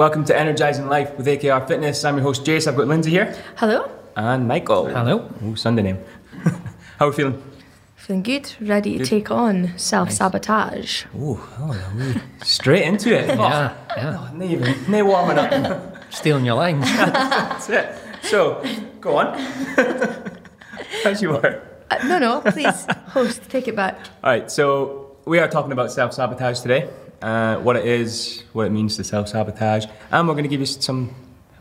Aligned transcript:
Welcome 0.00 0.24
to 0.24 0.34
Energizing 0.34 0.88
Life 0.88 1.14
with 1.18 1.26
AKR 1.26 1.68
Fitness. 1.68 2.06
I'm 2.06 2.16
your 2.16 2.22
host, 2.22 2.42
Jace. 2.42 2.66
I've 2.66 2.74
got 2.74 2.88
Lindsay 2.88 3.10
here 3.10 3.36
Hello. 3.56 3.86
and 4.16 4.48
Michael. 4.48 4.86
Hello. 4.86 5.30
Ooh, 5.44 5.56
Sunday 5.56 5.82
name. 5.82 5.98
How 6.98 7.04
are 7.04 7.10
we 7.10 7.16
feeling? 7.16 7.42
Feeling 7.96 8.22
good, 8.22 8.50
ready 8.62 8.96
to 8.96 9.04
take 9.04 9.30
on 9.30 9.76
self 9.76 10.10
sabotage. 10.10 11.04
Ooh, 11.14 11.38
oh, 11.58 11.92
we 11.98 12.14
straight 12.42 12.84
into 12.84 13.14
it. 13.14 13.28
Yeah, 13.28 13.76
yeah. 13.98 14.16
Oh, 14.18 14.34
no, 14.34 14.44
even, 14.46 14.90
no 14.90 15.04
warming 15.04 15.36
up. 15.36 16.02
Stealing 16.10 16.46
your 16.46 16.54
lines. 16.54 16.86
That's 16.86 17.68
it. 17.68 17.94
So, 18.22 18.64
go 19.02 19.18
on. 19.18 19.38
As 21.04 21.20
you 21.20 21.28
were. 21.28 21.62
Uh, 21.90 22.08
no, 22.08 22.18
no, 22.18 22.40
please, 22.40 22.86
host, 23.08 23.50
take 23.50 23.68
it 23.68 23.76
back. 23.76 23.98
All 24.24 24.30
right, 24.30 24.50
so 24.50 25.18
we 25.26 25.38
are 25.40 25.48
talking 25.48 25.72
about 25.72 25.92
self 25.92 26.14
sabotage 26.14 26.60
today, 26.60 26.88
uh, 27.22 27.56
what 27.56 27.76
it 27.76 27.84
is, 27.84 28.44
what 28.52 28.66
it 28.66 28.70
means 28.70 28.96
to 28.96 29.04
self 29.04 29.28
sabotage, 29.28 29.86
and 30.10 30.26
we're 30.26 30.34
going 30.34 30.44
to 30.44 30.48
give 30.48 30.60
you 30.60 30.66
some 30.66 31.14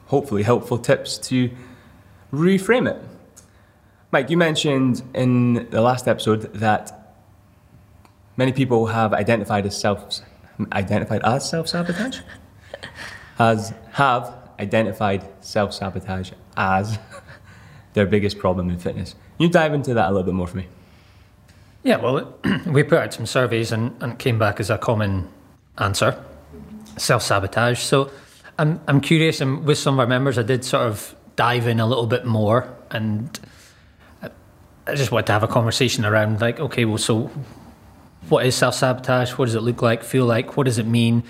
hopefully 0.08 0.44
helpful 0.44 0.78
tips 0.78 1.18
to 1.18 1.50
reframe 2.34 2.90
it. 2.90 3.02
Mike, 4.12 4.30
you 4.30 4.38
mentioned 4.38 5.04
in 5.14 5.70
the 5.70 5.82
last 5.82 6.08
episode 6.08 6.54
that 6.56 7.16
many 8.38 8.52
people 8.52 8.88
have 8.88 9.14
identified 9.14 9.66
as 9.66 9.80
self 9.80 10.22
identified 10.72 11.22
as 11.24 11.50
self 11.50 11.68
sabotage, 11.68 12.20
as 13.38 13.74
have 13.94 14.36
identified 14.60 15.28
self 15.42 15.74
sabotage 15.74 16.32
as 16.58 16.98
their 17.94 18.06
biggest 18.06 18.40
problem 18.40 18.70
in 18.70 18.80
fitness. 18.80 19.14
Can 19.14 19.46
you 19.46 19.50
dive 19.50 19.74
into 19.74 19.94
that 19.94 20.08
a 20.08 20.12
little 20.12 20.24
bit 20.24 20.34
more 20.34 20.48
for 20.48 20.58
me? 20.58 20.68
Yeah, 21.84 21.98
well, 21.98 22.36
we 22.68 22.84
put 22.84 22.98
out 22.98 23.14
some 23.14 23.26
surveys 23.26 23.72
and, 23.72 23.96
and 24.02 24.14
it 24.14 24.20
came 24.20 24.38
back 24.38 24.60
as 24.60 24.70
a 24.70 24.78
common 24.78 25.30
answer 25.80 26.24
self 26.98 27.24
sabotage. 27.24 27.80
So 27.80 28.12
I'm, 28.58 28.80
I'm 28.88 29.02
curious, 29.02 29.42
and 29.42 29.66
with 29.66 29.78
some 29.78 29.96
of 29.96 30.00
our 30.00 30.08
members, 30.08 30.38
I 30.38 30.44
did 30.44 30.66
sort 30.66 30.86
of 30.86 31.16
dive 31.36 31.68
in 31.68 31.80
a 31.80 31.88
little 31.88 32.08
bit 32.08 32.26
more 32.26 32.76
and 32.92 33.40
I- 34.22 34.96
just 34.96 35.12
wanted 35.12 35.28
to 35.28 35.32
have 35.32 35.44
a 35.44 35.48
conversation 35.48 36.04
around 36.04 36.42
like, 36.42 36.60
okay, 36.60 36.84
well, 36.84 36.98
so 36.98 37.32
what 38.28 38.46
is 38.46 38.56
self 38.56 38.76
sabotage? 38.76 39.32
What 39.38 39.46
does 39.46 39.56
it 39.56 39.62
look 39.62 39.82
like, 39.82 40.04
feel 40.04 40.26
like? 40.26 40.58
What 40.58 40.66
does 40.66 40.78
it 40.78 40.86
mean? 40.86 41.24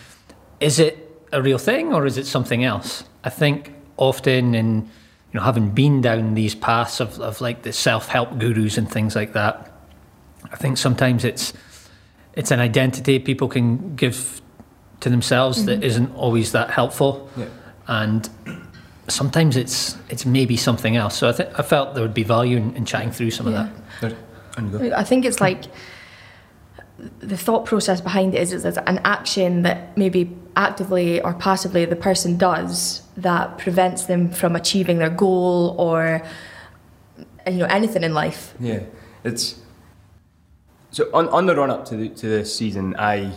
Is 0.60 0.80
it 0.80 1.06
a 1.32 1.42
real 1.42 1.58
thing 1.60 1.94
or 1.94 2.06
is 2.06 2.18
it 2.18 2.26
something 2.26 2.64
else? 2.64 3.04
I 3.24 3.30
think 3.30 3.74
often 3.98 4.56
in 4.56 4.90
you 5.32 5.40
know 5.40 5.42
having 5.42 5.70
been 5.70 6.02
down 6.02 6.34
these 6.34 6.56
paths 6.56 7.00
of, 7.00 7.20
of 7.20 7.40
like 7.42 7.62
the 7.62 7.72
self 7.74 8.08
help 8.08 8.40
gurus 8.40 8.78
and 8.78 8.90
things 8.90 9.16
like 9.16 9.34
that, 9.34 9.72
I 10.52 10.56
think 10.56 10.78
sometimes 10.78 11.24
it's 11.24 11.54
it's 12.34 12.52
an 12.52 12.60
identity 12.60 13.20
people 13.20 13.48
can 13.48 13.96
give 13.96 14.42
to 15.02 15.10
themselves 15.10 15.66
that 15.66 15.76
mm-hmm. 15.76 15.84
isn't 15.84 16.16
always 16.16 16.52
that 16.52 16.70
helpful, 16.70 17.30
Yeah. 17.38 17.46
and 17.88 18.30
sometimes 19.08 19.56
it's 19.56 19.98
it's 20.10 20.26
maybe 20.26 20.58
something 20.58 20.96
else. 20.96 21.16
So 21.18 21.30
I 21.30 21.32
think 21.32 21.60
I 21.60 21.64
felt 21.64 21.96
there 21.96 22.04
would 22.04 22.14
be 22.14 22.24
value 22.24 22.58
in, 22.58 22.76
in 22.76 22.86
chatting 22.86 23.12
through 23.12 23.32
some 23.32 23.48
Yeah. 23.48 23.62
of 23.62 23.70
that. 24.02 24.10
There, 24.10 24.18
on 24.58 24.72
you 24.72 24.90
go. 24.90 24.96
I 24.96 25.04
think 25.04 25.26
it's 25.26 25.40
like 25.40 25.66
the 27.20 27.38
thought 27.38 27.66
process 27.66 28.02
behind 28.02 28.36
it 28.36 28.42
is, 28.42 28.52
is 28.52 28.64
there's 28.64 28.78
an 28.78 29.00
action 29.06 29.64
that 29.64 29.98
maybe 29.98 30.36
actively 30.56 31.22
or 31.22 31.34
passively 31.34 31.86
the 31.86 31.96
person 31.96 32.38
does 32.38 33.04
that 33.16 33.58
prevents 33.58 34.04
them 34.06 34.30
from 34.30 34.56
achieving 34.56 34.98
their 34.98 35.10
goal 35.10 35.76
or 35.78 36.22
you 37.48 37.54
know 37.54 37.66
anything 37.66 38.04
in 38.04 38.14
life. 38.14 38.54
Yeah, 38.60 38.82
it's 39.24 39.56
so 40.92 41.10
on, 41.14 41.28
on 41.30 41.46
the 41.46 41.56
run 41.56 41.70
up 41.72 41.86
to 41.86 41.96
the, 41.96 42.10
to 42.10 42.28
this 42.28 42.56
season. 42.56 42.96
I 42.98 43.32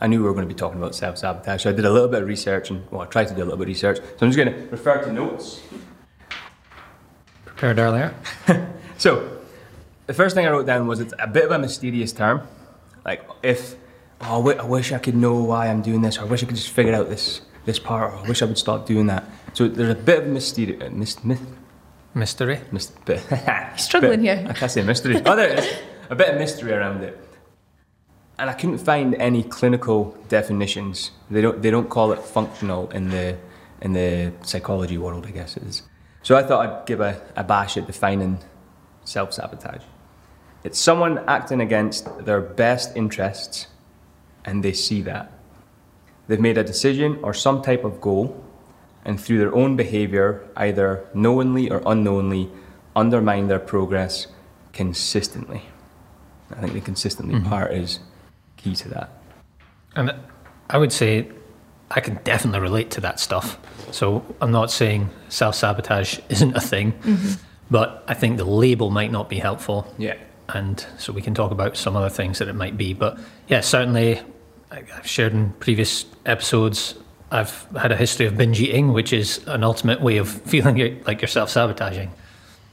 I 0.00 0.06
knew 0.08 0.20
we 0.20 0.26
were 0.26 0.34
going 0.34 0.46
to 0.46 0.52
be 0.54 0.58
talking 0.58 0.78
about 0.78 0.94
self 0.94 1.18
sabotage, 1.18 1.62
so 1.62 1.70
I 1.70 1.72
did 1.72 1.84
a 1.84 1.90
little 1.90 2.08
bit 2.08 2.22
of 2.22 2.28
research 2.28 2.70
and 2.70 2.84
well, 2.90 3.00
I 3.02 3.06
tried 3.06 3.28
to 3.28 3.34
do 3.34 3.42
a 3.42 3.44
little 3.44 3.56
bit 3.58 3.64
of 3.64 3.68
research. 3.68 3.96
So 3.98 4.26
I'm 4.26 4.30
just 4.32 4.36
going 4.36 4.52
to 4.52 4.70
refer 4.70 5.02
to 5.04 5.12
notes. 5.12 5.60
Prepared 7.44 7.78
earlier. 7.78 8.14
So 8.98 9.28
the 10.06 10.14
first 10.14 10.34
thing 10.34 10.46
I 10.46 10.50
wrote 10.50 10.64
down 10.66 10.86
was 10.86 11.00
it's 11.00 11.12
a 11.18 11.26
bit 11.26 11.44
of 11.44 11.50
a 11.50 11.58
mysterious 11.58 12.12
term. 12.12 12.48
Like 13.04 13.28
if 13.42 13.76
oh, 14.22 14.48
I 14.50 14.64
wish 14.64 14.90
I 14.92 14.98
could 14.98 15.14
know 15.16 15.34
why 15.34 15.68
I'm 15.68 15.82
doing 15.82 16.00
this, 16.00 16.16
or 16.18 16.22
I 16.22 16.24
wish 16.24 16.42
I 16.42 16.46
could 16.46 16.56
just 16.56 16.70
figure 16.70 16.94
out 16.94 17.08
this 17.10 17.42
this 17.66 17.78
part, 17.78 18.14
or 18.14 18.16
I 18.16 18.28
wish 18.28 18.40
I 18.40 18.46
would 18.46 18.56
stop 18.58 18.86
doing 18.86 19.06
that. 19.08 19.24
So 19.52 19.68
there's 19.68 19.92
a 19.92 19.94
bit 19.94 20.22
of 20.22 20.28
mystery, 20.28 20.80
uh, 20.80 20.88
myth, 20.90 21.20
Mystery. 22.14 22.60
Myst- 22.72 23.04
bit, 23.04 23.20
Struggling 23.76 24.22
bit- 24.22 24.38
here. 24.38 24.46
I 24.48 24.54
can't 24.54 24.72
say 24.72 24.82
mystery. 24.82 25.20
Oh, 25.26 25.36
there 25.36 25.50
it 25.50 25.58
is. 25.58 25.78
A 26.10 26.14
bit 26.14 26.28
of 26.28 26.38
mystery 26.38 26.72
around 26.72 27.02
it. 27.02 27.18
And 28.38 28.50
I 28.50 28.52
couldn't 28.52 28.78
find 28.78 29.14
any 29.14 29.42
clinical 29.42 30.16
definitions. 30.28 31.10
They 31.30 31.40
don't. 31.40 31.62
They 31.62 31.70
don't 31.70 31.88
call 31.88 32.12
it 32.12 32.20
functional 32.20 32.90
in 32.90 33.08
the 33.08 33.38
in 33.80 33.92
the 33.94 34.32
psychology 34.42 34.98
world. 34.98 35.26
I 35.26 35.30
guess 35.30 35.56
it 35.56 35.62
is. 35.62 35.82
So 36.22 36.36
I 36.36 36.42
thought 36.42 36.66
I'd 36.66 36.86
give 36.86 37.00
a, 37.00 37.20
a 37.34 37.44
bash 37.44 37.76
at 37.76 37.86
defining 37.86 38.38
self 39.04 39.32
sabotage. 39.32 39.82
It's 40.64 40.78
someone 40.78 41.18
acting 41.26 41.60
against 41.60 42.26
their 42.26 42.40
best 42.40 42.96
interests, 42.96 43.68
and 44.44 44.62
they 44.62 44.72
see 44.72 45.00
that. 45.02 45.32
They've 46.26 46.40
made 46.40 46.58
a 46.58 46.64
decision 46.64 47.20
or 47.22 47.32
some 47.32 47.62
type 47.62 47.84
of 47.84 48.00
goal, 48.00 48.44
and 49.04 49.20
through 49.20 49.38
their 49.38 49.54
own 49.54 49.76
behaviour, 49.76 50.46
either 50.56 51.06
knowingly 51.14 51.70
or 51.70 51.82
unknowingly, 51.86 52.50
undermine 52.96 53.46
their 53.46 53.60
progress 53.60 54.26
consistently. 54.72 55.62
I 56.50 56.60
think 56.60 56.72
the 56.72 56.80
consistently 56.80 57.34
mm-hmm. 57.34 57.48
part 57.48 57.72
is 57.72 58.00
key 58.56 58.74
to 58.76 58.88
that. 58.90 59.10
And 59.94 60.14
I 60.70 60.78
would 60.78 60.92
say 60.92 61.28
I 61.90 62.00
can 62.00 62.18
definitely 62.24 62.60
relate 62.60 62.90
to 62.92 63.00
that 63.02 63.20
stuff. 63.20 63.58
So 63.92 64.24
I'm 64.40 64.50
not 64.50 64.70
saying 64.70 65.10
self 65.28 65.54
sabotage 65.54 66.18
isn't 66.28 66.56
a 66.56 66.60
thing, 66.60 66.92
mm-hmm. 66.92 67.42
but 67.70 68.04
I 68.08 68.14
think 68.14 68.36
the 68.36 68.44
label 68.44 68.90
might 68.90 69.10
not 69.10 69.28
be 69.28 69.38
helpful. 69.38 69.92
Yeah. 69.98 70.16
And 70.48 70.84
so 70.98 71.12
we 71.12 71.22
can 71.22 71.34
talk 71.34 71.50
about 71.50 71.76
some 71.76 71.96
other 71.96 72.08
things 72.08 72.38
that 72.38 72.48
it 72.48 72.54
might 72.54 72.76
be. 72.76 72.94
But 72.94 73.18
yeah, 73.48 73.60
certainly 73.60 74.20
I- 74.70 74.84
I've 74.96 75.06
shared 75.06 75.32
in 75.32 75.50
previous 75.54 76.06
episodes. 76.24 76.94
I've 77.30 77.66
had 77.76 77.90
a 77.90 77.96
history 77.96 78.26
of 78.26 78.36
binge 78.36 78.60
eating, 78.60 78.92
which 78.92 79.12
is 79.12 79.40
an 79.46 79.64
ultimate 79.64 80.00
way 80.00 80.18
of 80.18 80.28
feeling 80.46 81.02
like 81.06 81.20
you're 81.20 81.28
self 81.28 81.50
sabotaging. 81.50 82.10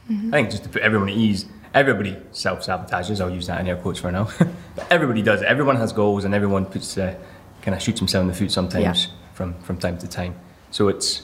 Mm-hmm. 0.10 0.34
I 0.34 0.38
think 0.38 0.52
just 0.52 0.64
to 0.64 0.70
put 0.70 0.82
everyone 0.82 1.10
at 1.10 1.16
ease, 1.16 1.46
everybody 1.74 2.18
self 2.32 2.66
sabotages. 2.66 3.22
I'll 3.22 3.30
use 3.30 3.48
that 3.48 3.60
in 3.62 3.68
air 3.68 3.76
quotes 3.76 4.00
for 4.00 4.12
now. 4.12 4.30
but 4.76 4.88
everybody 4.92 5.22
does 5.22 5.42
it. 5.42 5.46
Everyone 5.46 5.76
has 5.78 5.92
goals, 5.94 6.24
and 6.26 6.34
everyone 6.34 6.66
puts 6.66 6.98
uh, 6.98 7.16
kind 7.62 7.76
of 7.76 7.82
shoots 7.82 8.00
himself 8.00 8.22
in 8.24 8.28
the 8.28 8.34
foot 8.34 8.52
sometimes 8.52 8.84
Yeah. 9.06 9.12
from 9.34 9.54
from 9.62 9.78
time 9.78 9.98
to 10.00 10.08
time. 10.08 10.36
So 10.72 10.88
it's, 10.88 11.24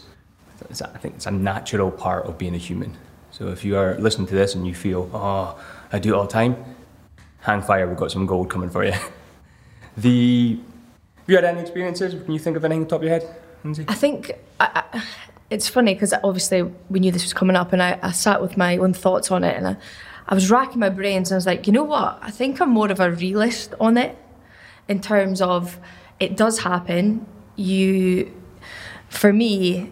it's 0.70 0.82
I 0.82 0.98
think 0.98 1.16
it's 1.16 1.26
a 1.26 1.32
natural 1.32 1.92
part 1.92 2.26
of 2.26 2.38
being 2.38 2.56
a 2.56 2.60
human. 2.60 2.98
So 3.32 3.48
if 3.50 3.64
you 3.64 3.78
are 3.78 3.98
listening 4.00 4.28
to 4.28 4.36
this 4.36 4.56
and 4.56 4.66
you 4.68 4.74
feel, 4.76 5.10
oh, 5.14 5.60
I 5.92 6.00
do 6.00 6.14
it 6.14 6.18
all 6.18 6.24
the 6.26 6.32
time, 6.34 6.56
hang 7.42 7.62
fire. 7.62 7.88
We've 7.88 7.98
got 7.98 8.12
some 8.12 8.26
gold 8.26 8.50
coming 8.50 8.70
for 8.70 8.84
you. 8.84 8.94
the 9.98 10.60
have 11.18 11.30
you 11.30 11.36
had 11.36 11.46
any 11.46 11.62
experiences? 11.62 12.22
Can 12.24 12.34
you 12.34 12.40
think 12.40 12.58
of 12.58 12.66
anything 12.66 12.84
on 12.84 12.88
top 12.88 13.00
of 13.02 13.04
your 13.04 13.12
head, 13.12 13.36
Lindsay? 13.64 13.86
I 13.88 13.94
think 13.94 14.32
I, 14.60 14.84
I, 14.94 15.04
it's 15.52 15.68
funny 15.68 15.94
because 15.94 16.14
obviously 16.24 16.64
we 16.90 17.00
knew 17.00 17.12
this 17.12 17.24
was 17.24 17.34
coming 17.34 17.56
up, 17.56 17.72
and 17.74 17.84
I, 17.84 18.00
I 18.02 18.12
sat 18.12 18.42
with 18.42 18.58
my 18.58 18.78
own 18.78 18.94
thoughts 18.94 19.30
on 19.30 19.44
it, 19.44 19.56
and 19.56 19.68
I, 19.68 19.78
I 20.30 20.36
was 20.36 20.50
racking 20.52 20.80
my 20.80 20.90
brains, 20.90 21.32
and 21.32 21.36
I 21.36 21.40
was 21.40 21.48
like, 21.48 21.66
you 21.66 21.74
know 21.74 21.84
what? 21.84 22.20
I 22.22 22.30
think 22.30 22.62
I'm 22.62 22.70
more 22.70 22.90
of 22.92 23.00
a 23.00 23.12
realist 23.12 23.74
on 23.80 23.98
it, 23.98 24.16
in 24.88 25.02
terms 25.02 25.42
of 25.42 25.80
it 26.20 26.38
does 26.38 26.60
happen. 26.60 27.26
You, 27.56 28.32
for 29.10 29.34
me, 29.34 29.92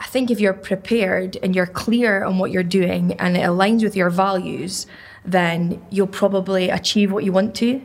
I 0.00 0.04
think 0.06 0.30
if 0.30 0.40
you're 0.40 0.52
prepared 0.52 1.38
and 1.42 1.54
you're 1.54 1.66
clear 1.66 2.24
on 2.24 2.38
what 2.38 2.50
you're 2.50 2.62
doing 2.62 3.12
and 3.14 3.36
it 3.36 3.40
aligns 3.40 3.82
with 3.82 3.94
your 3.94 4.10
values, 4.10 4.86
then 5.24 5.80
you'll 5.90 6.06
probably 6.06 6.70
achieve 6.70 7.12
what 7.12 7.24
you 7.24 7.32
want 7.32 7.54
to. 7.56 7.82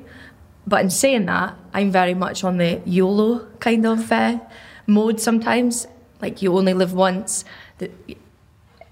But 0.66 0.82
in 0.82 0.90
saying 0.90 1.26
that, 1.28 1.56
I'm 1.74 1.92
very 1.92 2.14
much 2.14 2.44
on 2.44 2.58
the 2.58 2.82
YOLO 2.86 3.48
kind 3.60 3.86
of 3.86 4.12
uh, 4.12 4.40
mode 4.88 5.20
sometimes. 5.20 5.88
Like 6.22 6.42
you 6.42 6.58
only 6.58 6.74
live 6.74 6.94
once, 6.94 7.44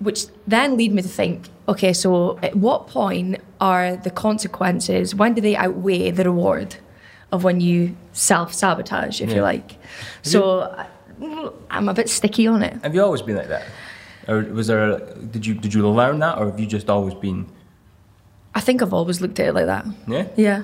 which 0.01 0.25
then 0.47 0.77
lead 0.77 0.91
me 0.93 1.01
to 1.01 1.07
think, 1.07 1.47
okay, 1.67 1.93
so 1.93 2.37
at 2.41 2.55
what 2.55 2.87
point 2.87 3.37
are 3.59 3.95
the 3.95 4.09
consequences? 4.09 5.13
When 5.15 5.33
do 5.33 5.41
they 5.41 5.55
outweigh 5.55 6.11
the 6.11 6.23
reward 6.25 6.75
of 7.31 7.43
when 7.43 7.61
you 7.61 7.95
self 8.13 8.53
sabotage, 8.53 9.21
if 9.21 9.29
Yeah. 9.29 9.35
you 9.37 9.41
like? 9.41 9.77
So 10.23 10.61
I- 10.61 10.87
I'm 11.69 11.87
a 11.87 11.93
bit 11.93 12.09
sticky 12.09 12.47
on 12.47 12.63
it. 12.63 12.73
Have 12.83 12.95
you 12.95 13.03
always 13.03 13.21
been 13.21 13.35
like 13.37 13.47
that, 13.49 13.65
or 14.27 14.39
was 14.53 14.67
there? 14.67 14.81
A, 14.91 14.99
did 15.33 15.45
you 15.45 15.53
did 15.53 15.71
you 15.73 15.87
learn 15.87 16.19
that, 16.19 16.37
or 16.39 16.45
have 16.47 16.59
you 16.59 16.65
just 16.65 16.89
always 16.89 17.13
been? 17.13 17.45
I 18.55 18.59
think 18.59 18.81
I've 18.81 18.93
always 18.93 19.21
looked 19.21 19.39
at 19.39 19.47
it 19.49 19.53
like 19.53 19.67
that. 19.67 19.85
Yeah. 20.07 20.25
Yeah. 20.35 20.63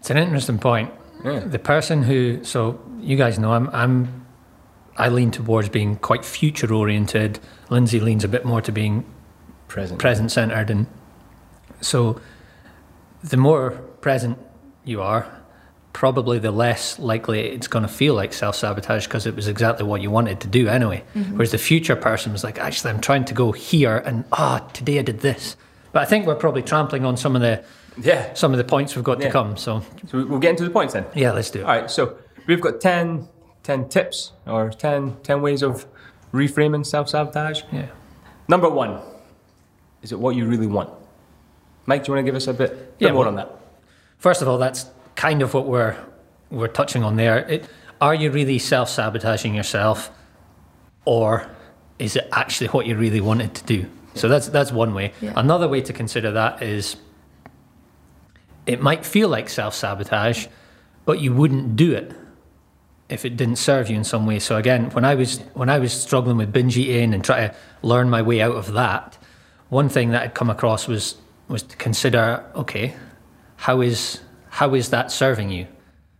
It's 0.00 0.10
an 0.10 0.18
interesting 0.18 0.58
point. 0.58 0.90
Yeah. 1.24 1.40
The 1.40 1.58
person 1.58 2.02
who, 2.04 2.44
so 2.44 2.78
you 3.00 3.16
guys 3.16 3.38
know, 3.38 3.52
I'm, 3.52 3.68
I'm, 3.72 4.17
I 4.98 5.08
lean 5.08 5.30
towards 5.30 5.68
being 5.68 5.96
quite 5.96 6.24
future 6.24 6.72
oriented. 6.72 7.38
Lindsay 7.70 8.00
leans 8.00 8.24
a 8.24 8.28
bit 8.28 8.44
more 8.44 8.60
to 8.62 8.72
being 8.72 9.04
Present. 9.68 9.98
present 10.00 10.32
centered, 10.32 10.70
and 10.70 10.86
so 11.80 12.20
the 13.22 13.36
more 13.36 13.70
present 14.00 14.38
you 14.84 15.02
are, 15.02 15.26
probably 15.92 16.38
the 16.38 16.50
less 16.50 16.98
likely 16.98 17.40
it's 17.48 17.66
going 17.66 17.82
to 17.82 17.88
feel 17.88 18.14
like 18.14 18.32
self 18.32 18.56
sabotage 18.56 19.06
because 19.06 19.26
it 19.26 19.36
was 19.36 19.46
exactly 19.48 19.84
what 19.86 20.00
you 20.00 20.10
wanted 20.10 20.40
to 20.40 20.48
do 20.48 20.68
anyway. 20.68 21.04
Whereas 21.14 21.50
the 21.52 21.58
future 21.58 21.96
person 21.96 22.32
was 22.32 22.42
like, 22.44 22.58
actually, 22.58 22.90
I'm 22.90 23.00
trying 23.00 23.24
to 23.26 23.34
go 23.34 23.52
here, 23.52 23.98
and 23.98 24.24
ah, 24.32 24.58
today 24.72 24.98
I 24.98 25.02
did 25.02 25.20
this. 25.20 25.56
But 25.92 26.02
I 26.02 26.04
think 26.06 26.26
we're 26.26 26.34
probably 26.34 26.62
trampling 26.62 27.04
on 27.04 27.16
some 27.16 27.36
of 27.36 27.42
the 27.42 27.62
Yeah. 28.00 28.32
some 28.34 28.52
of 28.52 28.58
the 28.58 28.64
points 28.64 28.94
we've 28.96 29.04
got 29.04 29.20
Yeah. 29.20 29.26
to 29.26 29.32
come. 29.32 29.56
So 29.56 29.82
So 30.10 30.24
we'll 30.24 30.38
get 30.38 30.50
into 30.50 30.64
the 30.64 30.70
points 30.70 30.94
then. 30.94 31.04
yeah, 31.14 31.32
let's 31.32 31.50
do 31.50 31.60
it. 31.60 31.64
All 31.64 31.68
right, 31.80 31.90
so 31.90 32.16
we've 32.46 32.60
got 32.60 32.80
10, 32.80 33.28
10 33.68 33.90
tips 33.90 34.32
or 34.46 34.70
10, 34.70 35.18
10 35.22 35.42
ways 35.42 35.62
of 35.62 35.84
reframing 36.32 36.86
self 36.86 37.10
sabotage. 37.10 37.60
Yeah. 37.70 37.88
Number 38.48 38.70
one, 38.70 38.98
is 40.00 40.10
it 40.10 40.18
what 40.18 40.34
you 40.34 40.46
really 40.46 40.66
want? 40.66 40.88
Mike, 41.84 42.02
do 42.02 42.08
you 42.08 42.14
want 42.14 42.24
to 42.24 42.32
give 42.32 42.34
us 42.34 42.46
a 42.46 42.54
bit, 42.54 42.70
bit 42.98 43.08
Yeah, 43.08 43.12
more 43.12 43.20
well- 43.20 43.28
on 43.28 43.36
that? 43.36 43.50
First 44.16 44.40
of 44.40 44.48
all, 44.48 44.56
that's 44.56 44.86
kind 45.16 45.42
of 45.42 45.52
what 45.52 45.66
we're 45.66 45.94
we're 46.50 46.66
touching 46.80 47.04
on 47.04 47.16
there. 47.16 47.40
It, 47.46 47.68
are 48.00 48.14
you 48.14 48.30
really 48.30 48.58
self 48.58 48.88
sabotaging 48.88 49.54
yourself, 49.54 50.10
or 51.04 51.46
is 51.98 52.16
it 52.16 52.26
actually 52.32 52.68
what 52.68 52.86
you 52.86 52.96
really 52.96 53.20
wanted 53.20 53.54
to 53.54 53.64
do? 53.64 53.84
So 54.14 54.28
that's 54.28 54.48
that's 54.48 54.72
one 54.72 54.94
way. 54.94 55.12
Yeah. 55.20 55.34
Another 55.36 55.68
way 55.68 55.82
to 55.82 55.92
consider 55.92 56.32
that 56.32 56.62
is 56.62 56.96
it 58.66 58.80
might 58.80 59.04
feel 59.04 59.28
like 59.28 59.50
self 59.50 59.74
sabotage, 59.74 60.46
but 61.04 61.20
you 61.20 61.34
wouldn't 61.34 61.76
do 61.76 61.92
it 61.92 62.14
if 63.08 63.24
it 63.24 63.36
didn't 63.36 63.56
serve 63.56 63.88
you 63.88 63.96
in 63.96 64.04
some 64.04 64.26
way. 64.26 64.38
So 64.38 64.56
again, 64.56 64.90
when 64.90 65.04
I 65.04 65.14
was 65.14 65.38
when 65.54 65.70
I 65.70 65.78
was 65.78 65.92
struggling 65.92 66.36
with 66.36 66.52
binge 66.52 66.76
eating 66.76 67.14
and 67.14 67.24
trying 67.24 67.50
to 67.50 67.56
learn 67.82 68.10
my 68.10 68.22
way 68.22 68.40
out 68.40 68.56
of 68.56 68.72
that, 68.74 69.16
one 69.70 69.88
thing 69.88 70.10
that 70.10 70.22
I'd 70.22 70.34
come 70.34 70.50
across 70.50 70.86
was 70.86 71.16
was 71.48 71.62
to 71.62 71.76
consider, 71.76 72.44
okay, 72.54 72.94
how 73.56 73.80
is 73.80 74.20
how 74.50 74.74
is 74.74 74.90
that 74.90 75.10
serving 75.10 75.50
you? 75.50 75.66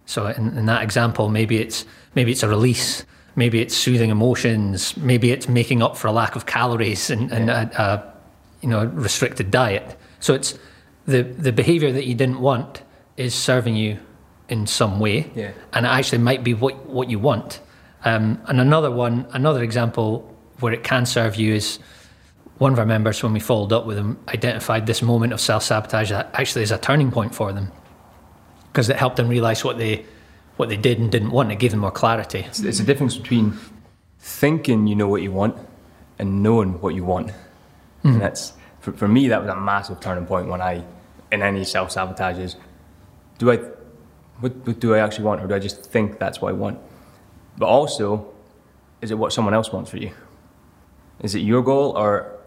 So 0.06 0.26
in, 0.26 0.56
in 0.56 0.66
that 0.66 0.82
example, 0.82 1.28
maybe 1.28 1.58
it's 1.58 1.84
maybe 2.14 2.32
it's 2.32 2.42
a 2.42 2.48
release, 2.48 3.04
maybe 3.36 3.60
it's 3.60 3.76
soothing 3.76 4.10
emotions, 4.10 4.96
maybe 4.96 5.30
it's 5.30 5.48
making 5.48 5.82
up 5.82 5.96
for 5.96 6.08
a 6.08 6.12
lack 6.12 6.36
of 6.36 6.46
calories 6.46 7.10
and, 7.10 7.30
and 7.30 7.50
a, 7.50 7.82
a 7.82 8.14
you 8.62 8.68
know 8.68 8.86
restricted 8.86 9.50
diet. 9.50 9.98
So 10.20 10.32
it's 10.32 10.58
the 11.04 11.22
the 11.22 11.52
behavior 11.52 11.92
that 11.92 12.06
you 12.06 12.14
didn't 12.14 12.40
want 12.40 12.82
is 13.18 13.34
serving 13.34 13.76
you 13.76 13.98
in 14.48 14.66
some 14.66 14.98
way, 15.00 15.30
Yeah. 15.34 15.50
and 15.72 15.84
it 15.86 15.88
actually 15.88 16.18
might 16.18 16.42
be 16.42 16.54
what 16.54 16.86
what 16.86 17.10
you 17.10 17.18
want. 17.18 17.60
Um, 18.04 18.40
and 18.46 18.60
another 18.60 18.90
one, 18.90 19.26
another 19.32 19.62
example 19.62 20.34
where 20.60 20.72
it 20.72 20.82
can 20.84 21.04
serve 21.06 21.36
you 21.36 21.54
is 21.54 21.78
one 22.58 22.72
of 22.72 22.78
our 22.78 22.86
members, 22.86 23.22
when 23.22 23.32
we 23.32 23.40
followed 23.40 23.72
up 23.72 23.86
with 23.86 23.96
them, 23.96 24.18
identified 24.28 24.86
this 24.86 25.02
moment 25.02 25.32
of 25.32 25.40
self 25.40 25.62
sabotage 25.62 26.10
that 26.10 26.30
actually 26.34 26.62
is 26.62 26.70
a 26.72 26.78
turning 26.78 27.10
point 27.10 27.34
for 27.34 27.52
them 27.52 27.70
because 28.72 28.88
it 28.88 28.96
helped 28.96 29.16
them 29.16 29.28
realize 29.28 29.64
what 29.64 29.78
they 29.78 30.04
what 30.56 30.68
they 30.68 30.76
did 30.76 30.98
and 30.98 31.10
didn't 31.12 31.30
want. 31.30 31.52
It 31.52 31.58
gave 31.60 31.70
them 31.70 31.80
more 31.80 31.92
clarity. 31.92 32.40
It's, 32.40 32.60
it's 32.60 32.78
the 32.78 32.84
difference 32.84 33.16
between 33.16 33.56
thinking 34.18 34.86
you 34.88 34.96
know 34.96 35.06
what 35.08 35.22
you 35.22 35.30
want 35.30 35.56
and 36.18 36.42
knowing 36.42 36.80
what 36.80 36.94
you 36.94 37.04
want. 37.04 37.30
And 38.04 38.20
that's, 38.20 38.52
for, 38.80 38.92
for 38.92 39.06
me, 39.06 39.28
that 39.28 39.40
was 39.40 39.50
a 39.50 39.56
massive 39.56 40.00
turning 40.00 40.24
point 40.26 40.48
when 40.48 40.60
I, 40.62 40.82
in 41.30 41.42
any 41.42 41.62
self 41.64 41.90
sabotages, 41.94 42.56
do 43.38 43.52
I, 43.52 43.58
what, 44.40 44.54
what 44.66 44.80
do 44.80 44.94
I 44.94 44.98
actually 44.98 45.24
want 45.24 45.42
or 45.42 45.46
do 45.46 45.54
I 45.54 45.58
just 45.58 45.84
think 45.84 46.18
that's 46.18 46.40
what 46.40 46.50
I 46.50 46.52
want? 46.52 46.78
But 47.56 47.66
also, 47.66 48.32
is 49.00 49.10
it 49.10 49.18
what 49.18 49.32
someone 49.32 49.54
else 49.54 49.72
wants 49.72 49.90
for 49.90 49.96
you? 49.96 50.12
Is 51.20 51.34
it 51.34 51.40
your 51.40 51.62
goal 51.62 51.96
or 51.96 52.38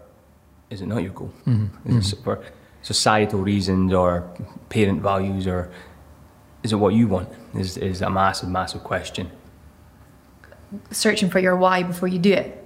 is 0.70 0.80
it 0.80 0.86
not 0.86 1.02
your 1.02 1.12
goal? 1.12 1.32
Mm-hmm. 1.46 1.98
Is 1.98 2.12
it 2.14 2.20
for 2.24 2.42
societal 2.80 3.40
reasons 3.40 3.92
or 3.92 4.28
parent 4.70 5.02
values 5.02 5.46
or 5.46 5.70
is 6.62 6.72
it 6.72 6.76
what 6.76 6.94
you 6.94 7.08
want? 7.08 7.28
Is, 7.54 7.76
is 7.76 8.00
a 8.00 8.08
massive, 8.08 8.48
massive 8.48 8.82
question. 8.82 9.30
Searching 10.90 11.28
for 11.28 11.38
your 11.38 11.56
why 11.56 11.82
before 11.82 12.08
you 12.08 12.18
do 12.18 12.32
it. 12.32 12.64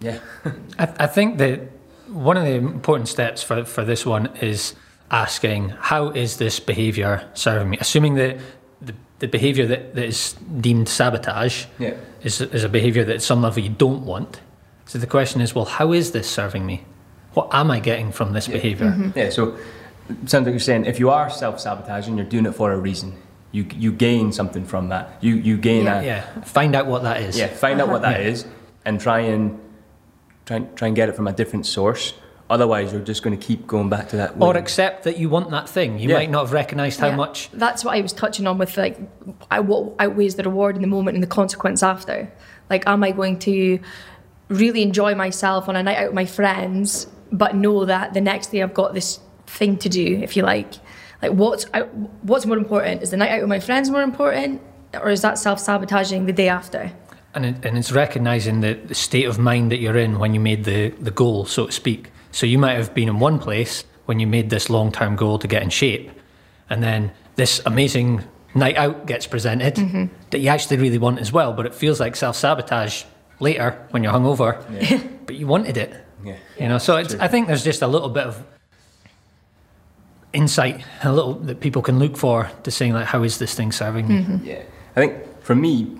Yeah. 0.00 0.20
I, 0.78 0.94
I 1.00 1.06
think 1.08 1.38
that 1.38 1.60
one 2.06 2.36
of 2.36 2.44
the 2.44 2.54
important 2.54 3.08
steps 3.08 3.42
for, 3.42 3.64
for 3.64 3.84
this 3.84 4.06
one 4.06 4.26
is 4.36 4.74
asking, 5.10 5.70
how 5.70 6.10
is 6.10 6.36
this 6.36 6.60
behaviour 6.60 7.28
serving 7.34 7.70
me? 7.70 7.78
Assuming 7.80 8.14
that 8.16 8.38
the, 8.80 8.94
the 9.18 9.28
behaviour 9.28 9.66
that, 9.66 9.94
that 9.94 10.04
is 10.04 10.34
deemed 10.60 10.88
sabotage 10.88 11.66
Yeah. 11.78 11.94
is, 12.22 12.40
is 12.40 12.64
a 12.64 12.68
behaviour 12.68 13.04
that 13.04 13.16
at 13.16 13.22
some 13.22 13.42
level 13.42 13.62
you 13.62 13.70
don't 13.70 14.04
want. 14.04 14.40
So 14.86 14.98
the 14.98 15.06
question 15.06 15.40
is, 15.40 15.54
well, 15.54 15.64
how 15.66 15.92
is 15.92 16.12
this 16.12 16.28
serving 16.28 16.64
me? 16.64 16.84
What 17.34 17.48
am 17.52 17.70
I 17.70 17.80
getting 17.80 18.10
from 18.12 18.32
this 18.32 18.48
behaviour? 18.48 18.86
Mm-hmm. 18.88 19.18
Yeah, 19.18 19.30
so 19.30 19.56
it 20.08 20.30
sounds 20.30 20.46
like 20.46 20.52
you're 20.52 20.60
saying 20.60 20.86
if 20.86 20.98
you 20.98 21.10
are 21.10 21.28
self 21.30 21.60
sabotaging, 21.60 22.16
you're 22.16 22.26
doing 22.26 22.46
it 22.46 22.52
for 22.52 22.72
a 22.72 22.78
reason. 22.78 23.14
You 23.52 23.66
you 23.76 23.92
gain 23.92 24.32
something 24.32 24.64
from 24.64 24.88
that. 24.88 25.18
You 25.20 25.34
you 25.36 25.56
gain 25.58 25.84
Yeah. 25.84 26.00
a 26.00 26.04
Yeah, 26.04 26.40
find 26.42 26.74
out 26.74 26.86
what 26.86 27.02
that 27.02 27.20
is. 27.22 27.38
yeah. 27.38 27.48
Find 27.48 27.80
out 27.80 27.88
what 27.88 28.02
that 28.02 28.20
uh-huh. 28.20 28.30
is 28.30 28.46
and 28.84 28.98
try 29.00 29.20
and 29.20 29.60
try 30.46 30.60
try 30.74 30.88
and 30.88 30.96
get 30.96 31.08
it 31.10 31.16
from 31.16 31.26
a 31.28 31.32
different 31.32 31.66
source. 31.66 32.14
Otherwise, 32.50 32.92
you're 32.92 33.02
just 33.02 33.22
going 33.22 33.38
to 33.38 33.46
keep 33.46 33.66
going 33.66 33.90
back 33.90 34.08
to 34.08 34.16
that. 34.16 34.34
Or 34.40 34.56
accept 34.56 35.04
that 35.04 35.18
you 35.18 35.28
want 35.28 35.50
that 35.50 35.68
thing. 35.68 35.98
You 35.98 36.08
Yeah. 36.08 36.16
might 36.16 36.30
not 36.30 36.46
have 36.46 36.52
recognised 36.52 36.98
how 36.98 37.08
Yeah. 37.08 37.16
much. 37.16 37.50
That's 37.52 37.84
what 37.84 37.94
I 37.94 38.00
was 38.00 38.12
touching 38.12 38.46
on 38.46 38.56
with 38.56 38.76
like, 38.76 38.98
I, 39.50 39.60
what 39.60 39.92
outweighs 39.98 40.36
the 40.36 40.44
reward 40.44 40.74
in 40.76 40.80
the 40.82 40.88
moment 40.88 41.14
and 41.16 41.22
the 41.22 41.26
consequence 41.28 41.82
after. 41.82 42.30
Like, 42.70 42.84
am 42.86 43.04
I 43.04 43.10
going 43.10 43.38
to 43.40 43.78
really 44.48 44.82
enjoy 44.82 45.14
myself 45.14 45.68
on 45.68 45.76
a 45.76 45.82
night 45.82 45.98
out 45.98 46.06
with 46.06 46.14
my 46.14 46.24
friends, 46.24 47.06
but 47.30 47.54
know 47.54 47.84
that 47.84 48.14
the 48.14 48.20
next 48.20 48.46
day 48.50 48.62
I've 48.62 48.72
got 48.74 48.94
this 48.94 49.20
thing 49.46 49.76
to 49.78 49.88
do, 49.90 50.20
if 50.22 50.34
you 50.36 50.42
like? 50.42 50.72
Like, 51.20 51.32
what's 51.32 51.66
I, 51.74 51.80
what's 52.22 52.46
more 52.46 52.56
important? 52.56 53.02
Is 53.02 53.10
the 53.10 53.18
night 53.18 53.30
out 53.30 53.40
with 53.40 53.48
my 53.50 53.60
friends 53.60 53.90
more 53.90 54.02
important, 54.02 54.62
or 54.94 55.10
is 55.10 55.20
that 55.20 55.36
self 55.38 55.60
sabotaging 55.60 56.24
the 56.24 56.32
day 56.32 56.48
after? 56.48 56.92
And, 57.34 57.44
it, 57.44 57.64
and 57.66 57.76
it's 57.76 57.92
recognizing 57.92 58.60
the, 58.62 58.72
the 58.74 58.94
state 58.94 59.24
of 59.26 59.38
mind 59.38 59.70
that 59.70 59.78
you're 59.80 59.98
in 59.98 60.18
when 60.18 60.32
you 60.32 60.40
made 60.40 60.64
the, 60.64 60.90
the 60.90 61.10
goal, 61.10 61.44
so 61.44 61.66
to 61.66 61.72
speak. 61.72 62.10
So 62.30 62.46
you 62.46 62.58
might 62.58 62.74
have 62.74 62.94
been 62.94 63.08
in 63.08 63.18
one 63.18 63.38
place 63.38 63.84
when 64.06 64.20
you 64.20 64.26
made 64.26 64.50
this 64.50 64.70
long 64.70 64.92
term 64.92 65.16
goal 65.16 65.38
to 65.38 65.46
get 65.46 65.62
in 65.62 65.70
shape, 65.70 66.10
and 66.70 66.82
then 66.82 67.12
this 67.36 67.60
amazing 67.66 68.24
night 68.54 68.76
out 68.76 69.06
gets 69.06 69.26
presented 69.26 69.74
mm-hmm. 69.74 70.06
that 70.30 70.38
you 70.38 70.48
actually 70.48 70.78
really 70.78 70.98
want 70.98 71.18
as 71.18 71.32
well, 71.32 71.52
but 71.52 71.66
it 71.66 71.74
feels 71.74 72.00
like 72.00 72.16
self 72.16 72.36
sabotage 72.36 73.04
later 73.40 73.86
when 73.90 74.02
you're 74.02 74.12
hungover, 74.12 74.58
but 75.26 75.36
you 75.36 75.46
wanted 75.46 75.76
it. 75.76 75.94
yeah. 76.24 76.36
You 76.58 76.68
know, 76.68 76.78
so 76.78 76.96
it's, 76.96 77.14
I 77.14 77.28
think 77.28 77.46
there's 77.46 77.64
just 77.64 77.82
a 77.82 77.86
little 77.86 78.08
bit 78.08 78.24
of 78.24 78.44
insight, 80.32 80.84
a 81.02 81.12
little 81.12 81.34
that 81.34 81.60
people 81.60 81.82
can 81.82 81.98
look 81.98 82.16
for 82.16 82.50
to 82.64 82.70
saying 82.70 82.92
like, 82.92 83.06
how 83.06 83.22
is 83.22 83.38
this 83.38 83.54
thing 83.54 83.72
serving 83.72 84.08
me? 84.08 84.22
Mm-hmm. 84.22 84.44
Yeah. 84.44 84.62
I 84.96 85.00
think 85.00 85.42
for 85.42 85.54
me, 85.54 85.98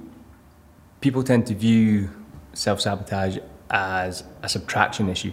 people 1.00 1.22
tend 1.22 1.46
to 1.46 1.54
view 1.54 2.10
self 2.52 2.80
sabotage 2.80 3.38
as 3.70 4.24
a 4.42 4.48
subtraction 4.48 5.08
issue. 5.08 5.32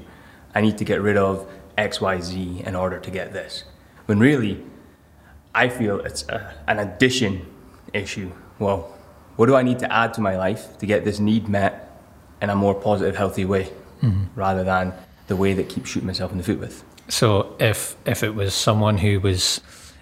I 0.55 0.61
need 0.61 0.77
to 0.77 0.85
get 0.85 1.01
rid 1.01 1.17
of 1.17 1.47
X, 1.77 2.01
Y, 2.01 2.19
Z 2.21 2.63
in 2.65 2.75
order 2.75 2.99
to 2.99 3.11
get 3.11 3.33
this. 3.33 3.65
When 4.05 4.19
really, 4.19 4.63
I 5.53 5.69
feel 5.69 5.99
it's 5.99 6.23
a, 6.29 6.53
an 6.67 6.79
addition 6.79 7.45
issue. 7.93 8.31
Well, 8.59 8.97
what 9.35 9.47
do 9.47 9.55
I 9.55 9.63
need 9.63 9.79
to 9.79 9.91
add 9.91 10.13
to 10.15 10.21
my 10.21 10.37
life 10.37 10.77
to 10.77 10.85
get 10.85 11.03
this 11.03 11.19
need 11.19 11.49
met 11.49 11.91
in 12.41 12.49
a 12.49 12.55
more 12.55 12.73
positive, 12.73 13.15
healthy 13.15 13.45
way 13.45 13.65
mm-hmm. 14.01 14.25
rather 14.35 14.63
than 14.63 14.93
the 15.27 15.35
way 15.35 15.53
that 15.53 15.67
keeps 15.69 15.89
shooting 15.89 16.07
myself 16.07 16.31
in 16.31 16.37
the 16.37 16.43
foot 16.43 16.59
with? 16.59 16.83
So 17.07 17.55
if 17.59 17.95
if 18.05 18.23
it 18.23 18.33
was 18.33 18.53
someone 18.53 18.97
who 18.97 19.19
was 19.19 19.61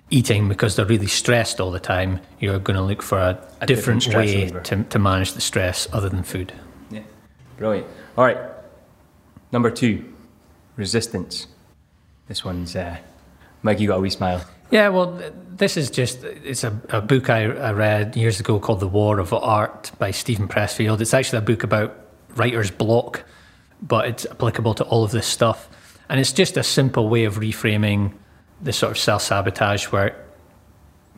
eating 0.10 0.48
because 0.48 0.76
they're 0.76 0.86
really 0.86 1.08
stressed 1.08 1.60
all 1.60 1.72
the 1.72 1.80
time, 1.80 2.20
you're 2.40 2.60
going 2.60 2.78
to 2.78 2.84
look 2.84 3.02
for 3.02 3.18
a, 3.18 3.42
A 3.62 3.66
different, 3.66 4.04
different 4.04 4.28
way 4.28 4.36
reliever. 4.36 4.60
to, 4.62 4.84
to 4.84 5.00
manage 5.00 5.34
the 5.34 5.42
stress 5.42 5.88
other 5.92 6.08
than 6.10 6.24
food. 6.24 6.54
Yeah. 6.92 7.02
Brilliant. 7.58 7.88
All 8.16 8.24
right. 8.24 8.38
Number 9.52 9.72
two, 9.72 10.13
resistance. 10.76 11.48
This 12.28 12.44
one's, 12.44 12.76
uh, 12.76 12.98
Mike, 13.62 13.80
you 13.80 13.88
got 13.88 13.98
a 13.98 14.02
wee 14.02 14.10
smile. 14.10 14.44
Yeah, 14.72 14.90
well, 14.90 15.22
this 15.50 15.78
is 15.78 15.92
just, 15.92 16.24
it's 16.24 16.64
a, 16.64 16.80
a 16.90 17.02
book 17.02 17.30
I, 17.30 17.44
I 17.44 17.72
read 17.74 18.16
years 18.16 18.40
ago 18.40 18.60
called 18.60 18.80
The 18.80 18.88
War 18.88 19.20
of 19.20 19.34
Art 19.34 19.92
by 20.00 20.12
Steven 20.12 20.48
Pressfield. 20.48 21.00
It's 21.00 21.14
actually 21.14 21.40
a 21.40 21.44
book 21.44 21.64
about 21.64 21.96
writer's 22.36 22.72
block, 22.72 23.24
but 23.82 24.08
it's 24.08 24.26
applicable 24.26 24.74
to 24.76 24.84
all 24.86 25.04
of 25.04 25.12
this 25.12 25.28
stuff. 25.28 25.70
And 26.10 26.20
it's 26.20 26.32
just 26.32 26.58
a 26.58 26.64
simple 26.64 27.08
way 27.10 27.26
of 27.26 27.36
reframing 27.36 28.14
this 28.62 28.78
sort 28.78 28.92
of 28.92 28.98
self 28.98 29.22
sabotage 29.22 29.86
where 29.86 30.16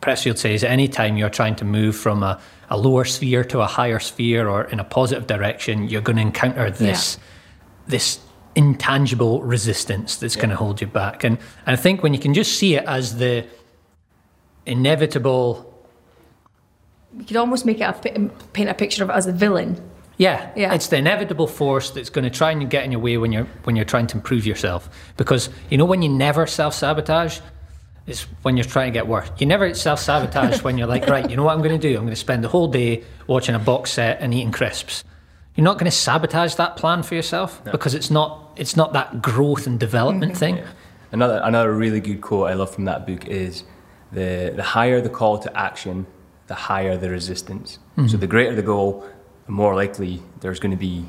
Pressfield 0.02 0.38
says 0.38 0.62
anytime 0.62 1.16
you're 1.16 1.30
trying 1.30 1.56
to 1.56 1.64
move 1.64 1.96
from 1.96 2.22
a, 2.22 2.40
a 2.68 2.76
lower 2.76 3.04
sphere 3.04 3.44
to 3.44 3.60
a 3.60 3.66
higher 3.66 3.98
sphere 3.98 4.48
or 4.48 4.64
in 4.64 4.80
a 4.80 4.84
positive 4.84 5.26
direction, 5.26 5.88
you're 5.88 6.02
going 6.02 6.16
to 6.16 6.22
encounter 6.22 6.70
this 6.70 7.18
this 7.86 8.18
intangible 8.56 9.42
resistance 9.42 10.16
that's 10.16 10.34
going 10.34 10.48
to 10.50 10.56
hold 10.56 10.80
you 10.80 10.86
back. 10.88 11.22
And, 11.24 11.38
and 11.66 11.74
I 11.74 11.76
think 11.76 12.02
when 12.02 12.12
you 12.14 12.18
can 12.18 12.34
just 12.34 12.58
see 12.58 12.74
it 12.74 12.84
as 12.84 13.16
the 13.18 13.46
inevitable, 14.64 15.72
You 17.16 17.24
could 17.24 17.36
almost 17.36 17.64
make 17.64 17.80
it 17.80 17.84
a, 17.84 17.92
paint 18.52 18.68
a 18.70 18.74
picture 18.74 19.04
of 19.04 19.10
it 19.10 19.14
as 19.14 19.26
a 19.26 19.32
villain. 19.32 19.80
yeah, 20.16 20.50
Yeah. 20.56 20.74
it's 20.74 20.88
the 20.88 20.96
inevitable 20.96 21.46
force 21.46 21.90
that's 21.90 22.10
going 22.10 22.24
to 22.24 22.30
try 22.30 22.50
and 22.50 22.68
get 22.70 22.84
in 22.84 22.90
your 22.92 23.00
way 23.00 23.16
when 23.18 23.32
you're 23.32 23.46
when 23.64 23.76
you're 23.76 23.84
trying 23.84 24.06
to 24.08 24.16
improve 24.16 24.46
yourself. 24.46 24.88
Because 25.16 25.48
you 25.70 25.78
know 25.78 25.84
when 25.84 26.02
you 26.02 26.08
never 26.08 26.46
self 26.46 26.74
sabotage, 26.74 27.40
is 28.06 28.22
when 28.42 28.56
you're 28.56 28.64
trying 28.64 28.92
to 28.92 28.98
get 28.98 29.06
worse. 29.06 29.30
You 29.38 29.46
never 29.46 29.72
self 29.74 30.00
sabotage 30.00 30.62
when 30.62 30.78
you're 30.78 30.86
like, 30.88 31.06
right, 31.14 31.28
you 31.28 31.36
know 31.36 31.44
what 31.44 31.54
I'm 31.54 31.62
going 31.62 31.78
to 31.78 31.88
do? 31.88 31.94
I'm 31.96 32.02
going 32.04 32.10
to 32.10 32.16
spend 32.16 32.42
the 32.42 32.48
whole 32.48 32.68
day 32.68 33.04
watching 33.26 33.54
a 33.54 33.58
box 33.58 33.92
set 33.92 34.20
and 34.20 34.32
eating 34.32 34.52
crisps. 34.52 35.04
You're 35.56 35.64
not 35.64 35.78
going 35.78 35.90
to 35.90 35.96
sabotage 35.96 36.54
that 36.56 36.76
plan 36.76 37.02
for 37.02 37.14
yourself 37.14 37.62
because 37.64 37.94
it's 37.94 38.10
not 38.10 38.52
it's 38.56 38.76
not 38.76 38.92
that 38.92 39.22
growth 39.22 39.66
and 39.66 39.80
development 39.80 40.36
thing. 40.36 40.62
Another 41.12 41.40
another 41.42 41.72
really 41.72 42.00
good 42.00 42.20
quote 42.20 42.50
I 42.50 42.54
love 42.54 42.74
from 42.74 42.84
that 42.84 43.06
book 43.06 43.26
is 43.26 43.64
the 44.12 44.52
the 44.54 44.62
higher 44.62 45.00
the 45.00 45.08
call 45.08 45.38
to 45.38 45.58
action, 45.58 46.06
the 46.46 46.54
higher 46.54 46.96
the 46.96 47.10
resistance. 47.10 47.78
Mm-hmm. 47.96 48.08
So 48.08 48.16
the 48.18 48.26
greater 48.26 48.54
the 48.54 48.62
goal, 48.62 49.06
the 49.46 49.52
more 49.52 49.74
likely 49.74 50.22
there's 50.40 50.60
going 50.60 50.72
to 50.72 50.76
be 50.76 51.06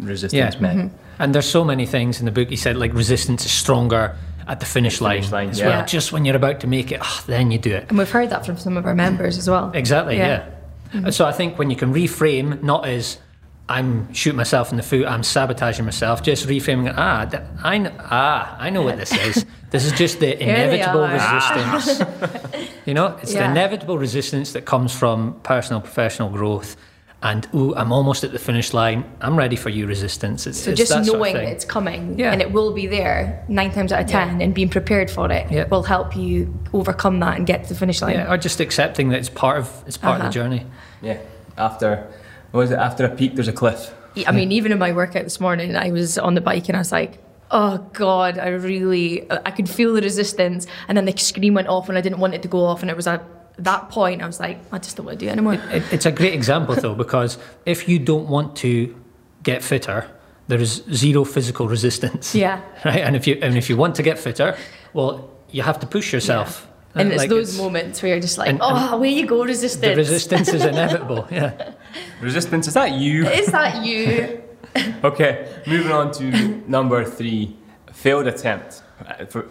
resistance 0.00 0.54
Yeah. 0.56 0.60
met. 0.60 0.90
And 1.20 1.32
there's 1.32 1.48
so 1.48 1.64
many 1.64 1.86
things 1.86 2.18
in 2.18 2.26
the 2.26 2.32
book. 2.32 2.48
He 2.50 2.56
said 2.56 2.76
like 2.76 2.92
resistance 2.92 3.44
is 3.44 3.52
stronger 3.52 4.16
at 4.48 4.58
the 4.60 4.66
finish 4.66 5.00
line, 5.00 5.18
finish 5.18 5.32
line, 5.32 5.48
as 5.50 5.58
yeah. 5.60 5.68
well. 5.68 5.86
Just 5.86 6.12
when 6.12 6.24
you're 6.24 6.36
about 6.36 6.60
to 6.60 6.66
make 6.66 6.90
it, 6.90 7.00
ah, 7.00 7.24
then 7.26 7.50
you 7.50 7.58
do 7.58 7.72
it. 7.72 7.86
And 7.88 7.98
we've 7.98 8.10
heard 8.10 8.30
that 8.30 8.44
from 8.44 8.58
some 8.58 8.76
of 8.76 8.84
our 8.84 8.94
members 8.94 9.38
as 9.38 9.48
well. 9.48 9.70
Exactly. 9.74 10.16
Yeah. 10.16 10.48
Yeah. 10.92 11.10
So 11.10 11.24
I 11.24 11.32
think 11.32 11.58
when 11.58 11.70
you 11.70 11.76
can 11.76 11.92
reframe, 11.94 12.62
not 12.62 12.86
as 12.86 13.18
I'm 13.66 14.12
shooting 14.12 14.36
myself 14.36 14.70
in 14.72 14.76
the 14.76 14.82
foot, 14.82 15.06
I'm 15.06 15.22
sabotaging 15.22 15.86
myself, 15.86 16.22
just 16.22 16.46
reframing 16.46 16.88
it. 16.90 16.94
Ah, 16.98 17.24
th- 17.24 17.42
I 17.62 17.78
kn- 17.78 17.94
ah, 17.98 18.56
I 18.58 18.68
know 18.68 18.82
what 18.82 18.98
this 18.98 19.10
is. 19.12 19.46
this 19.70 19.86
is 19.86 19.92
just 19.92 20.20
the 20.20 20.38
inevitable 20.42 21.08
resistance. 21.08 22.68
you 22.84 22.92
know, 22.92 23.16
it's 23.22 23.32
the 23.32 23.42
inevitable 23.44 23.96
resistance 23.96 24.52
that 24.52 24.66
comes 24.66 24.94
from 24.94 25.40
personal, 25.42 25.80
professional 25.80 26.28
growth. 26.28 26.76
And 27.22 27.48
ooh, 27.54 27.74
I'm 27.74 27.90
almost 27.90 28.22
at 28.22 28.32
the 28.32 28.38
finish 28.38 28.74
line. 28.74 29.02
I'm 29.22 29.34
ready 29.34 29.56
for 29.56 29.70
you, 29.70 29.86
resistance. 29.86 30.46
It's, 30.46 30.58
So 30.58 30.72
it's 30.72 30.78
just 30.78 30.90
that 30.92 31.06
sort 31.06 31.16
of 31.26 31.34
knowing 31.34 31.36
it's 31.48 31.64
coming 31.64 32.18
Yeah. 32.18 32.32
and 32.32 32.42
it 32.42 32.52
will 32.52 32.74
be 32.74 32.86
there 32.86 33.42
nine 33.48 33.70
times 33.72 33.92
out 33.92 34.02
of 34.02 34.08
ten 34.10 34.42
and 34.42 34.52
being 34.52 34.68
prepared 34.68 35.10
for 35.10 35.32
it 35.32 35.50
Yeah. 35.50 35.66
will 35.68 35.84
help 35.84 36.14
you 36.14 36.52
overcome 36.74 37.20
that 37.20 37.38
and 37.38 37.46
get 37.46 37.62
to 37.62 37.68
the 37.70 37.74
finish 37.80 38.02
line. 38.02 38.16
yeah, 38.16 38.30
or 38.30 38.36
just 38.36 38.60
accepting 38.60 39.08
that 39.08 39.20
it's 39.20 39.30
part 39.30 39.56
of 39.56 39.70
it's 39.86 39.96
part 39.96 40.18
Uh-huh. 40.18 40.26
of 40.28 40.34
the 40.34 40.38
journey. 40.38 40.66
Yeah. 41.00 41.16
After 41.56 41.96
what 41.96 42.12
was 42.60 42.70
it? 42.70 42.78
After 42.78 43.04
a 43.04 43.14
peak, 43.14 43.34
there's 43.34 43.48
a 43.48 43.52
cliff. 43.52 43.92
I 44.26 44.32
mean, 44.32 44.52
even 44.52 44.70
in 44.70 44.78
my 44.78 44.92
workout 44.92 45.24
this 45.24 45.40
morning, 45.40 45.74
I 45.74 45.90
was 45.90 46.18
on 46.18 46.34
the 46.34 46.40
bike 46.40 46.68
and 46.68 46.76
I 46.76 46.80
was 46.80 46.92
like, 46.92 47.18
oh 47.50 47.78
God, 47.92 48.38
I 48.38 48.48
really, 48.48 49.30
I 49.30 49.50
could 49.50 49.68
feel 49.68 49.92
the 49.92 50.02
resistance. 50.02 50.66
And 50.86 50.96
then 50.96 51.04
the 51.04 51.16
screen 51.16 51.54
went 51.54 51.68
off 51.68 51.88
and 51.88 51.98
I 51.98 52.00
didn't 52.00 52.18
want 52.18 52.34
it 52.34 52.42
to 52.42 52.48
go 52.48 52.64
off. 52.64 52.82
And 52.82 52.90
it 52.90 52.96
was 52.96 53.06
at 53.06 53.24
that 53.58 53.90
point, 53.90 54.22
I 54.22 54.26
was 54.26 54.40
like, 54.40 54.58
I 54.72 54.78
just 54.78 54.96
don't 54.96 55.06
want 55.06 55.18
to 55.18 55.24
do 55.24 55.28
it 55.28 55.32
anymore. 55.32 55.54
It, 55.54 55.82
it's 55.92 56.06
a 56.06 56.12
great 56.12 56.34
example 56.34 56.74
though 56.74 56.94
because 56.94 57.38
if 57.66 57.88
you 57.88 57.98
don't 57.98 58.28
want 58.28 58.56
to 58.56 58.94
get 59.42 59.62
fitter, 59.62 60.08
there 60.48 60.60
is 60.60 60.82
zero 60.92 61.24
physical 61.24 61.68
resistance. 61.76 62.34
Yeah. 62.34 62.60
Right. 62.84 63.00
And 63.00 63.16
if 63.16 63.26
you 63.26 63.38
and 63.42 63.56
if 63.56 63.68
you 63.68 63.76
want 63.76 63.94
to 63.96 64.02
get 64.02 64.18
fitter, 64.18 64.56
well, 64.92 65.30
you 65.50 65.62
have 65.62 65.80
to 65.80 65.86
push 65.86 66.12
yourself. 66.12 66.68
And 66.96 67.08
it's 67.10 67.18
Like, 67.18 67.30
those 67.30 67.58
moments 67.58 68.00
where 68.02 68.12
you're 68.12 68.20
just 68.20 68.38
like, 68.38 68.48
and- 68.50 68.60
oh, 68.62 68.94
away 68.96 69.10
you 69.10 69.26
go, 69.26 69.44
resistance. 69.44 69.80
The 69.80 69.96
resistance. 69.96 70.40
resistance 70.48 70.62
is 70.62 70.64
inevitable. 70.64 71.26
Yeah. 71.30 71.72
Resistance, 72.20 72.68
is 72.68 72.74
that 72.74 72.92
you? 72.92 73.26
Is 73.42 73.46
that 73.48 73.84
you? 73.84 74.40
Okay, 75.04 75.48
moving 75.68 75.92
on 75.92 76.10
to 76.14 76.24
number 76.68 77.04
three, 77.04 77.56
failed 77.92 78.26
attempt. 78.26 78.82
Uh, 79.06 79.24
For, 79.26 79.42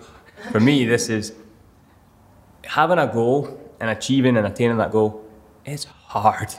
for 0.52 0.60
me, 0.60 0.86
this 0.86 1.08
is 1.08 1.32
having 2.66 2.98
a 3.00 3.08
goal 3.08 3.58
and 3.80 3.90
achieving 3.90 4.36
and 4.36 4.46
attaining 4.46 4.78
that 4.78 4.92
goal 4.92 5.24
is 5.66 5.86
hard. 5.86 6.54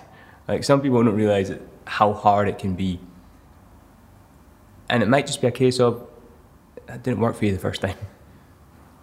Like 0.49 0.65
some 0.65 0.81
people 0.81 1.03
don't 1.05 1.15
realize 1.15 1.51
it, 1.51 1.61
how 1.87 2.15
hard 2.15 2.49
it 2.49 2.59
can 2.59 2.75
be. 2.75 3.01
And 4.89 5.03
it 5.03 5.09
might 5.11 5.27
just 5.27 5.43
be 5.43 5.47
a 5.49 5.51
case 5.53 5.79
of 5.81 6.07
that 6.87 7.03
didn't 7.03 7.21
work 7.21 7.37
for 7.37 7.45
you 7.45 7.53
the 7.53 7.59
first 7.59 7.83
time. 7.83 7.97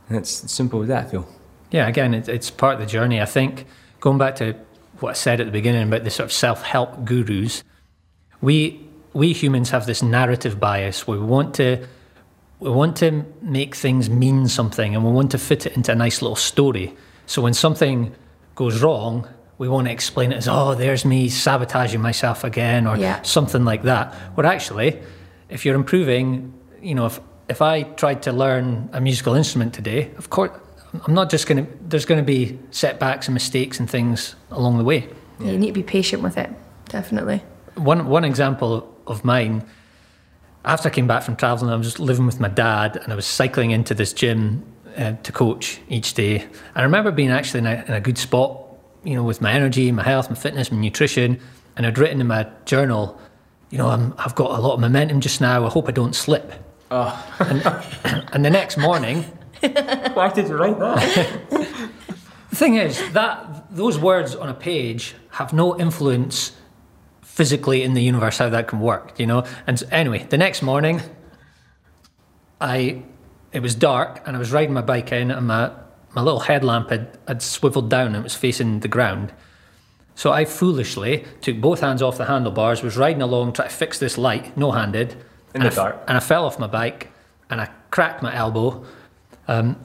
And 0.10 0.18
it's 0.18 0.44
as 0.44 0.52
simple 0.52 0.82
as 0.82 0.88
that, 0.88 1.06
I 1.06 1.10
feel. 1.10 1.28
Yeah, 1.72 1.88
again, 1.88 2.14
it, 2.14 2.28
it's 2.30 2.50
part 2.52 2.76
of 2.76 2.80
the 2.82 2.86
journey. 2.86 3.22
I 3.22 3.26
think 3.26 3.66
going 4.00 4.18
back 4.18 4.36
to 4.38 4.54
what 5.00 5.12
I 5.12 5.14
said 5.14 5.40
at 5.40 5.46
the 5.46 5.52
beginning 5.52 5.88
about 5.88 6.04
the 6.04 6.10
sort 6.10 6.26
of 6.26 6.34
self-help 6.34 7.06
gurus, 7.06 7.64
we 8.42 8.80
we 9.14 9.34
humans 9.34 9.70
have 9.72 9.86
this 9.86 10.02
narrative 10.02 10.60
bias 10.60 11.06
where 11.08 11.20
we 11.20 11.26
want 11.26 11.54
to 11.56 11.86
we 12.60 12.70
want 12.70 12.96
to 12.98 13.26
make 13.42 13.76
things 13.76 14.10
mean 14.10 14.48
something 14.48 14.96
and 14.96 15.04
we 15.04 15.12
want 15.12 15.32
to 15.32 15.38
fit 15.38 15.66
it 15.66 15.76
into 15.76 15.92
a 15.92 15.96
nice 15.96 16.22
little 16.22 16.36
story. 16.36 16.96
So 17.26 17.42
when 17.42 17.54
something 17.54 18.14
goes 18.56 18.82
wrong, 18.82 19.28
we 19.58 19.68
want 19.68 19.88
to 19.88 19.92
explain 19.92 20.32
it 20.32 20.38
as, 20.38 20.48
oh, 20.48 20.76
there's 20.76 21.04
me 21.04 21.28
sabotaging 21.30 22.02
myself 22.02 22.44
again 22.44 22.86
or 22.86 22.98
Yeah. 22.98 23.22
something 23.24 23.66
like 23.66 23.84
that. 23.84 24.14
But 24.36 24.46
actually, 24.46 25.00
if 25.50 25.66
you're 25.66 25.76
improving, 25.76 26.54
you 26.82 26.96
know, 26.96 27.06
if 27.08 27.20
if 27.50 27.62
I 27.62 27.84
tried 27.84 28.22
to 28.24 28.32
learn 28.32 28.90
a 28.94 29.02
musical 29.02 29.34
instrument 29.34 29.74
today, 29.74 30.12
of 30.18 30.30
course, 30.30 30.52
I'm 31.06 31.14
not 31.14 31.30
just 31.30 31.48
going 31.48 31.66
to. 31.66 31.72
There's 31.88 32.06
going 32.06 32.20
to 32.20 32.26
be 32.26 32.60
setbacks 32.72 33.28
and 33.28 33.34
mistakes 33.34 33.80
and 33.80 33.90
things 33.90 34.36
along 34.50 34.78
the 34.78 34.84
way. 34.84 35.08
You 35.40 35.58
need 35.58 35.68
to 35.68 35.74
be 35.74 35.84
patient 35.84 36.22
with 36.22 36.38
it, 36.38 36.50
definitely. 36.90 37.42
One 37.76 38.08
one 38.08 38.24
example 38.24 38.94
of 39.08 39.24
mine. 39.24 39.66
After 40.64 40.90
I 40.90 40.92
came 40.92 41.08
back 41.08 41.24
from 41.24 41.36
traveling, 41.36 41.72
I 41.72 41.76
was 41.76 41.88
just 41.88 42.00
living 42.00 42.26
with 42.26 42.40
my 42.40 42.50
dad, 42.50 42.98
and 42.98 43.12
I 43.12 43.16
was 43.16 43.26
cycling 43.26 43.72
into 43.72 43.96
this 43.96 44.14
gym 44.14 44.64
uh, 44.96 45.14
to 45.24 45.32
coach 45.32 45.80
each 45.90 46.14
day. 46.14 46.48
I 46.76 46.84
remember 46.84 47.12
being 47.12 47.32
actually 47.32 47.60
in 47.60 47.68
a, 47.68 47.84
in 47.88 47.94
a 47.94 48.02
good 48.02 48.18
spot, 48.18 48.62
you 49.04 49.16
know, 49.16 49.24
with 49.24 49.42
my 49.42 49.52
energy, 49.52 49.92
my 49.92 50.04
health, 50.04 50.30
my 50.30 50.36
fitness, 50.36 50.72
my 50.72 50.78
nutrition, 50.78 51.40
and 51.76 51.86
I'd 51.86 51.98
written 51.98 52.22
in 52.22 52.28
my 52.28 52.48
journal, 52.66 53.20
you 53.72 53.78
know, 53.78 53.88
I'm, 53.88 54.14
I've 54.18 54.36
got 54.36 54.52
a 54.52 54.62
lot 54.62 54.74
of 54.74 54.80
momentum 54.80 55.22
just 55.22 55.42
now. 55.42 55.66
I 55.66 55.70
hope 55.70 55.88
I 55.88 55.92
don't 55.92 56.16
slip. 56.16 56.54
And, 56.92 57.66
and 58.34 58.46
the 58.46 58.50
next 58.50 58.78
morning, 58.78 59.26
Why 60.14 60.32
did 60.34 60.48
you 60.48 60.56
write 60.58 60.80
that? 60.80 61.50
The 62.50 62.56
thing 62.56 62.76
is 62.76 63.00
that 63.14 63.74
those 63.76 63.98
words 64.00 64.36
on 64.36 64.50
a 64.50 64.54
page 64.54 65.16
have 65.32 65.54
no 65.54 65.78
influence 65.80 66.52
physically 67.22 67.82
in 67.84 67.94
the 67.94 68.02
universe 68.02 68.38
how 68.40 68.50
that 68.50 68.68
can 68.68 68.80
work, 68.80 69.18
you 69.20 69.26
know. 69.26 69.46
And 69.68 69.80
so- 69.80 69.88
anyway, 69.92 70.26
the 70.30 70.38
next 70.38 70.62
morning, 70.62 71.02
I 72.60 73.04
it 73.52 73.62
was 73.62 73.76
dark 73.76 74.22
and 74.26 74.36
I 74.36 74.40
was 74.40 74.52
riding 74.52 74.74
my 74.74 74.82
bike 74.82 75.12
in, 75.12 75.32
and 75.32 75.48
my 75.48 75.72
my 76.14 76.22
little 76.22 76.42
headlamp 76.42 76.90
had, 76.90 77.18
had 77.28 77.42
swiveled 77.42 77.90
down 77.90 78.08
and 78.08 78.18
it 78.18 78.24
was 78.24 78.36
facing 78.36 78.82
the 78.82 78.88
ground. 78.90 79.32
So 80.16 80.32
I 80.34 80.44
foolishly 80.44 81.24
took 81.40 81.62
both 81.62 81.80
hands 81.80 82.02
off 82.02 82.18
the 82.18 82.26
handlebars, 82.26 82.84
was 82.84 82.98
riding 82.98 83.22
along 83.22 83.54
trying 83.54 83.70
to 83.70 83.74
fix 83.76 83.98
this 83.98 84.18
light, 84.18 84.56
no 84.58 84.72
handed, 84.74 85.16
In 85.56 85.62
the 85.62 85.68
I 85.68 85.74
dark. 85.74 86.04
and 86.10 86.18
I 86.18 86.20
fell 86.20 86.46
off 86.46 86.60
my 86.60 86.68
bike 86.68 87.12
and 87.50 87.62
I 87.62 87.70
cracked 87.92 88.22
my 88.22 88.36
elbow. 88.36 88.84
Um, 89.48 89.76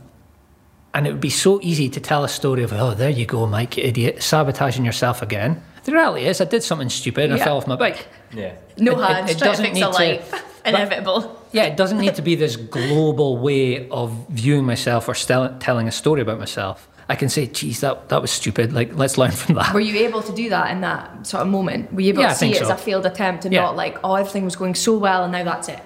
and 0.95 1.07
it 1.07 1.13
would 1.13 1.21
be 1.21 1.31
so 1.31 1.61
easy 1.63 1.89
to 1.91 2.01
tell 2.01 2.25
a 2.25 2.29
story 2.29 2.63
of, 2.63 2.73
oh, 2.73 2.95
there 2.95 3.11
you 3.11 3.27
go, 3.27 3.47
Mike, 3.47 3.77
you 3.77 3.85
idiot, 3.85 4.23
sabotaging 4.23 4.85
yourself 4.85 5.21
again. 5.23 5.63
The 5.85 5.93
reality 5.93 6.25
is, 6.27 6.41
I 6.41 6.47
did 6.47 6.63
something 6.63 6.89
stupid 6.89 7.31
and 7.31 7.35
I 7.41 7.45
fell 7.45 7.59
off 7.59 7.67
my 7.67 7.77
bike. 7.77 8.07
Yeah. 8.33 8.55
No 8.79 8.93
It- 8.93 8.99
it- 8.99 9.05
hands, 9.15 9.31
it 9.31 9.39
try 9.39 9.47
to 9.47 9.51
doesn't 9.53 9.65
fix 9.67 9.75
need 9.75 9.83
a 9.83 9.87
to- 9.87 9.93
light. 9.93 10.25
but- 10.31 10.43
Inevitable. 10.67 11.41
Yeah, 11.53 11.65
it 11.65 11.77
doesn't 11.77 11.99
need 11.99 12.17
to 12.17 12.23
be 12.23 12.35
this 12.35 12.57
global 12.57 13.37
way 13.39 13.89
of 13.91 14.11
viewing 14.31 14.65
myself 14.65 15.09
or 15.09 15.15
stel- 15.15 15.57
telling 15.61 15.87
a 15.87 15.93
story 15.93 16.21
about 16.23 16.41
myself. 16.41 16.89
I 17.09 17.15
can 17.15 17.29
say, 17.29 17.47
geez, 17.47 17.81
that, 17.83 18.09
that 18.09 18.21
was 18.21 18.33
stupid. 18.33 18.73
Like, 18.73 18.97
let's 18.97 19.17
learn 19.17 19.31
from 19.31 19.55
that. 19.55 19.73
Were 19.73 19.79
you 19.79 19.97
able 20.09 20.23
to 20.23 20.33
do 20.33 20.49
that 20.49 20.73
in 20.73 20.81
that 20.81 21.25
sort 21.25 21.43
of 21.43 21.49
moment? 21.49 21.93
Were 21.93 22.01
you 22.01 22.09
able 22.09 22.23
Yeah, 22.23 22.31
to 22.31 22.35
see 22.35 22.47
think 22.47 22.57
it 22.57 22.63
as 22.63 22.69
a 22.69 22.77
failed 22.77 23.07
attempt 23.07 23.45
and 23.45 23.55
Yeah. 23.55 23.61
not 23.63 23.77
like, 23.77 23.97
oh, 24.03 24.15
everything 24.17 24.45
was 24.45 24.57
going 24.57 24.75
so 24.75 24.99
well 24.99 25.23
and 25.23 25.31
now 25.31 25.45
that's 25.45 25.69
it? 25.69 25.79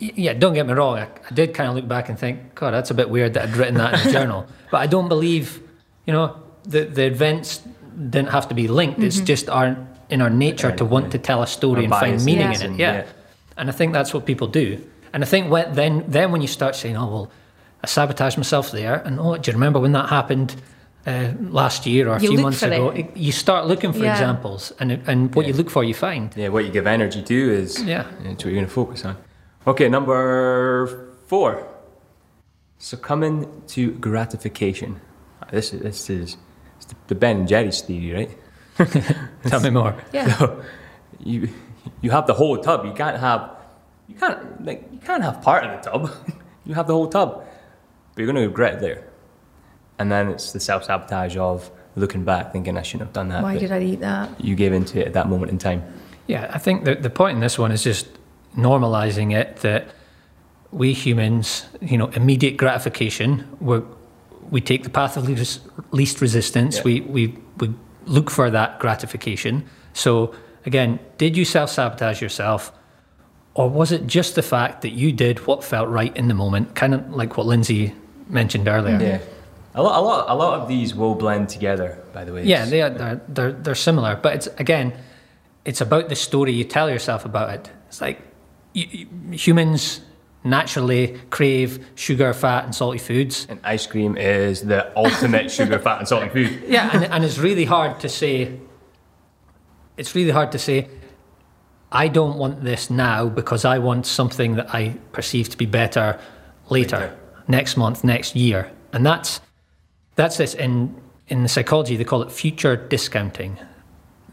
Y- 0.00 0.12
Yeah, 0.16 0.32
don't 0.34 0.54
get 0.54 0.66
me 0.66 0.72
wrong. 0.74 0.98
I, 0.98 1.08
I 1.30 1.34
did 1.34 1.54
kind 1.54 1.68
of 1.68 1.74
look 1.76 1.88
back 1.88 2.08
and 2.08 2.18
think, 2.18 2.54
God, 2.54 2.72
that's 2.72 2.90
a 2.90 2.94
bit 2.94 3.08
weird 3.10 3.34
that 3.34 3.48
I'd 3.48 3.56
written 3.56 3.74
that 3.76 3.94
in 4.00 4.08
a 4.08 4.12
journal. 4.12 4.46
But 4.70 4.78
I 4.82 4.86
don't 4.86 5.08
believe, 5.08 5.60
you 6.06 6.12
know, 6.12 6.36
the, 6.64 6.84
the 6.84 7.06
events 7.06 7.62
didn't 8.10 8.28
have 8.30 8.46
to 8.48 8.54
be 8.54 8.68
linked. 8.68 9.00
It's 9.00 9.20
just 9.20 9.48
our 9.48 9.76
in 10.10 10.22
our 10.22 10.30
nature 10.30 10.72
to 10.76 10.84
want 10.84 11.12
to 11.12 11.18
tell 11.18 11.42
a 11.42 11.46
story 11.46 11.78
Our 11.78 11.84
and 11.84 11.92
find 11.94 12.24
meaning 12.24 12.52
Yeah. 12.52 12.64
in 12.64 12.72
it. 12.74 12.78
Yeah. 12.78 12.94
yeah. 12.94 13.06
and 13.58 13.68
I 13.68 13.72
think 13.72 13.92
that's 13.92 14.12
what 14.14 14.24
people 14.26 14.46
do. 14.46 14.78
And 15.12 15.22
I 15.24 15.26
think 15.26 15.50
when, 15.50 15.72
then 15.74 16.04
then 16.08 16.32
when 16.32 16.40
you 16.42 16.48
start 16.48 16.76
saying, 16.76 16.96
oh 16.96 17.06
well, 17.12 17.30
I 17.84 17.86
sabotaged 17.86 18.36
myself 18.36 18.70
there, 18.70 18.96
and 19.06 19.18
oh, 19.20 19.36
do 19.36 19.50
you 19.50 19.54
remember 19.54 19.80
when 19.80 19.92
that 19.92 20.08
happened? 20.08 20.54
Uh, 21.06 21.32
last 21.50 21.86
year 21.86 22.08
or 22.08 22.16
a 22.16 22.20
You 22.20 22.28
few 22.28 22.36
look 22.36 22.42
months 22.42 22.60
for 22.60 22.66
ago, 22.66 22.90
it. 22.90 23.16
you 23.16 23.32
start 23.32 23.66
looking 23.66 23.92
for 23.92 24.04
Yeah. 24.04 24.12
examples, 24.12 24.72
and 24.80 24.92
and 25.06 25.34
what 25.34 25.46
you 25.46 25.54
look 25.54 25.70
for, 25.70 25.82
you 25.82 25.94
find. 25.94 26.30
Yeah, 26.36 26.48
what 26.52 26.64
you 26.66 26.70
give 26.72 26.86
energy 26.86 27.22
to 27.22 27.34
is 27.34 27.82
Yeah. 27.82 28.04
it's 28.24 28.44
what 28.44 28.52
you're 28.52 28.60
going 28.60 28.66
to 28.66 28.70
focus 28.82 29.04
on. 29.04 29.14
Okay, 29.68 29.86
number 29.90 31.10
four. 31.26 31.66
Succumbing 32.78 33.62
to 33.68 33.92
gratification. 33.92 35.00
Uh, 35.42 35.46
this 35.50 35.74
is 35.74 35.82
this 35.82 36.08
is 36.10 36.36
the- 36.88 36.94
the 37.08 37.14
Ben 37.14 37.36
and 37.40 37.48
Jerry's 37.48 37.82
theory, 37.82 38.14
right? 38.14 38.32
Tell 39.44 39.60
me 39.60 39.68
more. 39.70 39.94
Yeah. 40.12 40.32
So 40.38 40.62
you 41.22 41.48
you 42.00 42.10
have 42.10 42.26
the 42.26 42.32
whole 42.32 42.56
tub. 42.56 42.86
You 42.86 42.92
can't 42.92 43.18
have 43.18 43.50
you 44.08 44.14
can't 44.14 44.64
like 44.64 44.88
you 44.90 45.00
can't 45.04 45.22
have 45.22 45.42
part 45.42 45.64
of 45.64 45.70
the 45.76 45.90
tub. 45.90 46.10
you 46.64 46.72
have 46.74 46.86
the 46.86 46.94
whole 46.94 47.08
tub, 47.08 47.44
but 48.14 48.22
you're 48.22 48.32
going 48.32 48.42
to 48.42 48.48
regret 48.48 48.74
it 48.76 48.80
there. 48.80 49.04
And 49.98 50.10
then 50.10 50.28
it's 50.30 50.52
the 50.52 50.60
self 50.60 50.84
sabotage 50.84 51.36
of 51.36 51.70
looking 51.96 52.24
back, 52.24 52.52
thinking 52.52 52.78
I 52.78 52.82
shouldn't 52.82 53.08
have 53.08 53.12
done 53.12 53.28
that. 53.28 53.42
Why 53.42 53.58
did 53.58 53.72
I 53.72 53.82
eat 53.82 54.00
that? 54.00 54.40
you 54.40 54.54
gave 54.54 54.72
into 54.72 54.98
it 55.00 55.08
at 55.08 55.12
that 55.12 55.28
moment 55.28 55.50
in 55.52 55.58
time. 55.58 55.82
Yeah, 56.26 56.48
I 56.54 56.58
think 56.58 56.84
that 56.84 57.02
the 57.02 57.10
point 57.10 57.34
in 57.34 57.40
this 57.40 57.58
one 57.58 57.72
is 57.72 57.82
just 57.82 58.06
normalizing 58.58 59.34
it 59.34 59.56
that 59.58 59.88
we 60.70 60.92
humans, 60.92 61.64
you 61.80 61.96
know, 61.96 62.08
immediate 62.08 62.56
gratification, 62.56 63.48
we're, 63.60 63.82
we 64.50 64.60
take 64.60 64.82
the 64.82 64.90
path 64.90 65.16
of 65.16 65.28
least, 65.28 65.60
least 65.92 66.20
resistance. 66.20 66.76
Yeah. 66.76 66.82
We, 66.84 67.00
we, 67.00 67.38
we 67.58 67.74
look 68.04 68.30
for 68.30 68.50
that 68.50 68.78
gratification. 68.78 69.64
So, 69.92 70.34
again, 70.66 70.98
did 71.16 71.36
you 71.36 71.44
self 71.44 71.70
sabotage 71.70 72.20
yourself? 72.20 72.72
Or 73.54 73.68
was 73.68 73.90
it 73.90 74.06
just 74.06 74.34
the 74.34 74.42
fact 74.42 74.82
that 74.82 74.90
you 74.90 75.10
did 75.10 75.46
what 75.46 75.64
felt 75.64 75.88
right 75.88 76.16
in 76.16 76.28
the 76.28 76.34
moment? 76.34 76.74
Kind 76.74 76.94
of 76.94 77.10
like 77.10 77.36
what 77.36 77.46
Lindsay 77.46 77.94
mentioned 78.28 78.68
earlier. 78.68 79.00
Yeah. 79.00 79.20
A 79.74 79.82
lot, 79.82 79.98
a 79.98 80.02
lot, 80.02 80.24
a 80.28 80.34
lot 80.34 80.60
of 80.60 80.68
these 80.68 80.94
will 80.94 81.14
blend 81.14 81.48
together. 81.48 81.98
By 82.12 82.24
the 82.24 82.32
way. 82.32 82.44
Yeah, 82.44 82.66
they 82.66 82.82
are, 82.82 82.90
they're, 82.90 83.20
they're, 83.28 83.52
they're 83.52 83.74
similar, 83.74 84.16
but 84.16 84.34
it's 84.34 84.46
again, 84.58 84.92
it's 85.64 85.80
about 85.80 86.08
the 86.08 86.16
story 86.16 86.52
you 86.52 86.64
tell 86.64 86.90
yourself 86.90 87.24
about 87.24 87.50
it. 87.50 87.70
It's 87.88 88.00
like 88.00 88.20
humans 89.32 90.00
naturally 90.44 91.18
crave 91.30 91.84
sugar, 91.94 92.32
fat, 92.32 92.64
and 92.64 92.74
salty 92.74 92.98
foods. 92.98 93.46
And 93.48 93.60
ice 93.64 93.86
cream 93.86 94.16
is 94.16 94.62
the 94.62 94.96
ultimate 94.96 95.50
sugar, 95.58 95.78
fat, 95.78 95.98
and 95.98 96.08
salty 96.08 96.28
food. 96.28 96.62
Yeah, 96.66 96.90
and, 96.92 97.04
and 97.04 97.24
it's 97.24 97.38
really 97.38 97.64
hard 97.64 98.00
to 98.00 98.08
say. 98.08 98.58
It's 99.96 100.14
really 100.14 100.30
hard 100.30 100.52
to 100.52 100.58
say. 100.58 100.88
I 101.90 102.08
don't 102.08 102.36
want 102.36 102.62
this 102.64 102.90
now 102.90 103.28
because 103.28 103.64
I 103.64 103.78
want 103.78 104.06
something 104.06 104.56
that 104.56 104.74
I 104.74 104.96
perceive 105.12 105.48
to 105.50 105.56
be 105.56 105.66
better 105.66 106.20
later, 106.68 106.98
Later. 106.98 107.16
next 107.48 107.76
month, 107.76 108.04
next 108.04 108.36
year, 108.36 108.70
and 108.92 109.06
that's 109.06 109.40
that's 110.14 110.36
this 110.36 110.54
in 110.54 110.94
in 111.28 111.42
the 111.42 111.48
psychology 111.48 111.96
they 111.96 112.04
call 112.04 112.22
it 112.22 112.30
future 112.30 112.76
discounting. 112.76 113.58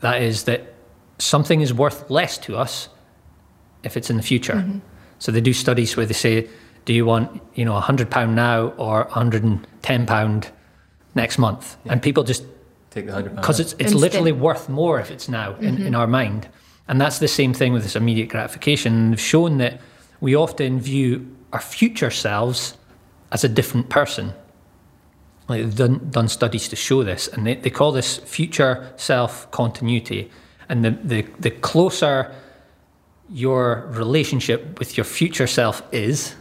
That 0.02 0.22
is 0.22 0.44
that 0.44 0.74
something 1.18 1.62
is 1.62 1.74
worth 1.74 2.10
less 2.10 2.38
to 2.40 2.58
us 2.58 2.90
if 3.86 3.96
it's 3.96 4.10
in 4.10 4.18
the 4.18 4.24
future. 4.24 4.56
Mm-hmm. 4.56 4.80
So 5.20 5.32
they 5.32 5.42
do 5.42 5.54
studies 5.54 5.96
where 5.96 6.06
they 6.06 6.14
say, 6.14 6.48
do 6.84 6.94
you 6.94 7.06
want 7.06 7.42
you 7.56 7.66
know 7.66 7.76
a 7.76 7.82
hundred 7.82 8.10
pound 8.10 8.36
now 8.36 8.68
or 8.78 9.06
hundred 9.06 9.44
and 9.44 9.66
ten 9.82 10.06
pound 10.06 10.52
next 11.16 11.38
month? 11.38 11.78
And 11.86 12.02
people 12.02 12.24
just 12.24 12.44
Take 12.92 13.08
the 13.08 13.14
hundred 13.14 13.36
because 13.36 13.58
pounds. 13.58 13.60
it's 13.60 13.74
it's 13.74 13.82
Instant. 13.82 14.02
literally 14.02 14.32
worth 14.32 14.70
more 14.70 15.00
if 15.00 15.12
it's 15.12 15.28
now 15.30 15.56
in, 15.56 15.66
in 15.66 15.76
mm-hmm. 15.78 15.96
our 15.96 16.08
mind. 16.08 16.48
And 16.88 17.02
that's 17.02 17.20
the 17.20 17.28
same 17.28 17.54
thing 17.54 17.74
with 17.74 17.84
this 17.84 17.96
immediate 17.96 18.30
gratification. 18.30 19.10
They've 19.10 19.20
shown 19.20 19.58
that 19.58 19.82
we 20.20 20.36
often 20.36 20.80
view 20.80 21.36
our 21.52 21.60
future 21.60 22.12
selves 22.12 22.78
as 23.32 23.44
a 23.44 23.50
different 23.50 23.90
person. 23.90 24.34
Like 25.48 25.62
they've 25.62 25.76
done, 25.76 26.10
done 26.10 26.28
studies 26.28 26.68
to 26.70 26.76
show 26.76 27.04
this, 27.04 27.28
and 27.28 27.46
they, 27.46 27.56
they 27.56 27.70
call 27.70 27.92
this 27.92 28.18
future 28.18 28.92
self 28.98 29.50
continuity. 29.52 30.32
And 30.70 30.84
the, 30.84 30.92
the, 30.92 31.22
the 31.40 31.52
closer 31.52 32.34
your 33.30 33.88
relationship 33.92 34.80
with 34.80 34.98
your 34.98 35.04
future 35.04 35.48
self 35.48 35.82
is, 35.92 36.36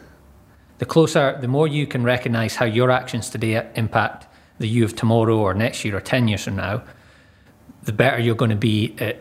the 0.79 0.85
closer, 0.85 1.39
the 1.41 1.49
more 1.49 1.67
you 1.67 1.87
can 1.87 2.03
recognize 2.03 2.57
how 2.57 2.65
your 2.65 2.91
actions 2.91 3.31
today 3.31 3.67
impact 3.75 4.27
the 4.59 4.69
you 4.69 4.85
of 4.85 4.95
tomorrow 4.95 5.39
or 5.39 5.55
next 5.55 5.85
year 5.85 5.97
or 5.97 6.01
10 6.01 6.29
years 6.29 6.45
from 6.45 6.57
now, 6.57 6.83
the 7.83 7.93
better 7.93 8.19
you're 8.19 8.35
going 8.35 8.51
to 8.51 8.57
be 8.57 8.95
at 8.99 9.21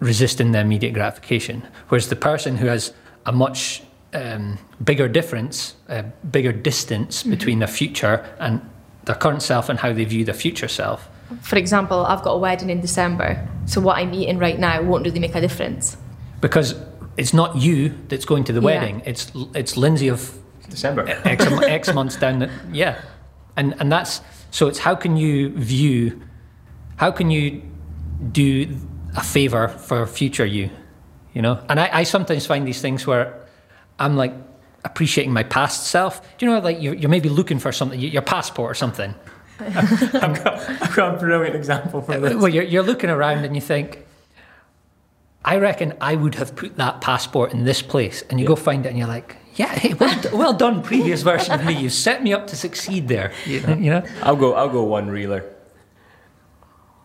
resisting 0.00 0.52
the 0.52 0.60
immediate 0.60 0.92
gratification. 0.92 1.66
Whereas 1.88 2.08
the 2.08 2.16
person 2.16 2.56
who 2.56 2.66
has 2.66 2.92
a 3.24 3.32
much 3.32 3.82
um, 4.12 4.58
bigger 4.82 5.08
difference, 5.08 5.74
a 5.88 6.02
bigger 6.02 6.52
distance 6.52 7.22
between 7.22 7.58
their 7.58 7.68
future 7.68 8.24
and 8.38 8.60
their 9.04 9.14
current 9.14 9.42
self 9.42 9.68
and 9.68 9.78
how 9.78 9.92
they 9.92 10.04
view 10.04 10.24
their 10.24 10.34
future 10.34 10.68
self. 10.68 11.08
For 11.40 11.56
example, 11.56 12.04
I've 12.06 12.22
got 12.22 12.32
a 12.32 12.38
wedding 12.38 12.70
in 12.70 12.80
December, 12.80 13.46
so 13.64 13.80
what 13.80 13.98
I'm 13.98 14.14
eating 14.14 14.38
right 14.38 14.58
now 14.58 14.82
won't 14.82 15.04
really 15.04 15.18
make 15.18 15.34
a 15.34 15.40
difference. 15.40 15.96
Because 16.40 16.74
it's 17.16 17.32
not 17.32 17.56
you 17.56 17.94
that's 18.08 18.24
going 18.24 18.44
to 18.44 18.52
the 18.52 18.60
Yeah. 18.60 18.64
wedding, 18.66 19.02
it's, 19.04 19.32
it's 19.54 19.76
Lindsay 19.76 20.08
of 20.08 20.36
December. 20.68 21.04
X, 21.24 21.44
X 21.46 21.94
months 21.94 22.16
down 22.16 22.40
the 22.40 22.50
yeah, 22.72 23.00
and 23.56 23.74
and 23.80 23.90
that's 23.90 24.20
so 24.50 24.66
it's 24.68 24.78
how 24.78 24.94
can 24.94 25.16
you 25.16 25.50
view, 25.50 26.20
how 26.96 27.10
can 27.10 27.30
you 27.30 27.62
do 28.32 28.76
a 29.16 29.22
favor 29.22 29.68
for 29.68 30.06
future 30.06 30.44
you, 30.46 30.70
you 31.34 31.42
know? 31.42 31.58
And 31.68 31.78
I, 31.80 31.90
I 31.92 32.02
sometimes 32.04 32.46
find 32.46 32.66
these 32.66 32.80
things 32.80 33.06
where 33.06 33.46
I'm 33.98 34.16
like 34.16 34.32
appreciating 34.84 35.32
my 35.32 35.42
past 35.42 35.86
self. 35.88 36.20
Do 36.38 36.46
you 36.46 36.52
know 36.52 36.58
like 36.60 36.80
you're, 36.80 36.94
you're 36.94 37.10
maybe 37.10 37.28
looking 37.28 37.58
for 37.58 37.72
something, 37.72 37.98
your 37.98 38.22
passport 38.22 38.70
or 38.70 38.74
something. 38.74 39.14
I've 39.60 40.94
got 40.94 41.14
a 41.14 41.18
brilliant 41.18 41.56
example 41.56 42.02
for 42.02 42.12
uh, 42.12 42.18
this. 42.20 42.34
Well, 42.34 42.48
you're, 42.48 42.64
you're 42.64 42.82
looking 42.82 43.10
around 43.10 43.44
and 43.44 43.54
you 43.54 43.62
think, 43.62 44.05
I 45.46 45.58
reckon 45.58 45.94
I 46.00 46.16
would 46.16 46.34
have 46.34 46.56
put 46.56 46.76
that 46.76 47.00
passport 47.00 47.52
in 47.52 47.64
this 47.64 47.80
place, 47.80 48.22
and 48.28 48.40
you 48.40 48.46
go 48.46 48.56
find 48.56 48.84
it, 48.84 48.88
and 48.88 48.98
you're 48.98 49.06
like, 49.06 49.36
yeah, 49.54 49.68
hey, 49.68 49.94
well, 49.94 50.20
well 50.32 50.52
done, 50.52 50.82
previous 50.82 51.22
version 51.22 51.54
of 51.54 51.64
me. 51.64 51.74
You 51.74 51.88
set 51.88 52.22
me 52.22 52.32
up 52.32 52.48
to 52.48 52.56
succeed 52.56 53.08
there. 53.08 53.32
You 53.46 53.60
know, 53.60 53.74
you 53.74 53.90
know? 53.90 54.02
I'll 54.22 54.36
go. 54.36 54.54
I'll 54.54 54.68
go 54.68 54.82
one 54.82 55.08
reeler. 55.08 55.44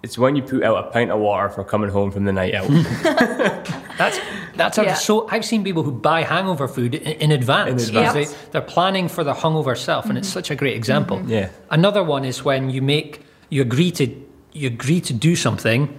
It's 0.02 0.18
when 0.18 0.36
you 0.36 0.42
put 0.42 0.64
out 0.64 0.84
a 0.84 0.90
pint 0.90 1.12
of 1.12 1.20
water 1.20 1.50
for 1.50 1.64
coming 1.64 1.92
home 1.92 2.10
from 2.10 2.26
the 2.26 2.34
night 2.34 2.56
out. 2.56 2.68
that's 4.00 4.20
that's 4.56 4.78
Yeah. 4.80 4.96
so. 4.96 5.30
I've 5.30 5.46
seen 5.46 5.64
people 5.64 5.84
who 5.84 5.92
buy 5.92 6.24
hangover 6.24 6.68
food 6.68 6.96
in, 6.96 7.04
in 7.04 7.32
advance. 7.32 7.70
In 7.70 7.76
because 7.76 7.90
advance. 7.90 8.32
They, 8.32 8.38
they're 8.52 8.62
planning 8.62 9.08
for 9.08 9.24
their 9.24 9.36
hungover 9.36 9.78
self, 9.78 10.08
and 10.08 10.18
it's 10.18 10.28
mm-hmm. 10.30 10.34
such 10.34 10.50
a 10.50 10.56
great 10.56 10.76
example. 10.76 11.18
Mm-hmm. 11.18 11.30
Yeah. 11.30 11.50
Another 11.70 12.04
one 12.04 12.26
is 12.26 12.44
when 12.44 12.72
you 12.72 12.82
make 12.82 13.22
you 13.50 13.62
agree 13.62 13.92
to 13.92 14.08
you 14.52 14.68
agree 14.68 15.02
to 15.02 15.14
do 15.14 15.36
something. 15.36 15.96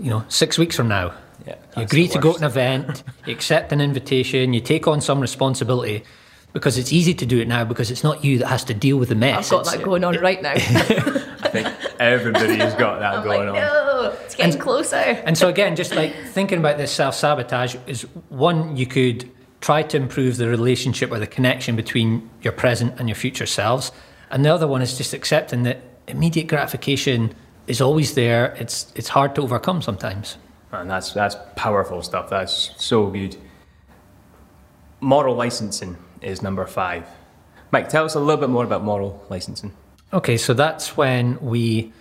You 0.00 0.10
know, 0.10 0.24
six 0.28 0.56
weeks 0.58 0.76
from 0.76 0.88
now, 0.88 1.12
Yeah, 1.46 1.56
you 1.76 1.82
agree 1.82 2.08
to 2.08 2.18
go 2.18 2.32
to 2.32 2.38
an 2.38 2.44
event, 2.44 3.02
you 3.26 3.32
accept 3.34 3.70
an 3.72 3.80
invitation, 3.80 4.54
you 4.54 4.60
take 4.60 4.86
on 4.88 5.00
some 5.00 5.20
responsibility 5.20 6.04
because 6.52 6.78
it's 6.78 6.92
easy 6.92 7.14
to 7.14 7.26
do 7.26 7.38
it 7.38 7.46
now 7.46 7.64
because 7.64 7.90
it's 7.90 8.02
not 8.02 8.24
you 8.24 8.38
that 8.38 8.46
has 8.48 8.64
to 8.64 8.74
deal 8.74 8.96
with 8.96 9.08
the 9.10 9.14
mess. 9.14 9.46
I've 9.46 9.50
got 9.50 9.60
It's- 9.60 9.76
that 9.76 9.84
going 9.84 10.02
on 10.04 10.16
right 10.18 10.42
now. 10.42 10.52
I 10.56 11.48
think 11.52 11.68
everybody's 12.00 12.74
got 12.74 13.00
that 13.00 13.14
I'm 13.18 13.24
going 13.24 13.48
like, 13.48 13.48
on. 13.48 13.54
no, 13.54 14.16
it's 14.24 14.34
getting 14.36 14.58
closer. 14.60 14.96
And 14.96 15.36
so 15.36 15.48
again, 15.48 15.76
just 15.76 15.94
like 15.94 16.14
thinking 16.28 16.58
about 16.58 16.78
this 16.78 16.90
self 16.92 17.14
sabotage 17.14 17.76
is 17.86 18.02
one 18.30 18.76
you 18.76 18.86
could 18.86 19.30
try 19.60 19.82
to 19.82 19.96
improve 19.98 20.38
the 20.38 20.48
relationship 20.48 21.10
or 21.12 21.18
the 21.18 21.26
connection 21.26 21.76
between 21.76 22.28
your 22.42 22.52
present 22.54 22.98
and 22.98 23.08
your 23.08 23.16
future 23.16 23.46
selves, 23.46 23.92
and 24.30 24.44
the 24.44 24.48
other 24.54 24.66
one 24.66 24.80
is 24.80 24.96
just 24.96 25.12
accepting 25.12 25.64
that 25.64 25.82
immediate 26.08 26.46
gratification 26.46 27.34
is 27.70 27.80
always 27.80 28.14
there. 28.14 28.54
It's 28.58 28.92
it's 28.94 29.08
hard 29.08 29.34
to 29.36 29.42
overcome 29.42 29.80
sometimes. 29.82 30.36
And 30.72 30.90
that's 30.90 31.12
that's 31.12 31.36
powerful 31.56 32.02
stuff. 32.02 32.28
That's 32.28 32.72
so 32.76 33.06
good. 33.10 33.36
Moral 35.00 35.34
licensing 35.36 35.96
is 36.20 36.42
number 36.42 36.66
five. 36.66 37.04
Mike, 37.70 37.88
tell 37.88 38.04
us 38.04 38.14
a 38.16 38.20
little 38.20 38.40
bit 38.40 38.50
more 38.50 38.64
about 38.64 38.82
moral 38.82 39.24
licensing. 39.30 39.72
Okay, 40.12 40.36
so 40.36 40.54
that's 40.54 40.96
when 40.96 41.38
we 41.40 41.92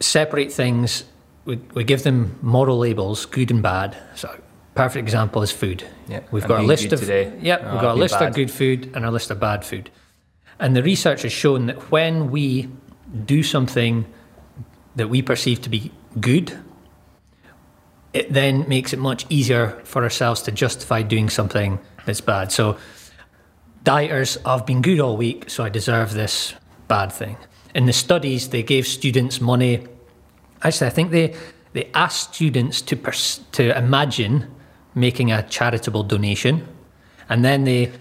separate 0.00 0.52
things. 0.52 1.04
We, 1.44 1.56
we 1.74 1.84
give 1.84 2.02
them 2.02 2.38
moral 2.42 2.76
labels, 2.78 3.24
good 3.24 3.50
and 3.50 3.62
bad. 3.62 3.96
So, 4.14 4.28
perfect 4.74 5.02
example 5.02 5.42
is 5.42 5.50
food. 5.52 5.84
Yeah, 6.08 6.20
we've 6.32 6.46
got 6.46 6.60
a 6.60 6.62
list 6.66 6.92
of 6.92 7.00
today. 7.00 7.32
Yep, 7.40 7.60
Oh, 7.64 7.72
we've 7.72 7.80
got 7.80 7.94
a 7.94 7.98
list 8.00 8.18
bad. 8.18 8.28
of 8.28 8.34
good 8.34 8.50
food 8.50 8.90
and 8.94 9.04
a 9.04 9.10
list 9.10 9.30
of 9.30 9.38
bad 9.40 9.64
food. 9.64 9.90
And 10.58 10.74
the 10.76 10.82
research 10.82 11.22
has 11.22 11.32
shown 11.32 11.66
that 11.66 11.90
when 11.92 12.30
we 12.30 12.68
do 13.24 13.42
something 13.42 14.04
that 14.98 15.08
we 15.08 15.22
perceive 15.22 15.62
to 15.62 15.70
be 15.70 15.90
good, 16.20 16.58
it 18.12 18.32
then 18.32 18.68
makes 18.68 18.92
it 18.92 18.98
much 18.98 19.26
easier 19.28 19.80
for 19.84 20.02
ourselves 20.02 20.42
to 20.42 20.52
justify 20.52 21.02
doing 21.02 21.30
something 21.30 21.78
that's 22.04 22.20
bad. 22.20 22.52
So, 22.52 22.76
dieters, 23.84 24.38
I've 24.44 24.66
been 24.66 24.82
good 24.82 25.00
all 25.00 25.16
week, 25.16 25.50
so 25.50 25.64
I 25.64 25.68
deserve 25.68 26.14
this 26.14 26.54
bad 26.88 27.12
thing. 27.12 27.36
In 27.74 27.86
the 27.86 27.92
studies, 27.92 28.48
they 28.48 28.62
gave 28.62 28.86
students 28.86 29.40
money. 29.40 29.86
Actually, 30.62 30.86
I 30.88 30.90
think 30.90 31.10
they 31.10 31.34
they 31.74 31.90
asked 31.94 32.34
students 32.34 32.82
to 32.82 32.96
pers- 32.96 33.40
to 33.52 33.76
imagine 33.76 34.46
making 34.94 35.30
a 35.30 35.42
charitable 35.42 36.02
donation, 36.02 36.66
and 37.28 37.44
then 37.44 37.64
they 37.64 37.92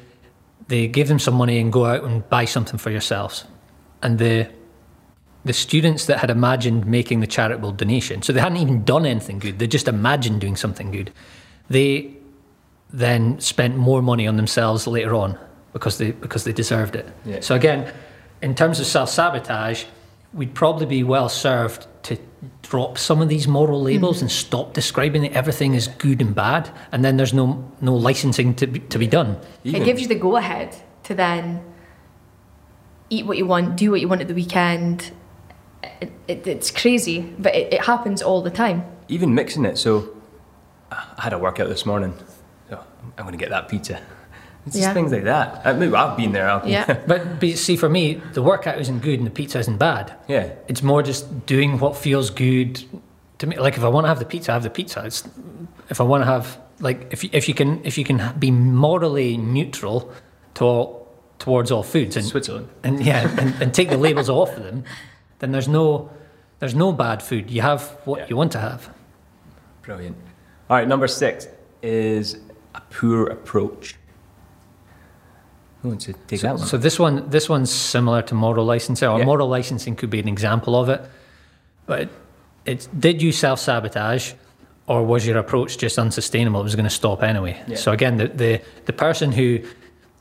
they 0.68 0.88
give 0.88 1.08
them 1.08 1.20
some 1.20 1.36
money 1.36 1.60
and 1.60 1.72
go 1.72 1.86
out 1.86 2.04
and 2.04 2.28
buy 2.30 2.46
something 2.46 2.80
for 2.80 2.90
yourselves. 2.90 3.46
And 4.02 4.20
the 4.20 4.50
the 5.48 5.54
students 5.54 6.06
that 6.06 6.20
had 6.20 6.30
imagined 6.30 6.86
making 6.86 7.22
the 7.22 7.28
charitable 7.28 7.72
donation, 7.72 8.22
so 8.22 8.34
they 8.34 8.40
hadn't 8.40 8.60
even 8.60 8.84
done 8.84 9.06
anything 9.06 9.40
good, 9.40 9.60
they 9.60 9.68
just 9.68 9.88
imagined 9.88 10.42
doing 10.42 10.56
something 10.56 10.92
good. 10.92 11.12
They 11.70 12.14
then 12.90 13.40
spent 13.40 13.76
more 13.76 14.02
money 14.02 14.28
on 14.28 14.38
themselves 14.38 14.88
later 14.88 15.14
on 15.16 15.38
because 15.74 15.98
they 15.98 16.12
because 16.12 16.44
they 16.44 16.54
deserved 16.54 16.96
it. 16.96 17.06
Yeah. 17.26 17.40
So 17.42 17.56
again, 17.56 17.92
in 18.42 18.56
terms 18.56 18.80
of 18.80 18.86
self 18.86 19.10
sabotage, 19.10 19.86
we'd 20.34 20.54
probably 20.54 20.86
be 20.86 21.04
well 21.04 21.30
served 21.30 21.88
to 22.04 22.18
drop 22.62 22.98
some 22.98 23.22
of 23.22 23.30
these 23.30 23.48
moral 23.48 23.82
labels 23.82 24.20
mm. 24.20 24.22
and 24.24 24.32
stop 24.32 24.74
describing 24.74 25.24
that 25.24 25.34
everything 25.34 25.74
is 25.74 25.88
good 25.88 26.22
and 26.22 26.34
bad, 26.36 26.70
and 26.92 27.04
then 27.04 27.18
there's 27.18 27.34
no 27.34 27.72
no 27.82 27.96
licensing 27.96 28.54
to 28.56 28.68
be, 28.68 28.80
to 28.80 29.00
be 29.00 29.08
done. 29.08 29.38
Even- 29.64 29.82
It 29.82 29.86
gives 29.86 30.02
you 30.02 30.08
the 30.08 30.16
go 30.16 30.38
ahead 30.38 30.76
to 31.04 31.16
then 31.16 31.64
eat 33.10 33.26
what 33.26 33.38
you 33.38 33.46
want, 33.46 33.78
do 33.78 33.92
what 33.92 34.02
you 34.02 34.08
want 34.08 34.22
at 34.22 34.28
the 34.28 34.34
weekend. 34.34 35.12
It, 36.02 36.12
it, 36.28 36.48
it's 36.48 36.72
crazy, 36.72 37.22
but 37.40 37.56
it, 37.56 37.74
it 37.74 37.82
happens 37.86 38.22
all 38.22 38.42
the 38.42 38.52
time. 38.52 38.84
even 39.10 39.34
mixing 39.34 39.66
it. 39.66 39.78
So 39.78 40.10
I 40.92 41.22
had 41.24 41.34
a 41.34 41.38
workout 41.40 41.70
this 41.70 41.86
morning. 41.86 42.14
So 42.70 42.80
I'm 43.18 43.26
going 43.26 43.38
to 43.38 43.44
get 43.46 43.50
that 43.50 43.68
pizza. 43.70 44.00
It's 44.66 44.76
Yeah. 44.76 44.84
just 44.88 44.94
things 44.96 45.12
like 45.14 45.24
that. 45.24 45.62
I 45.66 45.72
mean, 45.74 45.96
I've 45.96 46.18
been 46.18 46.34
there. 46.34 46.50
I've, 46.50 46.68
Yeah. 46.68 46.86
But, 47.08 47.40
but 47.40 47.58
see, 47.58 47.78
for 47.78 47.88
me, 47.90 48.22
the 48.34 48.42
workout 48.42 48.80
isn't 48.82 49.00
good 49.02 49.18
and 49.20 49.26
the 49.26 49.32
pizza 49.32 49.60
isn't 49.60 49.78
bad. 49.78 50.14
yeah. 50.28 50.52
It's 50.68 50.84
more 50.84 51.02
just 51.04 51.46
doing 51.46 51.80
what 51.80 51.96
feels 51.96 52.30
good 52.30 52.84
to 53.40 53.48
me. 53.48 53.58
Like 53.58 53.78
if 53.78 53.84
I 53.84 53.88
want 53.88 54.04
to 54.06 54.10
have 54.10 54.20
the 54.20 54.26
pizza, 54.26 54.52
I 54.52 54.56
have 54.56 54.64
the 54.64 54.70
pizza. 54.70 55.04
It's, 55.06 55.24
if 55.90 56.02
I 56.02 56.04
want 56.04 56.22
to 56.24 56.26
have 56.26 56.60
like 56.80 57.08
if 57.12 57.24
you, 57.24 57.30
if 57.34 57.48
you 57.48 57.54
can 57.56 57.80
if 57.86 57.98
you 57.98 58.04
can 58.04 58.20
be 58.38 58.52
morally 58.52 59.38
neutral 59.38 60.12
to 60.56 60.66
all, 60.66 61.08
towards 61.40 61.72
all 61.72 61.84
foods 61.84 62.16
and 62.18 62.26
Switzerland. 62.26 62.68
and 62.84 63.04
yeah 63.04 63.30
and, 63.40 63.56
and 63.62 63.74
take 63.74 63.90
the 63.90 63.98
labels 63.98 64.30
off 64.30 64.56
of 64.58 64.64
them, 64.64 64.84
then 65.40 65.52
there's 65.52 65.68
no 65.68 66.10
there's 66.60 66.76
no 66.76 66.92
bad 66.92 67.22
food. 67.22 67.50
You 67.52 67.62
have 67.62 67.82
what 68.06 68.20
Yeah. 68.22 68.26
you 68.30 68.36
want 68.38 68.52
to 68.54 68.60
have. 68.60 68.90
Brilliant. 69.84 70.18
All 70.70 70.78
right, 70.78 70.88
number 70.88 71.08
six 71.08 71.48
is 71.82 72.38
a 72.76 72.82
poor 72.90 73.28
approach. 73.28 73.96
Who 75.82 75.90
wants 75.90 76.06
to 76.06 76.14
take 76.14 76.42
that 76.42 76.56
one? 76.58 76.66
So 76.66 76.78
this 76.78 76.98
one, 77.00 77.30
this 77.30 77.48
one's 77.48 77.72
similar 77.72 78.22
to 78.24 78.36
moral 78.36 78.66
licensing, 78.66 79.08
or 79.08 79.20
Yeah. 79.20 79.26
moral 79.26 79.48
licensing 79.48 79.96
could 79.96 80.10
be 80.10 80.20
an 80.20 80.28
example 80.28 80.76
of 80.76 80.90
it. 80.90 81.02
But 81.86 82.10
it's 82.66 82.88
did 82.88 83.22
you 83.22 83.32
self 83.32 83.60
sabotage, 83.60 84.34
or 84.88 85.06
was 85.06 85.26
your 85.28 85.38
approach 85.38 85.78
just 85.78 85.98
unsustainable? 86.00 86.60
It 86.62 86.64
was 86.64 86.76
going 86.76 86.86
to 86.90 86.90
stop 86.90 87.22
anyway. 87.24 87.62
Yeah. 87.68 87.78
So 87.78 87.92
again, 87.92 88.18
the, 88.18 88.28
the 88.28 88.62
the 88.86 88.94
person 88.94 89.32
who 89.32 89.60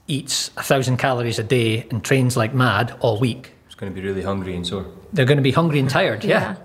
eats 0.07 0.51
a 0.57 0.63
thousand 0.63 0.99
calories 0.99 1.39
a 1.39 1.43
day 1.43 1.87
and 1.91 2.05
trains 2.05 2.37
like 2.37 2.55
mad 2.55 2.95
all 3.01 3.19
week, 3.19 3.53
It's 3.67 3.75
going 3.75 3.93
to 3.93 4.01
be 4.01 4.07
really 4.07 4.23
hungry 4.23 4.55
and 4.55 4.65
sore. 4.67 4.87
They're 5.13 5.25
going 5.25 5.39
to 5.39 5.43
be 5.43 5.53
hungry 5.53 5.79
and 5.79 5.89
tired. 5.89 6.25
yeah. 6.25 6.41
Yeah. 6.41 6.57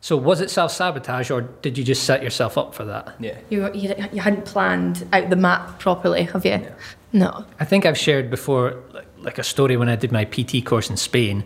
So 0.00 0.16
was 0.16 0.40
it 0.40 0.50
self 0.50 0.72
sabotage, 0.72 1.30
or 1.30 1.42
did 1.42 1.78
you 1.78 1.84
just 1.84 2.02
set 2.02 2.24
yourself 2.24 2.58
up 2.58 2.74
for 2.74 2.84
that? 2.84 3.14
Yeah. 3.20 3.38
You, 3.50 3.72
you, 3.72 3.94
you 4.12 4.20
hadn't 4.20 4.44
planned 4.46 5.06
out 5.12 5.30
the 5.30 5.36
map 5.36 5.78
properly, 5.78 6.24
have 6.24 6.44
you? 6.44 6.60
No. 7.12 7.44
I 7.60 7.64
think 7.64 7.86
I've 7.86 7.96
shared 7.96 8.28
before, 8.28 8.82
like, 8.92 9.06
like 9.18 9.38
a 9.38 9.44
story 9.44 9.76
when 9.76 9.88
I 9.88 9.94
did 9.94 10.10
my 10.10 10.24
PT 10.24 10.64
course 10.64 10.90
in 10.90 10.96
Spain. 10.96 11.44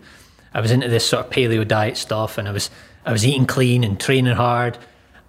I 0.55 0.61
was 0.61 0.71
into 0.71 0.87
this 0.87 1.07
sort 1.07 1.23
of 1.23 1.31
paleo 1.31 1.67
diet 1.67 1.97
stuff, 1.97 2.39
and 2.39 2.47
I 2.47 2.51
was 2.51 2.71
I 3.05 3.11
was 3.11 3.23
eating 3.27 3.45
clean 3.45 3.83
and 3.83 3.99
training 3.99 4.35
hard. 4.35 4.79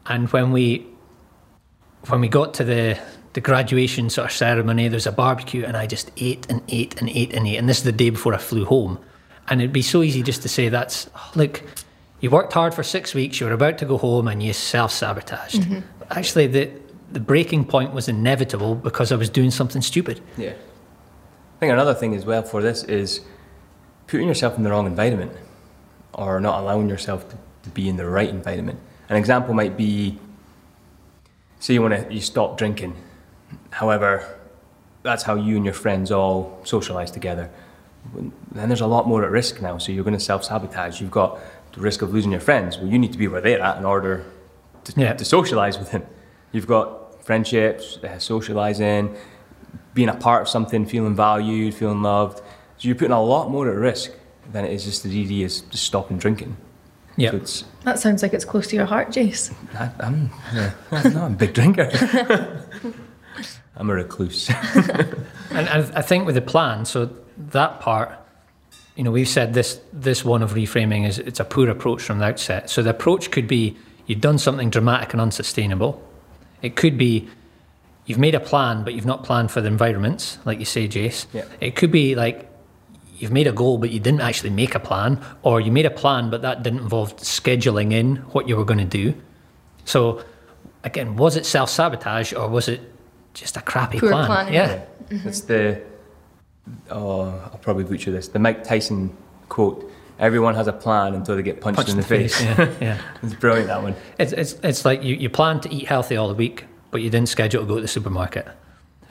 And 0.07 0.33
when 0.33 0.51
we 0.51 0.87
when 2.09 2.23
we 2.23 2.29
got 2.29 2.55
to 2.55 2.64
the 2.64 2.99
the 3.35 3.42
graduation 3.42 4.09
sort 4.09 4.31
of 4.31 4.33
ceremony, 4.33 4.88
there 4.88 4.97
was 4.97 5.07
a 5.07 5.12
barbecue, 5.12 5.66
and 5.66 5.77
I 5.77 5.87
just 5.87 6.11
ate 6.16 6.47
and 6.49 6.62
ate 6.68 6.99
and 6.99 7.11
ate 7.11 7.35
and 7.35 7.47
ate. 7.47 7.57
And 7.59 7.68
this 7.68 7.79
is 7.79 7.85
the 7.85 7.92
day 7.92 8.09
before 8.09 8.33
I 8.33 8.38
flew 8.38 8.64
home. 8.64 8.99
And 9.50 9.61
it'd 9.61 9.72
be 9.72 9.82
so 9.82 10.02
easy 10.02 10.22
just 10.22 10.42
to 10.42 10.48
say, 10.48 10.68
"That's 10.68 11.08
look, 11.34 11.62
you 12.20 12.30
worked 12.30 12.52
hard 12.52 12.74
for 12.74 12.82
six 12.82 13.14
weeks. 13.14 13.40
You 13.40 13.46
were 13.46 13.52
about 13.52 13.78
to 13.78 13.84
go 13.84 13.98
home, 13.98 14.28
and 14.28 14.42
you 14.42 14.52
self 14.52 14.92
sabotaged." 14.92 15.68
But 15.68 15.68
mm-hmm. 15.68 16.18
actually, 16.18 16.46
the 16.46 16.70
the 17.12 17.20
breaking 17.20 17.64
point 17.64 17.92
was 17.92 18.08
inevitable 18.08 18.74
because 18.74 19.12
I 19.12 19.16
was 19.16 19.30
doing 19.30 19.50
something 19.50 19.82
stupid. 19.82 20.20
Yeah. 20.37 20.50
I 20.50 21.58
think 21.61 21.72
another 21.72 21.94
thing 21.94 22.14
as 22.14 22.24
well 22.24 22.42
for 22.42 22.62
this 22.62 22.84
is 22.84 23.22
putting 24.06 24.28
yourself 24.28 24.56
in 24.56 24.62
the 24.62 24.70
wrong 24.70 24.87
environment 24.87 25.32
or 26.12 26.40
not 26.40 26.61
allowing 26.61 26.88
yourself 26.88 27.28
to, 27.30 27.37
to 27.62 27.70
be 27.70 27.88
in 27.88 27.96
the 27.96 28.06
right 28.06 28.28
environment. 28.28 28.78
An 29.08 29.16
example 29.16 29.54
might 29.54 29.76
be 29.76 30.18
say 31.61 31.74
you 31.74 31.82
want 31.82 31.94
to 31.94 32.14
you 32.14 32.20
stop 32.20 32.58
drinking. 32.58 32.94
However, 33.70 34.38
that's 35.02 35.22
how 35.22 35.34
you 35.34 35.56
and 35.56 35.64
your 35.64 35.74
friends 35.74 36.12
all 36.12 36.61
socialize 36.64 37.11
together. 37.11 37.50
Then 38.14 38.68
there's 38.68 38.80
a 38.80 38.87
lot 38.87 39.06
more 39.06 39.24
at 39.24 39.30
risk 39.30 39.61
now, 39.61 39.78
so 39.78 39.92
you're 39.92 40.04
going 40.04 40.14
to 40.16 40.20
self 40.20 40.44
sabotage. 40.44 41.00
You've 41.00 41.11
got 41.11 41.38
the 41.72 41.80
risk 41.80 42.02
of 42.02 42.12
losing 42.12 42.30
your 42.32 42.40
friends. 42.40 42.78
Well, 42.78 42.87
you 42.88 42.98
need 42.98 43.12
to 43.12 43.18
be 43.18 43.28
where 43.28 43.40
they're 43.40 43.61
at 43.61 43.76
in 43.76 43.84
order 43.84 44.24
to, 44.84 44.92
Yeah. 45.00 45.12
to 45.12 45.24
socialize 45.24 45.78
with 45.78 45.90
them. 45.90 46.04
You've 46.52 46.66
got 46.66 47.22
friendships, 47.24 47.98
uh, 48.02 48.18
socializing, 48.18 49.14
being 49.94 50.08
a 50.08 50.14
part 50.16 50.42
of 50.42 50.48
something, 50.48 50.87
feeling 50.87 51.14
valued, 51.14 51.74
feeling 51.74 52.02
loved. 52.02 52.38
So 52.78 52.88
you're 52.88 52.94
putting 52.94 53.12
a 53.12 53.22
lot 53.22 53.50
more 53.50 53.68
at 53.68 53.76
risk 53.76 54.12
than 54.52 54.64
it 54.64 54.72
is 54.72 54.84
just 54.84 55.04
as 55.04 55.14
easy 55.14 55.44
as 55.44 55.61
just 55.62 55.84
stopping 55.84 56.16
drinking. 56.16 56.56
Yeah. 57.16 57.32
So 57.44 57.66
That 57.84 57.98
sounds 57.98 58.22
like 58.22 58.32
it's 58.32 58.44
close 58.46 58.68
to 58.68 58.76
your 58.76 58.87
heart, 58.87 59.08
Jace. 59.08 59.52
I, 59.74 59.90
I'm, 60.00 60.30
yeah, 60.54 60.70
I'm 60.92 61.12
not 61.12 61.26
a 61.32 61.34
big 61.34 61.52
drinker. 61.52 61.90
I'm 63.76 63.90
a 63.90 63.94
recluse. 63.94 64.48
And 64.48 65.68
I, 65.68 65.78
I 65.96 66.02
think 66.02 66.26
with 66.26 66.34
the 66.37 66.40
plan, 66.42 66.84
so 66.84 67.11
that 67.38 67.81
part, 67.81 68.12
you 68.96 69.05
know, 69.05 69.11
we've 69.11 69.29
said 69.29 69.55
this 69.55 69.81
this 69.92 70.24
one 70.24 70.42
of 70.42 70.53
reframing 70.53 71.07
is 71.07 71.18
it's 71.18 71.40
a 71.40 71.44
poor 71.44 71.68
approach 71.68 72.03
from 72.03 72.18
the 72.18 72.27
outset. 72.27 72.68
So 72.68 72.83
the 72.83 72.90
approach 72.90 73.31
could 73.31 73.46
be 73.46 73.77
you've 74.07 74.20
done 74.20 74.38
something 74.38 74.70
dramatic 74.70 75.12
and 75.12 75.20
unsustainable. 75.20 76.03
It 76.62 76.74
could 76.77 76.98
be 76.98 77.29
you've 78.07 78.18
made 78.18 78.35
a 78.35 78.40
plan, 78.40 78.83
but 78.85 78.94
you've 78.94 79.07
not 79.07 79.22
planned 79.22 79.51
for 79.51 79.61
the 79.61 79.68
environments, 79.68 80.38
like 80.44 80.59
you 80.59 80.64
say, 80.64 80.88
Jace. 80.88 81.27
Yeah. 81.33 81.44
It 81.61 81.77
could 81.77 81.92
be 81.92 82.14
like 82.14 82.51
you've 83.18 83.33
made 83.33 83.46
a 83.46 83.53
goal, 83.53 83.79
but 83.79 83.90
you 83.90 84.01
didn't 84.01 84.20
actually 84.20 84.51
make 84.51 84.74
a 84.74 84.81
plan, 84.81 85.20
or 85.42 85.61
you 85.61 85.70
made 85.72 85.87
a 85.87 85.90
plan, 85.90 86.31
but 86.31 86.42
that 86.42 86.62
didn't 86.62 86.81
involve 86.81 87.16
scheduling 87.16 87.92
in 87.92 88.16
what 88.33 88.48
you 88.48 88.57
were 88.57 88.64
going 88.64 88.79
to 88.79 88.85
do. 88.85 89.14
So 89.85 90.24
again, 90.85 91.16
was 91.16 91.37
it 91.37 91.46
self 91.46 91.70
sabotage 91.70 92.33
or 92.33 92.48
was 92.48 92.68
it 92.68 92.81
just 93.35 93.57
a 93.57 93.61
crappy 93.62 94.01
Poor 94.01 94.11
plan? 94.11 94.27
planning. 94.27 94.55
Yeah. 94.55 94.85
It's 95.11 95.42
the, 95.42 95.81
oh, 96.90 97.22
I'll 97.52 97.59
probably 97.62 97.85
butcher 97.85 98.11
this, 98.11 98.28
the 98.28 98.38
Mike 98.38 98.64
Tyson 98.64 99.16
quote 99.48 99.90
everyone 100.18 100.54
has 100.57 100.66
a 100.66 100.72
plan 100.72 101.14
until 101.14 101.37
they 101.37 101.42
get 101.42 101.61
punched, 101.61 101.76
Punched 101.76 101.90
in 101.90 101.96
the, 101.96 102.02
face. 102.02 102.40
Yeah, 102.42 102.70
yeah. 102.81 103.00
it's 103.22 103.35
brilliant, 103.35 103.68
that 103.68 103.83
one. 103.83 103.94
It's, 104.18 104.33
it's, 104.33 104.52
it's 104.64 104.85
like 104.85 105.02
you, 105.04 105.14
you 105.14 105.31
plan 105.31 105.61
to 105.61 105.72
eat 105.72 105.87
healthy 105.87 106.16
all 106.16 106.26
the 106.28 106.35
week, 106.35 106.64
but 106.90 107.02
you 107.02 107.09
didn't 107.11 107.28
schedule 107.28 107.62
to 107.62 107.66
go 107.68 107.76
to 107.76 107.83
the 107.83 107.88
supermarket. 107.88 108.48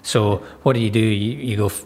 So 0.02 0.38
what 0.64 0.74
do 0.74 0.80
you 0.82 0.90
do? 0.90 1.00
You, 1.00 1.32
you 1.38 1.58
go, 1.58 1.68
f- 1.68 1.86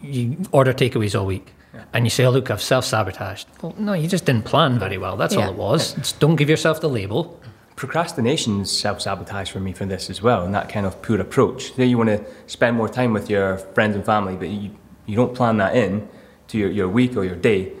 you 0.00 0.38
order 0.52 0.72
takeaways 0.72 1.18
all 1.18 1.26
week, 1.26 1.52
and 1.92 2.04
you 2.04 2.10
say, 2.10 2.24
"Oh, 2.24 2.30
look, 2.30 2.50
I've 2.50 2.62
self-sabotaged." 2.62 3.46
Well, 3.62 3.74
no, 3.78 3.92
you 3.94 4.08
just 4.08 4.24
didn't 4.24 4.44
plan 4.44 4.78
very 4.78 4.98
well. 4.98 5.16
That's 5.16 5.34
Yeah. 5.34 5.46
all 5.46 5.50
it 5.52 5.56
was. 5.56 5.94
Just 5.94 6.20
don't 6.20 6.36
give 6.36 6.48
yourself 6.50 6.80
the 6.80 6.88
label. 6.88 7.40
Procrastination 7.76 8.62
is 8.62 8.76
self 8.76 9.02
sabotage 9.02 9.50
for 9.50 9.60
me 9.60 9.72
for 9.72 9.84
this 9.84 10.08
as 10.08 10.22
well, 10.22 10.44
and 10.44 10.54
that 10.54 10.70
kind 10.70 10.86
of 10.86 11.02
poor 11.02 11.20
approach. 11.20 11.74
Say 11.74 11.84
you 11.84 11.98
want 11.98 12.08
to 12.08 12.24
spend 12.46 12.76
more 12.76 12.88
time 12.88 13.12
with 13.12 13.28
your 13.28 13.58
friends 13.58 13.94
and 13.94 14.04
family, 14.04 14.34
but 14.34 14.48
you, 14.48 14.70
you 15.04 15.14
don't 15.14 15.34
plan 15.34 15.58
that 15.58 15.76
in 15.76 16.08
to 16.48 16.58
your, 16.58 16.70
your 16.70 16.88
week 16.88 17.16
or 17.16 17.24
your 17.24 17.36
day, 17.36 17.72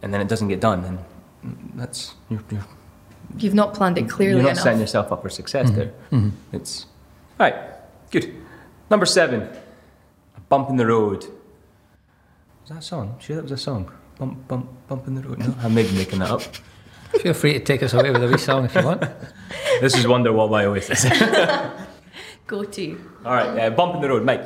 and 0.00 0.12
then 0.12 0.22
it 0.22 0.28
doesn't 0.28 0.48
get 0.48 0.60
done, 0.60 0.84
and 0.84 1.72
that's 1.74 2.14
you're, 2.30 2.42
you're, 2.50 2.64
You've 3.36 3.54
not 3.54 3.74
planned 3.74 3.98
it 3.98 4.08
clearly 4.08 4.36
you're 4.36 4.42
not 4.42 4.52
enough. 4.52 4.62
setting 4.62 4.80
yourself 4.80 5.12
up 5.12 5.22
for 5.22 5.28
success 5.28 5.68
mm-hmm. 5.68 5.78
there. 5.78 5.92
Mm-hmm. 6.10 6.56
It's 6.56 6.86
all 7.38 7.50
right, 7.50 7.56
good. 8.10 8.34
Number 8.90 9.06
seven, 9.06 9.42
a 10.36 10.40
bump 10.48 10.70
in 10.70 10.76
the 10.76 10.86
road. 10.86 11.24
Was 12.62 12.68
that 12.68 12.78
a 12.78 12.82
song? 12.82 13.16
Sure, 13.20 13.36
that 13.36 13.42
was 13.42 13.52
a 13.52 13.56
song. 13.56 13.90
Bump, 14.18 14.48
bump, 14.48 14.70
bump 14.88 15.06
in 15.06 15.14
the 15.14 15.22
road. 15.22 15.38
No, 15.40 15.54
I 15.62 15.68
may 15.68 15.82
be 15.82 15.92
making 15.92 16.20
that 16.20 16.30
up. 16.30 16.42
Feel 17.20 17.34
free 17.34 17.52
to 17.54 17.60
take 17.60 17.82
us 17.82 17.92
away 17.92 18.10
with 18.10 18.22
a 18.22 18.28
wee 18.28 18.38
song 18.38 18.64
if 18.64 18.74
you 18.74 18.84
want. 18.84 19.04
This 19.80 19.96
is 19.96 20.04
Wonderwall 20.04 20.48
by 20.48 20.64
Oasis. 20.64 21.04
Go 22.46 22.62
to. 22.62 23.10
All 23.24 23.32
right, 23.32 23.58
uh, 23.58 23.70
bump 23.70 23.96
in 23.96 24.00
the 24.00 24.08
road, 24.08 24.24
Mike. 24.24 24.42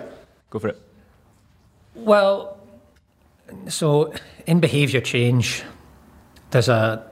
Go 0.49 0.59
for 0.59 0.69
it. 0.69 0.81
Well, 1.95 2.59
so 3.69 4.15
in 4.47 4.61
behaviour 4.61 5.01
change, 5.01 5.63
there's 6.51 6.69
a 6.69 7.05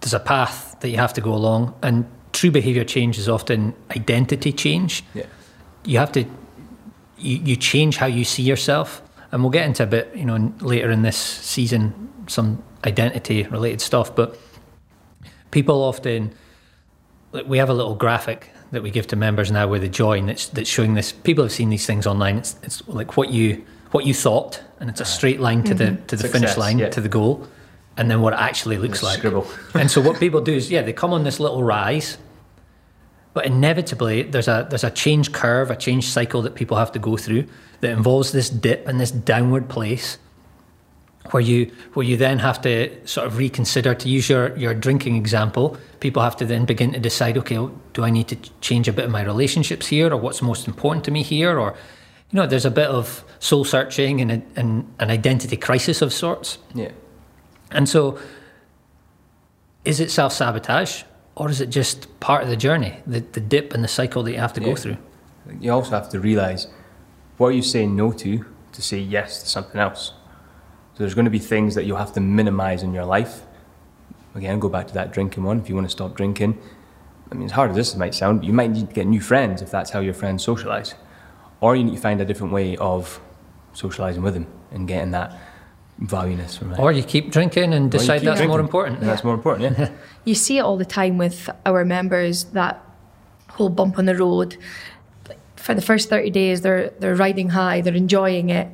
there's 0.00 0.14
a 0.14 0.20
path 0.20 0.76
that 0.80 0.90
you 0.90 0.96
have 0.96 1.12
to 1.14 1.20
go 1.20 1.34
along, 1.34 1.74
and 1.82 2.06
true 2.32 2.50
behaviour 2.50 2.84
change 2.84 3.18
is 3.18 3.28
often 3.28 3.74
identity 3.90 4.52
change. 4.52 5.02
Yeah. 5.14 5.26
You 5.84 5.98
have 5.98 6.12
to 6.12 6.24
you, 7.18 7.36
you 7.38 7.56
change 7.56 7.96
how 7.96 8.06
you 8.06 8.24
see 8.24 8.42
yourself, 8.42 9.02
and 9.32 9.42
we'll 9.42 9.50
get 9.50 9.66
into 9.66 9.82
a 9.82 9.86
bit, 9.86 10.14
you 10.14 10.24
know, 10.24 10.52
later 10.60 10.90
in 10.90 11.02
this 11.02 11.16
season 11.16 12.12
some 12.28 12.62
identity 12.84 13.44
related 13.44 13.80
stuff. 13.80 14.14
But 14.14 14.38
people 15.50 15.82
often 15.82 16.32
we 17.46 17.58
have 17.58 17.68
a 17.68 17.74
little 17.74 17.94
graphic 17.94 18.50
that 18.72 18.82
we 18.82 18.90
give 18.90 19.06
to 19.08 19.16
members 19.16 19.50
now 19.50 19.66
where 19.66 19.78
they 19.78 19.88
join 19.88 20.26
that's, 20.26 20.48
that's 20.48 20.68
showing 20.68 20.94
this. 20.94 21.12
People 21.12 21.44
have 21.44 21.52
seen 21.52 21.68
these 21.68 21.86
things 21.86 22.06
online. 22.06 22.38
It's, 22.38 22.56
it's 22.62 22.86
like 22.88 23.16
what 23.16 23.30
you 23.30 23.64
what 23.92 24.04
you 24.04 24.12
thought 24.12 24.62
and 24.80 24.90
it's 24.90 25.00
a 25.00 25.04
straight 25.04 25.40
line 25.40 25.62
to 25.62 25.72
the 25.72 25.84
mm-hmm. 25.84 26.06
to 26.06 26.16
the 26.16 26.28
finish 26.28 26.56
line 26.56 26.78
yeah. 26.78 26.88
to 26.90 27.00
the 27.00 27.08
goal 27.08 27.46
and 27.96 28.10
then 28.10 28.20
what 28.20 28.32
it 28.32 28.40
actually 28.40 28.76
looks 28.76 29.02
like. 29.02 29.18
Scribble. 29.18 29.46
and 29.74 29.90
so 29.90 30.00
what 30.00 30.18
people 30.18 30.40
do 30.40 30.52
is 30.54 30.70
yeah 30.70 30.82
they 30.82 30.92
come 30.92 31.12
on 31.12 31.24
this 31.24 31.38
little 31.38 31.62
rise 31.62 32.18
but 33.32 33.46
inevitably 33.46 34.22
there's 34.22 34.48
a 34.48 34.66
there's 34.68 34.84
a 34.84 34.90
change 34.90 35.32
curve 35.32 35.70
a 35.70 35.76
change 35.76 36.08
cycle 36.08 36.42
that 36.42 36.54
people 36.54 36.76
have 36.76 36.90
to 36.92 36.98
go 36.98 37.16
through 37.16 37.46
that 37.80 37.90
involves 37.90 38.32
this 38.32 38.50
dip 38.50 38.86
and 38.88 39.00
this 39.00 39.10
downward 39.10 39.68
place 39.68 40.18
where 41.32 41.42
you 41.42 41.70
where 41.94 42.04
you 42.06 42.16
then 42.16 42.38
have 42.38 42.60
to 42.62 42.90
sort 43.06 43.26
of 43.26 43.36
reconsider 43.38 43.94
to 43.94 44.08
use 44.08 44.28
your 44.28 44.56
your 44.56 44.74
drinking 44.74 45.16
example 45.16 45.76
people 46.00 46.22
have 46.22 46.36
to 46.36 46.44
then 46.46 46.64
begin 46.64 46.92
to 46.92 46.98
decide 47.00 47.36
okay 47.38 47.58
well, 47.58 47.72
do 47.92 48.04
i 48.04 48.10
need 48.10 48.28
to 48.28 48.36
change 48.60 48.88
a 48.88 48.92
bit 48.92 49.04
of 49.04 49.10
my 49.10 49.22
relationships 49.22 49.86
here 49.86 50.12
or 50.12 50.16
what's 50.16 50.42
most 50.42 50.66
important 50.66 51.04
to 51.04 51.10
me 51.10 51.22
here 51.22 51.58
or 51.58 51.74
you 52.30 52.36
know 52.38 52.46
there's 52.46 52.64
a 52.66 52.70
bit 52.70 52.88
of 52.88 53.24
soul 53.38 53.64
searching 53.64 54.20
and, 54.20 54.30
a, 54.32 54.42
and 54.60 54.86
an 54.98 55.10
identity 55.10 55.56
crisis 55.56 56.02
of 56.02 56.12
sorts 56.12 56.58
Yeah. 56.74 56.90
and 57.70 57.88
so 57.88 58.18
is 59.84 60.00
it 60.00 60.10
self-sabotage 60.10 61.02
or 61.36 61.50
is 61.50 61.60
it 61.60 61.70
just 61.70 62.08
part 62.20 62.42
of 62.42 62.48
the 62.48 62.56
journey 62.56 62.98
the, 63.06 63.20
the 63.20 63.40
dip 63.40 63.72
and 63.74 63.82
the 63.84 63.88
cycle 63.88 64.22
that 64.24 64.32
you 64.32 64.38
have 64.38 64.52
to 64.54 64.60
Yeah. 64.60 64.68
go 64.68 64.76
through 64.76 64.96
You 65.60 65.72
also 65.72 65.90
have 65.90 66.08
to 66.10 66.18
realise 66.20 66.66
what 67.38 67.48
are 67.48 67.56
you 67.56 67.62
saying 67.62 67.94
no 67.96 68.12
to 68.12 68.44
to 68.72 68.82
say 68.82 68.98
yes 68.98 69.42
to 69.42 69.48
something 69.48 69.80
else? 69.80 70.12
So 70.96 71.02
there's 71.02 71.12
going 71.12 71.26
to 71.26 71.30
be 71.30 71.38
things 71.38 71.74
that 71.74 71.84
you'll 71.84 71.98
have 71.98 72.14
to 72.14 72.20
minimize 72.20 72.82
in 72.82 72.94
your 72.94 73.04
life. 73.04 73.42
Again, 74.34 74.58
go 74.58 74.70
back 74.70 74.86
to 74.86 74.94
that 74.94 75.12
drinking 75.12 75.44
one. 75.44 75.60
If 75.60 75.68
you 75.68 75.74
want 75.74 75.86
to 75.86 75.90
stop 75.90 76.16
drinking, 76.16 76.58
I 77.30 77.34
mean, 77.34 77.44
as 77.44 77.52
hard 77.52 77.68
as 77.68 77.76
this 77.76 77.94
might 77.96 78.14
sound, 78.14 78.46
you 78.46 78.54
might 78.54 78.70
need 78.70 78.88
to 78.88 78.94
get 78.94 79.06
new 79.06 79.20
friends 79.20 79.60
if 79.60 79.70
that's 79.70 79.90
how 79.90 80.00
your 80.00 80.14
friends 80.14 80.42
socialize. 80.42 80.94
Or 81.60 81.76
you 81.76 81.84
need 81.84 81.96
to 81.96 82.00
find 82.00 82.18
a 82.22 82.24
different 82.24 82.54
way 82.54 82.78
of 82.78 83.20
socializing 83.74 84.22
with 84.22 84.32
them 84.32 84.46
and 84.70 84.88
getting 84.88 85.10
that 85.10 85.38
valueness 85.98 86.56
from 86.56 86.72
it. 86.72 86.78
Or 86.78 86.92
you 86.92 87.02
keep 87.02 87.30
drinking 87.30 87.74
and 87.74 87.90
decide 87.90 88.20
keep 88.20 88.26
that's 88.26 88.46
more 88.46 88.60
important. 88.60 89.00
And 89.00 89.08
that's 89.08 89.22
more 89.22 89.34
important, 89.34 89.78
yeah. 89.78 89.90
You 90.24 90.34
see 90.34 90.56
it 90.56 90.62
all 90.62 90.78
the 90.78 90.86
time 90.86 91.18
with 91.18 91.50
our 91.66 91.84
members 91.84 92.44
that 92.44 92.82
whole 93.50 93.68
bump 93.68 93.98
on 93.98 94.06
the 94.06 94.16
road. 94.16 94.56
For 95.56 95.74
the 95.74 95.82
first 95.82 96.08
30 96.08 96.30
days, 96.30 96.62
they're, 96.62 96.88
they're 97.00 97.16
riding 97.16 97.50
high, 97.50 97.82
they're 97.82 97.94
enjoying 97.94 98.48
it. 98.48 98.68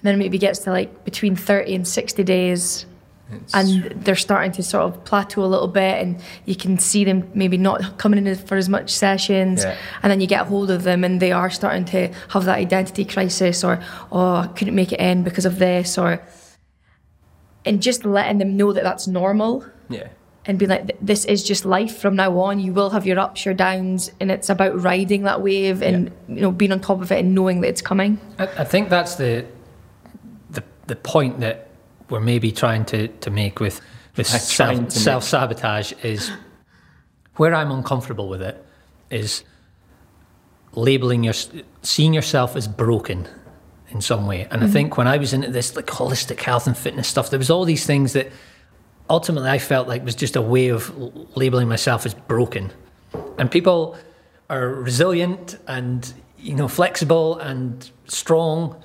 And 0.00 0.06
then 0.06 0.14
it 0.14 0.18
maybe 0.18 0.38
gets 0.38 0.60
to 0.60 0.70
like 0.70 1.04
between 1.04 1.36
30 1.36 1.74
and 1.74 1.86
60 1.86 2.24
days, 2.24 2.86
It's- 3.30 3.54
and 3.54 4.02
they're 4.02 4.16
starting 4.16 4.50
to 4.52 4.62
sort 4.62 4.84
of 4.84 5.04
plateau 5.04 5.44
a 5.44 5.46
little 5.46 5.68
bit, 5.68 6.02
and 6.02 6.16
you 6.46 6.56
can 6.56 6.78
see 6.78 7.04
them 7.04 7.28
maybe 7.34 7.58
not 7.58 7.98
coming 7.98 8.26
in 8.26 8.34
for 8.34 8.56
as 8.56 8.68
much 8.68 8.90
sessions. 8.90 9.62
Yeah. 9.62 9.76
And 10.02 10.10
then 10.10 10.22
you 10.22 10.26
get 10.26 10.46
hold 10.46 10.70
of 10.70 10.84
them, 10.84 11.04
and 11.04 11.20
they 11.20 11.32
are 11.32 11.50
starting 11.50 11.84
to 11.86 12.08
have 12.30 12.46
that 12.46 12.56
identity 12.56 13.04
crisis, 13.04 13.62
or, 13.62 13.78
oh, 14.10 14.36
I 14.36 14.46
couldn't 14.48 14.74
make 14.74 14.90
it 14.92 15.00
in 15.00 15.22
because 15.22 15.44
of 15.44 15.58
this, 15.58 15.98
or. 15.98 16.20
And 17.66 17.82
just 17.82 18.06
letting 18.06 18.38
them 18.38 18.56
know 18.56 18.72
that 18.72 18.82
that's 18.82 19.06
normal 19.06 19.66
yeah. 19.90 20.08
and 20.46 20.58
be 20.58 20.66
like, 20.66 20.96
this 20.98 21.26
is 21.26 21.44
just 21.44 21.66
life 21.66 21.98
from 21.98 22.16
now 22.16 22.38
on. 22.40 22.58
You 22.58 22.72
will 22.72 22.88
have 22.88 23.06
your 23.06 23.18
ups, 23.18 23.44
your 23.44 23.52
downs, 23.52 24.10
and 24.18 24.30
it's 24.30 24.48
about 24.48 24.80
riding 24.80 25.24
that 25.24 25.42
wave 25.42 25.82
and 25.82 26.10
you 26.26 26.40
know 26.40 26.52
being 26.52 26.72
on 26.72 26.80
top 26.80 27.02
of 27.02 27.12
it 27.12 27.18
and 27.18 27.34
knowing 27.34 27.60
that 27.60 27.68
it's 27.68 27.82
coming. 27.82 28.18
I, 28.38 28.44
I 28.44 28.64
think 28.64 28.88
that's 28.88 29.16
the, 29.16 29.44
the 30.90 30.96
point 30.96 31.38
that 31.38 31.68
we're 32.10 32.20
maybe 32.20 32.50
trying 32.50 32.84
to, 32.86 33.06
to 33.08 33.30
make 33.30 33.60
with 33.60 33.80
with 34.16 34.28
I'm 34.34 34.40
to 34.76 34.82
make- 34.82 34.90
self 34.90 34.92
self 34.92 35.24
sabotage 35.24 35.92
is 36.02 36.30
where 37.36 37.54
I'm 37.54 37.70
uncomfortable 37.70 38.28
with 38.28 38.42
it 38.42 38.62
is 39.08 39.44
labeling 40.72 41.22
your 41.24 41.34
seeing 41.82 42.12
yourself 42.12 42.56
as 42.56 42.66
broken 42.66 43.28
in 43.90 44.00
some 44.00 44.26
way. 44.26 44.42
And 44.50 44.62
I 44.62 44.64
mm-hmm. 44.64 44.72
think 44.72 44.96
when 44.96 45.06
I 45.06 45.16
was 45.16 45.32
into 45.32 45.50
this 45.50 45.76
like 45.76 45.86
holistic 45.86 46.40
health 46.40 46.66
and 46.66 46.76
fitness 46.76 47.06
stuff, 47.06 47.30
there 47.30 47.38
was 47.38 47.50
all 47.50 47.64
these 47.64 47.86
things 47.86 48.12
that 48.14 48.32
ultimately 49.08 49.48
I 49.48 49.58
felt 49.58 49.86
like 49.86 50.04
was 50.04 50.16
just 50.16 50.34
a 50.34 50.42
way 50.42 50.68
of 50.68 50.92
labeling 51.36 51.68
myself 51.68 52.04
as 52.04 52.14
broken. 52.14 52.72
And 53.38 53.48
people 53.48 53.96
are 54.48 54.68
resilient 54.68 55.56
and 55.68 56.12
you 56.36 56.54
know 56.54 56.66
flexible 56.66 57.38
and 57.38 57.88
strong 58.06 58.76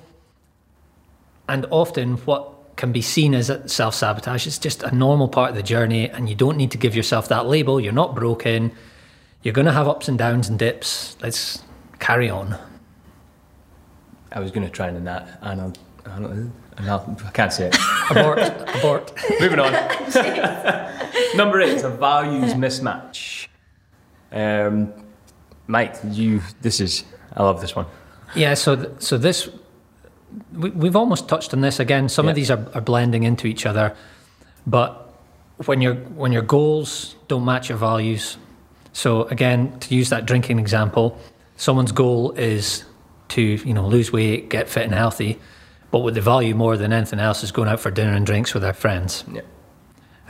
and 1.48 1.66
often 1.70 2.16
what 2.18 2.52
can 2.76 2.92
be 2.92 3.00
seen 3.00 3.34
as 3.34 3.50
self 3.66 3.94
sabotage 3.94 4.46
is 4.46 4.58
just 4.58 4.82
a 4.82 4.94
normal 4.94 5.28
part 5.28 5.50
of 5.50 5.56
the 5.56 5.62
journey, 5.62 6.08
and 6.08 6.28
you 6.28 6.34
don't 6.34 6.56
need 6.56 6.70
to 6.72 6.78
give 6.78 6.94
yourself 6.94 7.28
that 7.28 7.46
label. 7.46 7.80
You're 7.80 7.92
not 7.92 8.14
broken. 8.14 8.72
You're 9.42 9.54
going 9.54 9.66
to 9.66 9.72
have 9.72 9.88
ups 9.88 10.08
and 10.08 10.18
downs 10.18 10.48
and 10.48 10.58
dips. 10.58 11.16
Let's 11.22 11.62
carry 11.98 12.28
on. 12.28 12.58
I 14.32 14.40
was 14.40 14.50
going 14.50 14.66
to 14.66 14.72
try 14.72 14.88
and 14.88 15.06
that, 15.06 15.38
and 15.40 15.60
I'll, 15.60 15.72
I'll, 16.06 16.52
I'll, 16.78 17.16
I 17.24 17.30
can't 17.30 17.52
say 17.52 17.68
it. 17.68 17.76
Abort, 18.10 18.38
abort. 18.76 19.12
Moving 19.40 19.58
on. 19.58 19.72
Number 21.36 21.60
eight 21.60 21.70
is 21.74 21.84
a 21.84 21.90
values 21.90 22.54
mismatch. 22.54 23.48
Um, 24.32 24.92
Mike, 25.66 25.96
you. 26.10 26.42
This 26.60 26.80
is. 26.80 27.04
I 27.34 27.42
love 27.42 27.60
this 27.60 27.74
one. 27.74 27.86
Yeah, 28.34 28.54
so 28.54 28.76
th- 28.76 28.90
so 28.98 29.16
this 29.16 29.48
we, 30.52 30.70
we've 30.70 30.96
almost 30.96 31.28
touched 31.28 31.54
on 31.54 31.60
this 31.60 31.78
again. 31.80 32.08
Some 32.08 32.26
Yeah. 32.26 32.30
of 32.30 32.36
these 32.36 32.50
are, 32.50 32.66
are 32.74 32.80
blending 32.80 33.22
into 33.22 33.46
each 33.46 33.66
other, 33.66 33.94
but 34.66 35.02
when 35.66 35.80
your 35.80 35.94
when 35.94 36.32
your 36.32 36.42
goals 36.42 37.14
don't 37.28 37.44
match 37.44 37.68
your 37.68 37.78
values, 37.78 38.36
so 38.92 39.22
again 39.24 39.78
to 39.80 39.94
use 39.94 40.10
that 40.10 40.26
drinking 40.26 40.58
example, 40.58 41.16
someone's 41.56 41.92
goal 41.92 42.32
is 42.32 42.84
to 43.28 43.42
you 43.42 43.74
know 43.74 43.86
lose 43.86 44.12
weight, 44.12 44.50
get 44.50 44.68
fit 44.68 44.84
and 44.84 44.94
healthy, 44.94 45.38
but 45.90 46.00
what 46.00 46.14
they 46.14 46.20
value 46.20 46.54
more 46.54 46.76
than 46.76 46.92
anything 46.92 47.18
else 47.20 47.42
is 47.42 47.52
going 47.52 47.68
out 47.68 47.80
for 47.80 47.90
dinner 47.90 48.12
and 48.12 48.26
drinks 48.26 48.52
with 48.54 48.62
their 48.62 48.74
friends. 48.74 49.24
Yeah. 49.32 49.42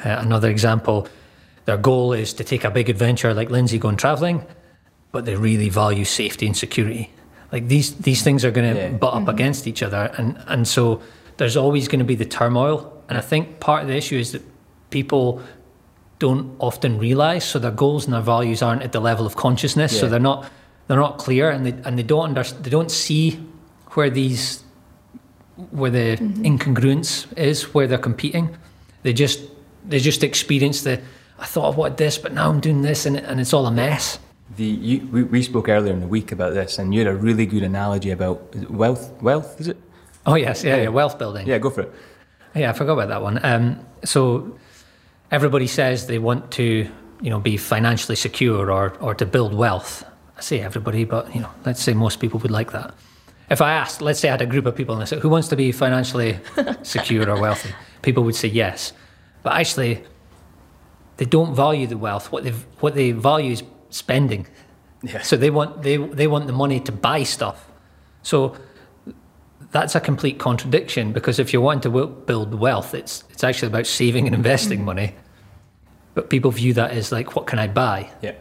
Uh, 0.05 0.21
another 0.21 0.51
example, 0.51 1.09
their 1.65 1.79
goal 1.79 2.13
is 2.13 2.33
to 2.35 2.45
take 2.45 2.65
a 2.65 2.71
big 2.71 2.89
adventure 2.89 3.33
like 3.35 3.51
Lindsay 3.51 3.79
going 3.79 3.97
traveling, 3.97 4.45
but 5.11 5.25
they 5.25 5.35
really 5.35 5.69
value 5.71 6.05
safety 6.05 6.47
and 6.47 6.57
security. 6.57 7.11
Like 7.53 7.69
these 7.69 7.95
these 7.95 8.23
things 8.23 8.45
are 8.45 8.51
going 8.51 8.75
to 8.75 8.81
Yeah. 8.81 8.89
butt 8.91 9.15
up 9.15 9.21
mm-hmm. 9.21 9.31
against 9.31 9.67
each 9.67 9.83
other, 9.83 10.11
and 10.19 10.39
and 10.47 10.67
so 10.67 11.01
there's 11.37 11.57
always 11.57 11.89
going 11.89 12.01
to 12.01 12.05
be 12.05 12.17
the 12.17 12.25
turmoil. 12.25 12.93
And 13.09 13.17
I 13.17 13.21
think 13.21 13.61
part 13.61 13.83
of 13.83 13.89
the 13.89 13.97
issue 13.97 14.19
is 14.19 14.33
that 14.33 14.43
people 14.91 15.41
don't 16.19 16.57
often 16.59 16.99
realize, 16.99 17.45
so 17.45 17.59
their 17.59 17.71
goals 17.71 18.05
and 18.07 18.15
their 18.15 18.23
values 18.23 18.63
aren't 18.63 18.83
at 18.83 18.93
the 18.93 19.01
level 19.01 19.27
of 19.27 19.37
consciousness, 19.37 19.99
so 19.99 20.09
they're 20.09 20.19
not 20.19 20.51
they're 20.87 20.97
not 20.97 21.19
clear, 21.19 21.51
and 21.51 21.67
they 21.67 21.75
and 21.85 21.99
they 21.99 22.03
don't 22.03 22.25
under, 22.25 22.43
they 22.43 22.71
don't 22.71 22.91
see 22.91 23.39
where 23.95 24.11
these 24.11 24.65
where 25.71 25.91
the 25.91 26.17
mm-hmm. 26.17 26.43
incongruence 26.45 27.27
is, 27.39 27.75
where 27.75 27.87
they're 27.87 27.99
competing. 27.99 28.57
They 29.03 29.13
just 29.13 29.41
they 29.85 29.99
just 29.99 30.23
experience 30.25 30.83
the 30.83 31.01
I 31.39 31.45
thought 31.45 31.75
I 31.75 31.77
wanted 31.77 31.99
this, 31.99 32.19
but 32.19 32.33
now 32.33 32.51
I'm 32.51 32.61
doing 32.61 32.83
this, 32.83 33.07
and 33.07 33.17
and 33.17 33.41
it's 33.41 33.53
all 33.53 33.67
a 33.67 33.71
mess. 33.71 34.19
The 34.55 34.65
you, 34.65 35.07
we, 35.09 35.23
we 35.25 35.43
spoke 35.43 35.69
earlier 35.69 35.93
in 35.93 36.01
the 36.01 36.07
week 36.07 36.31
about 36.31 36.55
this, 36.55 36.79
and 36.79 36.95
you 36.95 37.01
had 37.05 37.09
a 37.09 37.17
really 37.17 37.47
good 37.47 37.65
analogy 37.65 38.11
about 38.11 38.55
wealth. 38.71 39.11
Wealth 39.21 39.61
is 39.61 39.69
it? 39.69 39.77
Oh 40.25 40.35
yes, 40.35 40.63
yeah, 40.63 40.77
yeah, 40.77 40.89
wealth 40.89 41.19
building. 41.19 41.47
Yeah, 41.47 41.59
go 41.59 41.71
for 41.71 41.83
it. 41.83 41.93
Yeah, 42.55 42.71
I 42.71 42.73
forgot 42.73 42.93
about 42.95 43.09
that 43.09 43.23
one. 43.23 43.45
Um, 43.45 43.85
so 44.05 44.57
everybody 45.31 45.67
says 45.67 46.07
they 46.07 46.19
want 46.19 46.53
to, 46.53 46.89
you 47.21 47.31
know, 47.31 47.41
be 47.41 47.57
financially 47.57 48.17
secure 48.17 48.71
or 48.71 48.97
or 49.01 49.15
to 49.15 49.27
build 49.27 49.53
wealth. 49.53 50.05
I 50.39 50.43
say 50.43 50.61
everybody, 50.61 51.05
but 51.05 51.35
you 51.35 51.41
know, 51.41 51.51
let's 51.65 51.83
say 51.83 51.95
most 51.95 52.21
people 52.21 52.39
would 52.41 52.51
like 52.51 52.73
that. 52.73 52.95
If 53.51 53.61
I 53.61 53.73
asked, 53.73 54.03
let's 54.03 54.21
say 54.21 54.29
I 54.29 54.33
had 54.33 54.43
a 54.43 54.47
group 54.47 54.67
of 54.67 54.75
people 54.75 54.95
and 54.95 55.03
I 55.03 55.07
said, 55.07 55.21
who 55.21 55.29
wants 55.29 55.49
to 55.49 55.57
be 55.57 55.71
financially 55.71 56.39
secure 56.83 57.29
or 57.31 57.41
wealthy? 57.41 57.71
People 58.03 58.25
would 58.25 58.35
say 58.35 58.49
yes. 58.49 58.93
But 59.43 59.55
actually, 59.55 60.05
they 61.19 61.25
don't 61.25 61.55
value 61.55 61.87
the 61.87 61.97
wealth. 61.97 62.33
What 62.33 62.45
they 62.45 62.51
what 62.81 62.95
they 62.95 63.13
value 63.13 63.53
is 63.53 63.63
spending. 63.91 64.47
Yeah. 65.03 65.23
So 65.23 65.37
they 65.37 65.51
want 65.51 65.83
they 65.83 65.97
they 65.97 66.27
want 66.27 66.47
the 66.47 66.53
money 66.53 66.81
to 66.81 66.93
buy 66.93 67.23
stuff. 67.23 67.71
So 68.23 68.57
that's 69.71 69.95
a 69.95 70.01
complete 70.01 70.39
contradiction 70.39 71.13
because 71.13 71.39
if 71.39 71.53
you're 71.53 71.63
wanting 71.63 71.83
to 71.83 71.89
w- 71.91 72.23
build 72.27 72.55
wealth, 72.55 72.95
it's 72.95 73.25
it's 73.31 73.45
actually 73.45 73.69
about 73.69 73.87
saving 73.87 74.27
and 74.27 74.35
investing 74.35 74.81
mm. 74.81 74.85
money. 74.85 75.15
But 76.15 76.31
people 76.31 76.51
view 76.51 76.73
that 76.75 76.93
as 76.93 77.13
like, 77.13 77.37
what 77.37 77.47
can 77.47 77.59
I 77.59 77.67
buy? 77.67 78.11
Yeah. 78.23 78.35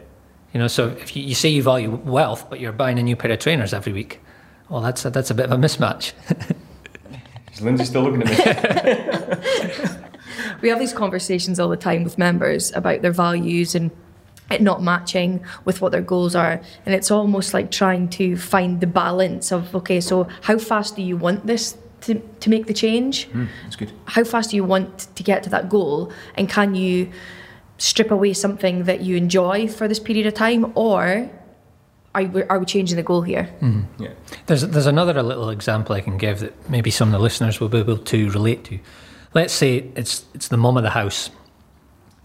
You 0.54 0.60
know, 0.60 0.68
so 0.68 0.88
if 0.88 1.16
you, 1.16 1.24
you 1.24 1.36
say 1.36 1.50
you 1.50 1.62
value 1.62 1.92
wealth, 1.92 2.50
but 2.50 2.62
you're 2.62 2.72
buying 2.72 2.98
a 2.98 3.04
new 3.04 3.18
pair 3.18 3.30
of 3.32 3.40
trainers 3.40 3.74
every 3.74 3.92
week, 3.92 4.22
well, 4.70 4.80
that's 4.80 5.04
a, 5.04 5.10
that's 5.10 5.30
a 5.30 5.34
bit 5.34 5.48
of 5.48 5.52
a 5.52 5.58
mismatch. 5.58 6.14
Is 7.54 7.62
Lindsay 7.62 7.84
still 7.84 8.04
looking 8.04 8.24
at 8.24 8.86
me? 8.86 10.00
We 10.62 10.70
have 10.70 10.80
these 10.80 10.94
conversations 10.94 11.60
all 11.60 11.70
the 11.70 11.78
time 11.78 12.04
with 12.04 12.18
members 12.18 12.72
about 12.74 13.02
their 13.02 13.12
values 13.12 13.76
and 13.76 13.92
it 14.52 14.62
not 14.62 14.84
matching 14.84 15.44
with 15.66 15.82
what 15.82 15.92
their 15.92 16.02
goals 16.02 16.36
are. 16.36 16.62
And 16.86 16.96
it's 16.96 17.12
almost 17.12 17.54
like 17.54 17.72
trying 17.72 18.10
to 18.10 18.38
find 18.38 18.82
the 18.82 18.88
balance 18.88 19.52
of 19.52 19.76
okay, 19.76 20.00
so 20.00 20.28
how 20.42 20.58
fast 20.58 20.96
do 20.96 21.02
you 21.02 21.18
want 21.18 21.48
this 21.48 21.78
to, 22.02 22.20
to 22.40 22.50
make 22.50 22.68
the 22.68 22.74
change? 22.74 23.26
Hmm, 23.26 23.46
that's 23.64 23.76
good. 23.76 23.92
How 24.06 24.24
fast 24.24 24.52
do 24.52 24.56
you 24.56 24.64
want 24.64 25.08
to 25.16 25.24
get 25.24 25.44
to 25.44 25.50
that 25.50 25.70
goal? 25.70 26.12
And 26.36 26.50
can 26.50 26.76
you 26.76 27.12
strip 27.78 28.12
away 28.12 28.34
something 28.34 28.84
that 28.84 29.02
you 29.02 29.16
enjoy 29.16 29.68
for 29.68 29.88
this 29.88 30.00
period 30.00 30.28
of 30.28 30.34
time? 30.34 30.72
Or 30.76 31.30
are 32.14 32.24
we, 32.24 32.44
are 32.44 32.60
we 32.60 32.66
changing 32.66 32.96
the 32.96 33.04
goal 33.04 33.22
here? 33.22 33.46
Hmm. 33.60 33.82
Yeah. 34.00 34.14
There's 34.46 34.62
there's 34.62 34.86
another 34.86 35.22
little 35.22 35.50
example 35.50 35.96
I 35.96 36.02
can 36.02 36.18
give 36.18 36.40
that 36.40 36.70
maybe 36.70 36.92
some 36.92 37.10
of 37.10 37.12
the 37.14 37.20
listeners 37.20 37.60
will 37.60 37.70
be 37.70 37.80
able 37.80 37.98
to 37.98 38.30
relate 38.30 38.64
to. 38.66 38.80
Let's 39.34 39.54
say 39.54 39.92
it's 39.96 40.26
it's 40.34 40.48
the 40.48 40.58
mum 40.58 40.78
of 40.78 40.84
the 40.84 40.92
house, 40.92 41.30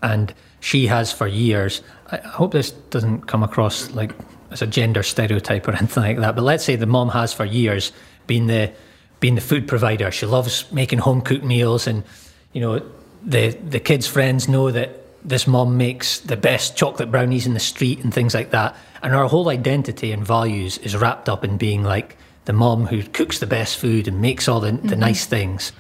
and 0.03 0.33
she 0.61 0.87
has 0.87 1.13
for 1.13 1.27
years. 1.27 1.83
I 2.13 2.19
hope 2.19 2.53
this 2.53 2.71
doesn't 2.71 3.23
come 3.23 3.43
across 3.43 3.91
like 3.93 4.13
as 4.51 4.63
a 4.63 4.67
gender 4.67 5.03
stereotype 5.03 5.67
or 5.69 5.73
anything 5.77 6.03
like 6.03 6.19
that. 6.19 6.35
But 6.35 6.43
let's 6.43 6.65
say 6.65 6.77
the 6.77 6.87
mum 6.87 7.09
has 7.11 7.33
for 7.33 7.45
years 7.45 7.93
been 8.27 8.47
the 8.47 8.73
been 9.21 9.35
the 9.35 9.41
food 9.41 9.69
provider. 9.69 10.11
She 10.11 10.27
loves 10.27 10.71
making 10.73 10.99
home 10.99 11.21
cooked 11.21 11.45
meals, 11.45 11.87
and 11.87 12.05
you 12.53 12.61
know 12.61 12.83
the 13.25 13.51
the 13.51 13.81
kids' 13.81 14.07
friends 14.07 14.49
know 14.49 14.71
that 14.71 14.97
this 15.23 15.47
mum 15.47 15.77
makes 15.77 16.21
the 16.21 16.37
best 16.37 16.77
chocolate 16.77 17.11
brownies 17.11 17.47
in 17.47 17.55
the 17.55 17.61
street 17.61 18.03
and 18.03 18.13
things 18.13 18.35
like 18.35 18.51
that. 18.51 18.75
And 19.03 19.13
her 19.13 19.25
whole 19.27 19.49
identity 19.49 20.13
and 20.13 20.27
values 20.27 20.79
is 20.79 20.97
wrapped 20.97 21.29
up 21.29 21.45
in 21.45 21.59
being 21.59 21.83
like 21.83 22.17
the 22.47 22.53
mum 22.53 22.87
who 22.87 23.03
cooks 23.03 23.39
the 23.39 23.47
best 23.47 23.79
food 23.79 24.09
and 24.09 24.21
makes 24.21 24.49
all 24.49 24.61
the, 24.61 24.73
the 24.73 24.79
mm-hmm. 24.79 25.01
nice 25.01 25.27
things. 25.27 25.73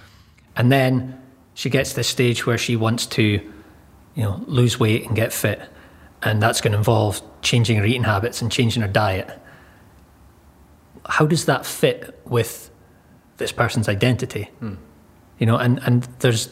And 0.56 0.70
then 0.70 1.20
she 1.54 1.70
gets 1.70 1.90
to 1.90 1.96
the 1.96 2.04
stage 2.04 2.46
where 2.46 2.58
she 2.58 2.76
wants 2.76 3.06
to, 3.06 3.22
you 3.22 4.22
know, 4.22 4.42
lose 4.46 4.78
weight 4.78 5.06
and 5.06 5.16
get 5.16 5.32
fit. 5.32 5.60
And 6.22 6.42
that's 6.42 6.60
going 6.60 6.72
to 6.72 6.78
involve 6.78 7.22
changing 7.42 7.78
her 7.78 7.84
eating 7.84 8.04
habits 8.04 8.42
and 8.42 8.52
changing 8.52 8.82
her 8.82 8.88
diet. 8.88 9.38
how 11.06 11.26
does 11.26 11.46
that 11.46 11.64
fit 11.64 12.20
with 12.26 12.70
this 13.38 13.52
person's 13.52 13.88
identity? 13.88 14.44
Hmm. 14.60 14.74
You 15.38 15.46
know, 15.46 15.56
and, 15.56 15.78
and 15.84 16.02
there's 16.20 16.50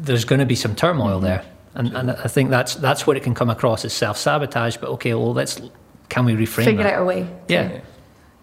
there's 0.00 0.24
going 0.24 0.40
to 0.40 0.46
be 0.46 0.54
some 0.54 0.74
turmoil 0.74 1.20
there, 1.20 1.44
hmm. 1.72 1.78
and 1.78 1.96
and 1.96 2.10
I 2.10 2.28
think 2.28 2.50
that's 2.50 2.74
that's 2.74 3.06
what 3.06 3.16
it 3.16 3.22
can 3.22 3.34
come 3.34 3.50
across 3.50 3.84
as 3.84 3.92
self 3.92 4.18
sabotage. 4.18 4.76
But 4.76 4.90
okay, 4.90 5.14
well, 5.14 5.32
let's 5.32 5.60
can 6.08 6.24
we 6.24 6.34
reframe 6.34 6.64
Figure 6.64 6.82
that? 6.82 6.94
out 6.94 7.02
a 7.02 7.04
way. 7.04 7.28
Yeah. 7.48 7.80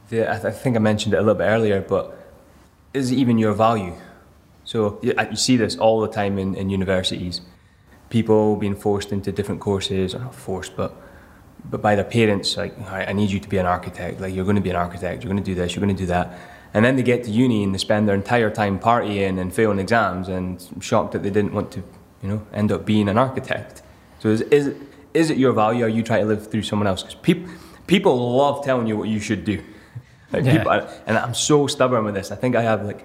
The, 0.10 0.30
I, 0.30 0.34
th- 0.36 0.46
I 0.46 0.52
think 0.52 0.76
I 0.76 0.80
mentioned 0.80 1.14
it 1.14 1.18
a 1.18 1.22
little 1.22 1.36
bit 1.36 1.46
earlier, 1.46 1.82
but 1.82 2.16
is 2.94 3.12
it 3.12 3.16
even 3.16 3.38
your 3.38 3.54
value? 3.54 3.94
So 4.64 5.00
you, 5.02 5.14
you 5.30 5.36
see 5.36 5.58
this 5.58 5.76
all 5.78 6.00
the 6.02 6.08
time 6.08 6.38
in, 6.38 6.56
in 6.56 6.70
universities. 6.70 7.42
People 8.10 8.56
being 8.56 8.76
forced 8.76 9.12
into 9.12 9.32
different 9.32 9.62
courses, 9.62 10.14
or 10.16 10.20
not 10.20 10.36
forced, 10.36 10.76
but 10.76 10.94
but 11.72 11.82
by 11.82 11.96
their 11.96 12.06
parents, 12.06 12.56
like, 12.58 12.78
"All 12.80 12.92
right, 12.98 13.10
I 13.10 13.14
need 13.14 13.32
you 13.32 13.40
to 13.40 13.50
be 13.50 13.58
an 13.58 13.66
architect. 13.66 14.22
Like, 14.22 14.34
you're 14.36 14.44
going 14.46 14.56
to 14.58 14.62
be 14.62 14.70
an 14.70 14.76
architect. 14.76 15.24
You're 15.24 15.32
going 15.34 15.44
to 15.44 15.52
do 15.52 15.56
this. 15.56 15.76
You're 15.76 15.84
going 15.84 15.96
to 15.96 16.00
do 16.04 16.06
that. 16.08 16.38
And 16.76 16.86
then 16.86 16.96
they 16.96 17.04
get 17.04 17.24
to 17.24 17.32
uni 17.32 17.64
and 17.64 17.74
they 17.74 17.78
spend 17.80 18.08
their 18.08 18.16
entire 18.16 18.52
time 18.52 18.80
partying 18.80 19.40
and 19.40 19.52
failing 19.54 19.80
exams, 19.80 20.28
and 20.28 20.64
I'm 20.74 20.82
shocked 20.82 21.14
that 21.14 21.24
they 21.24 21.32
didn't 21.32 21.54
want 21.54 21.72
to, 21.72 21.80
you 22.22 22.30
know, 22.30 22.46
end 22.54 22.72
up 22.72 22.86
being 22.86 23.10
an 23.10 23.18
architect. 23.18 23.82
So 24.20 24.30
is 24.30 24.42
is 24.42 24.68
it, 24.68 24.78
is 25.14 25.30
it 25.32 25.38
your 25.38 25.54
value? 25.54 25.84
Or 25.84 25.88
are 25.88 25.90
you 25.90 26.04
trying 26.04 26.22
to 26.22 26.28
live 26.28 26.52
through 26.52 26.64
someone 26.64 26.86
else? 26.88 27.02
Because 27.02 27.16
people 27.16 27.50
people 27.88 28.36
love 28.38 28.64
telling 28.64 28.88
you 28.88 28.98
what 28.98 29.10
you 29.10 29.20
should 29.20 29.44
do. 29.46 29.64
Like 30.32 30.44
Yeah. 30.46 30.58
people, 30.58 30.72
and 31.08 31.18
I'm 31.18 31.34
so 31.34 31.66
stubborn 31.68 32.04
with 32.06 32.14
this. 32.16 32.32
I 32.32 32.36
think 32.36 32.56
I 32.56 32.62
have 32.62 32.84
like, 32.86 33.02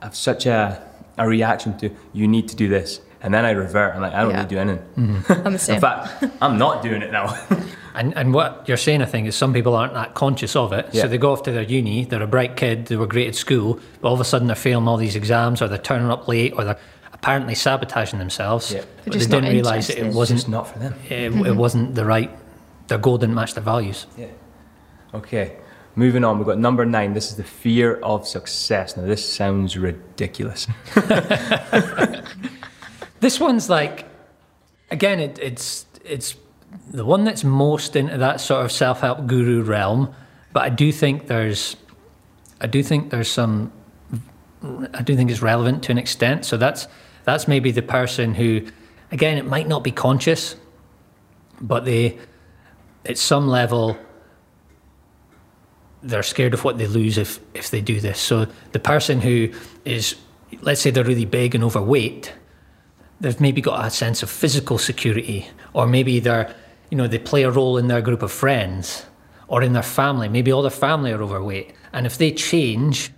I 0.00 0.06
have 0.06 0.16
such 0.16 0.46
a 0.46 0.82
a 1.18 1.28
reaction 1.28 1.76
to 1.78 1.90
you 2.14 2.26
need 2.26 2.48
to 2.48 2.56
do 2.56 2.68
this, 2.68 3.00
and 3.22 3.32
then 3.32 3.44
I 3.44 3.52
revert. 3.52 3.94
I'm 3.94 4.02
like, 4.02 4.12
I 4.12 4.22
don't 4.22 4.30
Yeah. 4.30 4.42
need 4.42 4.48
to 4.48 4.54
do 4.54 4.58
anything. 4.58 4.84
Mm-hmm. 4.96 5.32
I'm 5.46 5.52
the 5.52 5.58
same. 5.58 5.76
In 5.76 5.80
fact, 5.80 6.24
I'm 6.40 6.58
not 6.58 6.82
doing 6.82 7.02
it 7.02 7.12
now. 7.12 7.38
And, 7.94 8.16
and 8.16 8.32
what 8.32 8.66
you're 8.66 8.78
saying, 8.78 9.02
I 9.02 9.04
think, 9.04 9.28
is 9.28 9.36
some 9.36 9.52
people 9.52 9.74
aren't 9.76 9.92
that 9.92 10.14
conscious 10.14 10.56
of 10.56 10.72
it. 10.72 10.88
Yeah. 10.92 11.02
So 11.02 11.08
they 11.08 11.18
go 11.18 11.30
off 11.32 11.42
to 11.42 11.52
their 11.52 11.62
uni, 11.62 12.06
they're 12.06 12.22
a 12.22 12.26
bright 12.26 12.56
kid, 12.56 12.86
they 12.86 12.96
were 12.96 13.06
great 13.06 13.28
at 13.28 13.34
school, 13.34 13.80
but 14.00 14.08
all 14.08 14.14
of 14.14 14.20
a 14.20 14.24
sudden 14.24 14.46
they're 14.46 14.56
failing 14.56 14.88
all 14.88 14.96
these 14.96 15.14
exams, 15.14 15.60
or 15.60 15.68
they're 15.68 15.76
turning 15.76 16.10
up 16.10 16.26
late, 16.26 16.54
or 16.56 16.64
they're 16.64 16.78
apparently 17.12 17.54
sabotaging 17.54 18.18
themselves. 18.18 18.72
Yeah. 18.72 18.84
But 19.04 19.12
just 19.12 19.28
they 19.28 19.36
didn't 19.36 19.52
realise 19.52 19.90
it, 19.90 19.98
it 19.98 19.98
interested. 19.98 20.06
it's 20.06 20.16
wasn't 20.16 20.38
just 20.38 20.48
not 20.48 20.68
for 20.68 20.78
them. 20.78 20.94
it, 21.10 21.32
mm-hmm. 21.32 21.44
it 21.44 21.54
wasn't 21.54 21.94
the 21.94 22.06
right. 22.06 22.30
Their 22.88 22.96
goal 22.96 23.18
didn't 23.18 23.34
match 23.34 23.52
their 23.52 23.62
values. 23.62 24.06
Yeah. 24.16 24.28
Okay. 25.12 25.56
Moving 25.94 26.24
on, 26.24 26.38
we've 26.38 26.46
got 26.46 26.58
number 26.58 26.86
nine. 26.86 27.12
This 27.12 27.28
is 27.28 27.36
the 27.36 27.44
fear 27.44 27.96
of 27.96 28.26
success. 28.26 28.96
Now, 28.96 29.04
this 29.04 29.30
sounds 29.30 29.76
ridiculous. 29.76 30.66
This 33.22 33.38
one's 33.38 33.70
like, 33.70 34.04
again, 34.90 35.20
it, 35.20 35.38
it's 35.38 35.86
it's 36.04 36.34
the 36.90 37.04
one 37.04 37.22
that's 37.22 37.44
most 37.44 37.94
into 37.94 38.18
that 38.18 38.40
sort 38.40 38.64
of 38.64 38.72
self 38.72 39.00
help 39.00 39.28
guru 39.28 39.62
realm. 39.62 40.12
But 40.52 40.64
I 40.64 40.70
do 40.70 40.90
think 40.90 41.28
there's, 41.28 41.76
I 42.60 42.66
do 42.66 42.82
think 42.82 43.10
there's 43.10 43.30
some, 43.30 43.70
I 44.92 45.02
do 45.02 45.14
think 45.14 45.30
it's 45.30 45.40
relevant 45.40 45.84
to 45.84 45.92
an 45.92 45.98
extent. 45.98 46.44
So 46.44 46.56
that's 46.56 46.88
that's 47.22 47.46
maybe 47.46 47.70
the 47.70 47.80
person 47.80 48.34
who, 48.34 48.66
again, 49.12 49.38
it 49.38 49.46
might 49.46 49.68
not 49.68 49.84
be 49.84 49.92
conscious, 49.92 50.56
but 51.60 51.84
they, 51.84 52.18
at 53.06 53.18
some 53.18 53.46
level, 53.46 53.96
they're 56.02 56.24
scared 56.24 56.54
of 56.54 56.64
what 56.64 56.76
they 56.76 56.88
lose 56.88 57.18
if 57.18 57.38
if 57.54 57.70
they 57.70 57.82
do 57.82 58.00
this. 58.00 58.18
So 58.18 58.48
the 58.72 58.80
person 58.80 59.20
who 59.20 59.52
is, 59.84 60.16
let's 60.60 60.80
say, 60.80 60.90
they're 60.90 61.04
really 61.04 61.24
big 61.24 61.54
and 61.54 61.62
overweight 61.62 62.32
they've 63.22 63.40
maybe 63.40 63.60
got 63.60 63.86
a 63.86 63.90
sense 63.90 64.22
of 64.22 64.30
physical 64.30 64.78
security, 64.78 65.48
or 65.72 65.86
maybe 65.86 66.20
they're, 66.20 66.54
you 66.90 66.96
know, 66.98 67.06
they 67.06 67.18
play 67.18 67.44
a 67.44 67.50
role 67.50 67.78
in 67.78 67.88
their 67.88 68.02
group 68.02 68.22
of 68.22 68.30
friends 68.30 69.06
or 69.48 69.62
in 69.62 69.72
their 69.72 69.82
family. 69.82 70.28
Maybe 70.28 70.52
all 70.52 70.62
their 70.62 70.70
family 70.70 71.12
are 71.12 71.22
overweight, 71.22 71.74
and 71.92 72.06
if 72.06 72.18
they 72.18 72.32
change, 72.32 73.10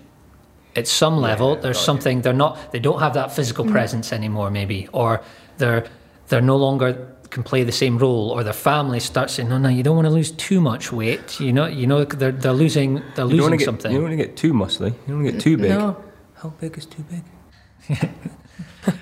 at 0.77 0.87
some 0.87 1.19
level, 1.19 1.57
there's 1.57 1.77
got 1.77 1.81
you. 1.81 1.87
something 1.87 2.23
they're 2.23 2.33
not. 2.33 2.73
They 2.73 2.81
don't 2.81 3.01
have 3.01 3.15
that 3.15 3.33
physical 3.33 3.65
mm-hmm. 3.65 3.75
presence 3.75 4.13
anymore, 4.13 4.51
maybe, 4.51 4.89
or 4.93 5.23
they're 5.59 5.87
they're 6.29 6.41
no 6.41 6.57
longer 6.57 7.11
can 7.31 7.43
play 7.43 7.65
the 7.65 7.73
same 7.73 7.99
role, 7.99 8.31
or 8.31 8.45
their 8.45 8.53
family 8.53 9.01
starts 9.01 9.35
saying, 9.35 9.49
"No, 9.49 9.59
no, 9.59 9.69
you 9.69 9.83
don't 9.83 9.97
want 9.97 10.07
to 10.07 10.15
lose 10.15 10.33
too 10.33 10.61
much 10.61 10.93
weight." 10.93 11.41
You 11.41 11.53
know, 11.53 11.67
you 11.67 11.87
know, 11.87 12.05
they're 12.05 12.33
they're 12.33 12.53
losing 12.53 13.03
they're 13.15 13.27
You 13.27 13.43
losing 13.43 13.59
get 13.59 13.65
something. 13.65 13.93
you 13.93 13.99
don't 13.99 14.09
want 14.09 14.19
to 14.19 14.25
get 14.27 14.37
too 14.37 14.53
muscly. 14.53 14.91
You 14.93 15.09
don't 15.09 15.23
want 15.23 15.27
to 15.27 15.33
get 15.33 15.41
too 15.41 15.57
big. 15.57 15.71
No. 15.71 16.03
How 16.35 16.49
big 16.61 16.77
is 16.77 16.87
too 16.87 17.05
big? 17.11 17.99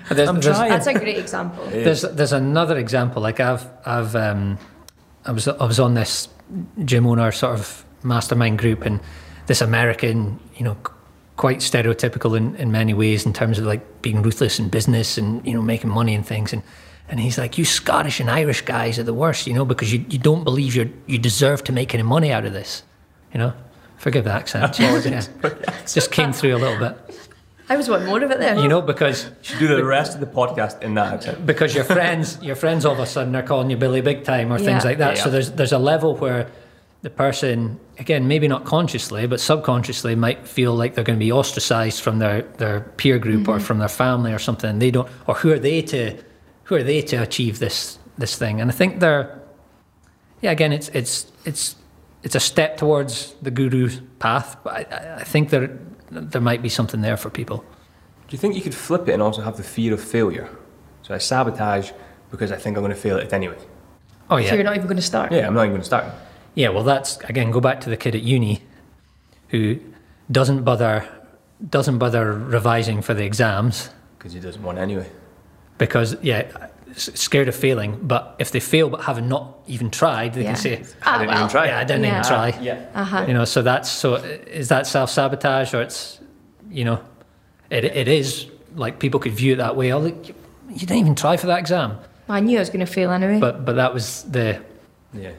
There's- 0.09 0.29
I'm 0.29 0.39
there's- 0.39 0.57
trying. 0.57 0.69
That's 0.71 0.87
a 0.87 0.93
great 0.93 1.17
example. 1.17 1.65
There's 1.69 2.01
there's 2.01 2.33
another 2.33 2.77
example. 2.77 3.21
Like 3.21 3.39
I've 3.39 3.65
I've 3.85 4.15
um, 4.15 4.57
I 5.25 5.31
was 5.31 5.47
I 5.47 5.65
was 5.65 5.79
on 5.79 5.93
this 5.93 6.27
gym 6.85 7.05
owner 7.07 7.31
sort 7.31 7.59
of 7.59 7.85
mastermind 8.03 8.59
group, 8.59 8.85
and 8.85 8.99
this 9.47 9.61
American, 9.61 10.39
you 10.55 10.63
know, 10.63 10.77
quite 11.37 11.59
stereotypical 11.59 12.37
in, 12.37 12.55
in 12.55 12.71
many 12.71 12.93
ways 12.93 13.25
in 13.25 13.33
terms 13.33 13.57
of 13.59 13.65
like 13.65 14.01
being 14.01 14.21
ruthless 14.21 14.59
in 14.59 14.69
business 14.69 15.17
and 15.17 15.45
you 15.45 15.53
know 15.53 15.61
making 15.61 15.89
money 15.89 16.13
and 16.15 16.25
things. 16.25 16.53
And 16.53 16.61
and 17.09 17.19
he's 17.19 17.37
like, 17.37 17.57
you 17.57 17.65
Scottish 17.65 18.19
and 18.19 18.29
Irish 18.29 18.61
guys 18.61 18.97
are 18.97 19.03
the 19.03 19.13
worst, 19.13 19.45
you 19.45 19.53
know, 19.53 19.65
because 19.65 19.91
you, 19.91 20.05
you 20.09 20.17
don't 20.17 20.43
believe 20.43 20.75
you 20.75 20.91
you 21.07 21.17
deserve 21.17 21.63
to 21.65 21.73
make 21.73 21.93
any 21.93 22.03
money 22.03 22.31
out 22.31 22.45
of 22.45 22.53
this, 22.53 22.83
you 23.33 23.39
know. 23.39 23.53
Forgive 23.97 24.25
the 24.25 24.31
accent. 24.33 24.77
yeah. 25.43 25.79
Just 25.87 26.11
came 26.11 26.33
through 26.33 26.55
a 26.55 26.59
little 26.59 26.77
bit, 26.77 27.22
I 27.69 27.77
was 27.77 27.89
wanting 27.89 28.07
more 28.07 28.21
of 28.21 28.29
it 28.31 28.39
there. 28.39 28.57
you 28.59 28.67
know, 28.67 28.81
because 28.81 29.25
You 29.25 29.31
should 29.41 29.59
do 29.59 29.67
the 29.67 29.85
rest 29.85 30.13
of 30.13 30.19
the 30.19 30.25
podcast 30.27 30.81
in 30.81 30.95
that 30.95 31.13
accent. 31.13 31.45
because 31.45 31.73
your 31.73 31.85
friends 31.85 32.37
your 32.49 32.55
friends 32.55 32.85
all 32.85 32.93
of 32.93 32.99
a 32.99 33.05
sudden 33.05 33.35
are 33.35 33.43
calling 33.43 33.69
you 33.69 33.77
Billy 33.77 34.01
Big 34.01 34.23
Time 34.23 34.51
or 34.51 34.59
things 34.59 34.83
like 34.83 34.97
that. 34.97 35.15
Yeah. 35.17 35.23
So 35.23 35.29
there's 35.29 35.51
there's 35.51 35.71
a 35.71 35.79
level 35.79 36.15
where 36.17 36.47
the 37.03 37.09
person 37.09 37.79
again 37.99 38.27
maybe 38.27 38.47
not 38.47 38.63
consciously 38.65 39.27
but 39.27 39.39
subconsciously 39.39 40.15
might 40.15 40.47
feel 40.47 40.73
like 40.73 40.95
they're 40.95 41.03
going 41.03 41.19
to 41.19 41.25
be 41.25 41.31
ostracized 41.31 42.01
from 42.01 42.19
their 42.19 42.41
their 42.57 42.81
peer 42.97 43.17
group 43.19 43.47
or 43.47 43.55
mm-hmm. 43.57 43.65
from 43.65 43.79
their 43.79 43.89
family 43.89 44.31
or 44.33 44.39
something. 44.39 44.69
And 44.69 44.81
they 44.81 44.91
don't 44.91 45.07
or 45.27 45.35
who 45.35 45.51
are 45.51 45.59
they 45.59 45.81
to 45.83 46.17
who 46.65 46.75
are 46.75 46.83
they 46.83 47.01
to 47.01 47.17
achieve 47.17 47.59
this 47.59 47.97
this 48.17 48.37
thing? 48.37 48.59
And 48.61 48.69
I 48.69 48.73
think 48.73 48.99
they're 48.99 49.39
yeah 50.41 50.51
again 50.51 50.73
it's 50.73 50.89
it's 50.89 51.31
it's 51.45 51.75
it's 52.23 52.35
a 52.35 52.39
step 52.39 52.77
towards 52.77 53.35
the 53.41 53.51
guru 53.51 53.89
path, 54.19 54.55
but 54.63 54.73
I, 54.73 54.85
I- 54.95 55.15
I 55.19 55.23
think 55.23 55.49
there 55.49 55.77
there 56.13 56.41
might 56.41 56.61
be 56.61 56.69
something 56.69 57.01
there 57.01 57.17
for 57.17 57.29
people. 57.29 57.57
Do 57.57 58.31
you 58.31 58.37
think 58.37 58.55
you 58.55 58.61
could 58.61 58.75
flip 58.75 59.07
it 59.09 59.13
and 59.13 59.21
also 59.21 59.41
have 59.41 59.57
the 59.57 59.63
fear 59.63 59.93
of 59.93 60.01
failure? 60.01 60.49
So 61.03 61.13
I 61.13 61.17
sabotage 61.17 61.91
because 62.31 62.51
I 62.51 62.55
think 62.57 62.77
I'm 62.77 62.83
going 62.83 62.95
to 62.95 62.99
fail 62.99 63.17
at 63.17 63.23
it 63.25 63.33
anyway. 63.33 63.57
Oh 64.29 64.37
yeah. 64.37 64.49
So 64.49 64.55
you're 64.55 64.63
not 64.63 64.75
even 64.75 64.87
going 64.87 64.97
to 64.97 65.01
start. 65.03 65.31
Yeah, 65.31 65.45
I'm 65.47 65.53
not 65.53 65.61
even 65.63 65.71
going 65.71 65.81
to 65.81 65.85
start. 65.85 66.05
Yeah, 66.55 66.69
well, 66.69 66.83
that's 66.83 67.17
again 67.29 67.51
go 67.51 67.59
back 67.59 67.81
to 67.81 67.89
the 67.89 67.97
kid 67.97 68.15
at 68.15 68.21
uni 68.23 68.61
who 69.49 69.79
doesn't 70.31 70.63
bother 70.63 71.07
doesn't 71.69 71.97
bother 71.97 72.33
revising 72.33 73.01
for 73.01 73.13
the 73.13 73.23
exams 73.25 73.89
Because 74.17 74.33
he 74.33 74.39
doesn't 74.39 74.63
want 74.63 74.77
anyway. 74.77 75.09
because 75.77 76.15
yeah, 76.21 76.47
s- 76.55 76.71
scared 76.95 77.47
of 77.47 77.55
failing. 77.55 77.99
But 78.01 78.35
if 78.39 78.51
they 78.51 78.59
fail 78.59 78.89
but 78.89 79.01
having 79.01 79.27
not 79.27 79.57
even 79.67 79.89
tried, 79.89 80.33
they 80.33 80.41
Yeah. 80.43 80.53
can 80.53 80.55
say, 80.57 80.83
Ah, 81.03 81.15
I 81.15 81.17
didn't 81.17 81.27
well. 81.29 81.37
even 81.37 81.49
try. 81.49 81.65
"Yeah, 81.67 81.79
I 81.79 81.83
didn't 81.83 82.03
Yeah. 82.03 82.11
even 82.11 82.23
try." 82.23 82.47
Yeah. 82.61 82.77
Uh-huh. 82.95 83.25
You 83.27 83.33
know, 83.33 83.45
so 83.45 83.61
that's 83.61 83.89
so 83.89 84.15
is 84.15 84.67
that 84.69 84.87
self 84.87 85.09
sabotage 85.09 85.73
or 85.73 85.81
it's 85.81 86.19
you 86.71 86.85
know, 86.85 86.99
it 87.69 87.83
it 87.85 88.07
is 88.07 88.47
like 88.75 88.99
people 88.99 89.19
could 89.19 89.33
view 89.33 89.53
it 89.53 89.57
that 89.57 89.75
way. 89.75 89.91
Oh, 89.91 89.99
look, 89.99 90.27
you 90.27 90.33
you 90.69 90.79
didn't 90.79 90.97
even 90.97 91.15
try 91.15 91.37
for 91.37 91.47
that 91.47 91.59
exam, 91.59 91.97
I 92.29 92.39
knew 92.39 92.57
I 92.57 92.61
was 92.61 92.69
going 92.69 92.85
to 92.85 92.91
fail 92.91 93.11
anyway. 93.11 93.39
but 93.39 93.65
but 93.65 93.75
that 93.75 93.93
was 93.93 94.23
the 94.31 94.57
Yeah, 95.13 95.31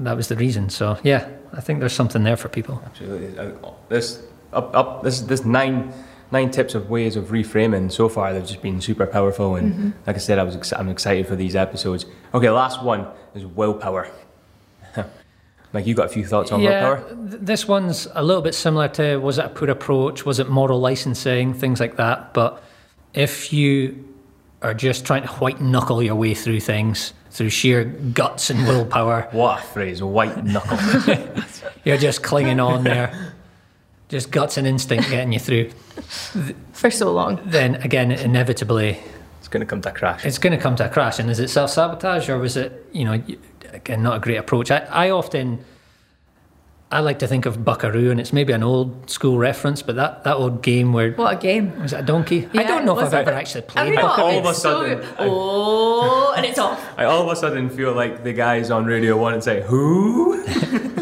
that 0.00 0.16
was 0.16 0.26
the 0.28 0.36
reason. 0.36 0.68
So 0.70 0.96
yeah, 1.02 1.26
I 1.52 1.60
think 1.60 1.78
there's 1.80 1.92
something 1.94 2.24
there 2.24 2.36
for 2.36 2.48
people. 2.48 2.80
absolutely. 2.86 3.38
Uh, 3.38 3.50
This 3.88 4.18
up 4.52 4.74
up 4.74 5.02
this 5.02 5.20
this 5.22 5.44
nine 5.44 5.92
nine 6.34 6.50
tips 6.50 6.74
of 6.74 6.90
ways 6.90 7.14
of 7.16 7.26
reframing 7.28 7.90
so 7.90 8.08
far. 8.08 8.34
They've 8.34 8.44
just 8.44 8.60
been 8.60 8.80
super 8.80 9.06
powerful, 9.06 9.54
and 9.54 9.72
mm-hmm. 9.72 9.90
like 10.06 10.16
I 10.16 10.18
said, 10.18 10.38
I 10.38 10.42
was 10.42 10.56
ex- 10.56 10.72
I'm 10.72 10.90
excited 10.90 11.26
for 11.26 11.36
these 11.36 11.54
episodes. 11.56 12.04
Okay, 12.34 12.50
last 12.50 12.82
one 12.82 13.06
is 13.34 13.46
willpower. 13.46 14.10
like 15.72 15.86
you 15.86 15.94
got 15.94 16.06
a 16.06 16.08
few 16.08 16.26
thoughts 16.26 16.50
on 16.52 16.60
yeah, 16.60 16.88
willpower? 16.88 17.30
th- 17.30 17.40
this 17.40 17.68
one's 17.68 18.08
a 18.14 18.22
little 18.22 18.42
bit 18.42 18.54
similar 18.54 18.88
to 18.88 19.16
was 19.18 19.38
it 19.38 19.44
a 19.44 19.48
poor 19.48 19.70
approach? 19.70 20.26
Was 20.26 20.38
it 20.40 20.48
moral 20.50 20.80
licensing? 20.80 21.54
Things 21.54 21.78
like 21.80 21.96
that. 21.96 22.34
But 22.34 22.62
if 23.14 23.52
you 23.52 24.04
are 24.60 24.74
just 24.74 25.06
trying 25.06 25.22
to 25.22 25.28
white 25.34 25.60
knuckle 25.60 26.02
your 26.02 26.16
way 26.16 26.34
through 26.34 26.60
things 26.60 27.12
through 27.30 27.50
sheer 27.50 27.84
guts 27.84 28.50
and 28.50 28.66
willpower, 28.66 29.28
What 29.32 29.60
a 29.60 29.62
phrase, 29.62 30.02
white 30.02 30.44
knuckle. 30.44 30.78
you're 31.84 31.96
just 31.96 32.22
clinging 32.22 32.60
on 32.60 32.84
there, 32.84 33.33
just 34.08 34.30
guts 34.30 34.56
and 34.56 34.66
instinct 34.66 35.08
getting 35.10 35.32
you 35.32 35.38
through. 35.40 35.70
for 36.72 36.90
so 36.90 37.12
long. 37.12 37.40
Then 37.44 37.76
again, 37.76 38.10
inevitably, 38.12 38.98
it's 39.38 39.48
going 39.48 39.60
to 39.60 39.66
come 39.66 39.80
to 39.82 39.90
a 39.90 39.92
crash. 39.92 40.24
it's 40.24 40.38
going 40.38 40.52
to 40.56 40.58
come 40.62 40.76
to 40.76 40.86
a 40.86 40.88
crash. 40.88 41.18
And 41.18 41.30
is 41.30 41.38
it 41.40 41.48
self 41.48 41.70
sabotage 41.70 42.28
or 42.28 42.38
was 42.38 42.56
it, 42.56 42.86
you 42.92 43.04
know, 43.04 43.22
again, 43.72 44.02
not 44.02 44.16
a 44.16 44.20
great 44.20 44.36
approach? 44.36 44.70
I, 44.70 44.78
I 44.90 45.10
often, 45.10 45.64
I 46.90 47.00
like 47.00 47.18
to 47.20 47.26
think 47.26 47.44
of 47.46 47.64
Buckaroo, 47.64 48.10
and 48.10 48.20
it's 48.20 48.32
maybe 48.32 48.52
an 48.52 48.62
old 48.62 49.10
school 49.10 49.36
reference, 49.38 49.82
but 49.82 49.96
that, 49.96 50.22
that 50.24 50.36
old 50.36 50.62
game 50.62 50.92
where 50.92 51.12
What 51.12 51.34
a 51.34 51.40
game. 51.40 51.80
was 51.82 51.92
it 51.92 52.00
a 52.00 52.02
donkey? 52.02 52.48
I 52.54 52.62
don't 52.62 52.84
know 52.84 52.96
if 52.98 53.06
I've 53.06 53.14
it? 53.14 53.16
ever 53.16 53.32
actually 53.32 53.62
played 53.62 53.86
Have 53.86 53.94
you? 53.94 54.00
Buckaroo. 54.00 54.24
All 54.26 54.38
of 54.38 54.44
a 54.44 54.48
It's 54.50 54.62
so 54.62 54.82
sudden. 54.86 55.04
I- 55.18 55.26
Oh, 55.28 56.34
and 56.36 56.44
it's 56.46 56.58
off. 56.58 56.84
I 56.98 57.04
all 57.04 57.22
of 57.22 57.28
a 57.28 57.36
sudden 57.36 57.68
feel 57.70 57.92
like 57.94 58.22
the 58.24 58.32
guys 58.32 58.70
on 58.70 58.84
Radio 58.86 59.16
1 59.16 59.34
and 59.34 59.42
say, 59.42 59.62
Who? 59.62 60.44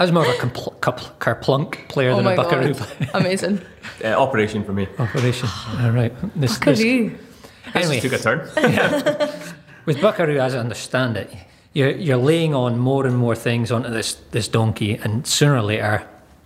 I 0.00 0.04
was 0.04 0.12
more 0.12 0.24
of 0.24 0.30
a 0.30 0.38
compl- 0.38 0.74
compl- 0.80 1.12
kerplunk 1.18 1.86
player 1.88 2.12
Oh 2.12 2.16
than 2.16 2.26
a 2.28 2.34
buckaroo 2.34 2.72
player. 2.72 3.10
amazing. 3.14 3.60
Uh, 4.02 4.08
operation 4.14 4.64
for 4.64 4.72
me. 4.72 4.88
Operation. 4.98 5.46
All 5.78 5.90
right. 5.90 6.10
This, 6.34 6.56
this, 6.58 6.78
Buckaroo. 6.78 7.18
anyway, 7.74 8.00
Took 8.00 8.12
a 8.14 8.18
turn. 8.18 8.40
with 9.84 10.00
buckaroo, 10.00 10.38
as 10.38 10.54
I 10.54 10.58
understand 10.58 11.18
it, 11.18 11.30
you're 11.74 11.90
you're 11.90 12.16
laying 12.16 12.54
on 12.54 12.78
more 12.78 13.06
and 13.06 13.14
more 13.14 13.36
things 13.36 13.70
onto 13.70 13.90
this 13.90 14.14
this 14.30 14.48
donkey, 14.48 14.94
and 14.94 15.26
sooner 15.26 15.56
or 15.56 15.62
later, 15.62 16.02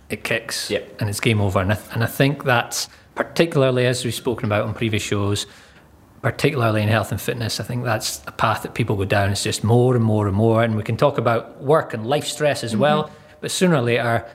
it 0.09 0.25
kicks, 0.25 0.69
Yep. 0.69 0.97
and 0.99 1.09
it's 1.09 1.21
game 1.21 1.39
over. 1.39 1.59
And 1.61 1.71
I, 1.71 1.77
and 1.93 2.03
I 2.03 2.07
think 2.07 2.43
that's 2.43 2.89
particularly 3.15 3.85
as 3.85 4.03
we've 4.03 4.13
spoken 4.13 4.45
about 4.47 4.65
on 4.65 4.73
previous 4.73 5.01
shows. 5.03 5.45
Particularly 6.21 6.81
in 6.81 6.89
health 6.89 7.11
and 7.11 7.21
fitness, 7.21 7.59
I 7.59 7.63
think 7.63 7.85
that's 7.85 8.19
a 8.27 8.31
path 8.31 8.63
that 8.63 8.73
people 8.73 8.95
go 8.95 9.05
down. 9.05 9.29
It's 9.29 9.43
just 9.43 9.63
more 9.63 9.95
and 9.95 10.03
more 10.03 10.27
and 10.27 10.35
more, 10.35 10.61
and 10.63 10.75
we 10.75 10.81
can 10.83 10.97
talk 10.97 11.17
about 11.19 11.61
work 11.61 11.93
and 11.93 12.05
life 12.05 12.25
stress 12.25 12.63
as 12.63 12.75
well. 12.75 13.11
But 13.41 13.51
sooner 13.51 13.75
or 13.75 13.81
later, 13.81 14.25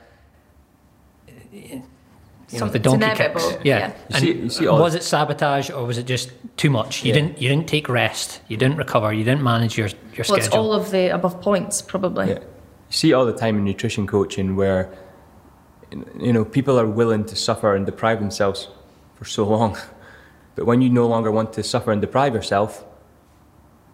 you 1.52 2.58
know, 2.58 2.68
the 2.68 2.78
donkey 2.78 3.04
inevitable, 3.04 3.50
kicks. 3.50 3.64
Yeah. 3.64 3.78
yeah. 3.78 3.86
You 3.88 3.94
And 4.10 4.16
see- 4.16 4.32
you 4.32 4.50
see 4.50 4.66
all- 4.66 4.80
was 4.80 4.94
it 4.94 5.02
sabotage 5.02 5.70
or 5.70 5.84
was 5.86 5.98
it 5.98 6.06
just 6.06 6.30
too 6.56 6.70
much? 6.70 7.04
You 7.04 7.08
Yeah. 7.08 7.14
didn't. 7.20 7.40
You 7.40 7.48
didn't 7.48 7.68
take 7.68 7.88
rest. 7.88 8.40
You 8.48 8.56
didn't 8.56 8.76
recover. 8.76 9.12
You 9.12 9.24
didn't 9.24 9.42
manage 9.42 9.78
your 9.78 9.88
your 10.14 10.24
Well, 10.28 10.36
it's 10.38 10.46
schedule. 10.46 10.58
all 10.58 10.72
of 10.72 10.90
the 10.90 11.08
above 11.14 11.40
points, 11.40 11.80
probably. 11.82 12.28
Yeah. 12.28 12.38
You 12.38 12.96
see 13.02 13.12
all 13.12 13.24
the 13.24 13.32
time 13.32 13.56
in 13.58 13.64
nutrition 13.64 14.06
coaching 14.06 14.56
where 14.56 14.90
you 16.18 16.32
know 16.32 16.44
people 16.44 16.78
are 16.78 16.86
willing 16.86 17.24
to 17.24 17.36
suffer 17.36 17.74
and 17.74 17.86
deprive 17.86 18.18
themselves 18.20 18.68
for 19.16 19.24
so 19.24 19.44
long. 19.44 19.76
But 20.56 20.66
when 20.66 20.82
you 20.82 20.90
no 20.90 21.06
longer 21.06 21.30
want 21.30 21.52
to 21.54 21.62
suffer 21.62 21.90
and 21.92 22.00
deprive 22.02 22.34
yourself, 22.34 22.84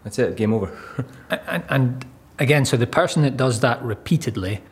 that's 0.03 0.19
it, 0.19 0.37
game 0.37 0.53
over. 0.55 0.73
and, 1.47 1.63
and 1.69 2.07
again, 2.39 2.65
so 2.65 2.77
the 2.79 2.87
person 2.87 3.23
that 3.23 3.37
does 3.37 3.61
that 3.61 3.81
repeatedly, 3.83 4.63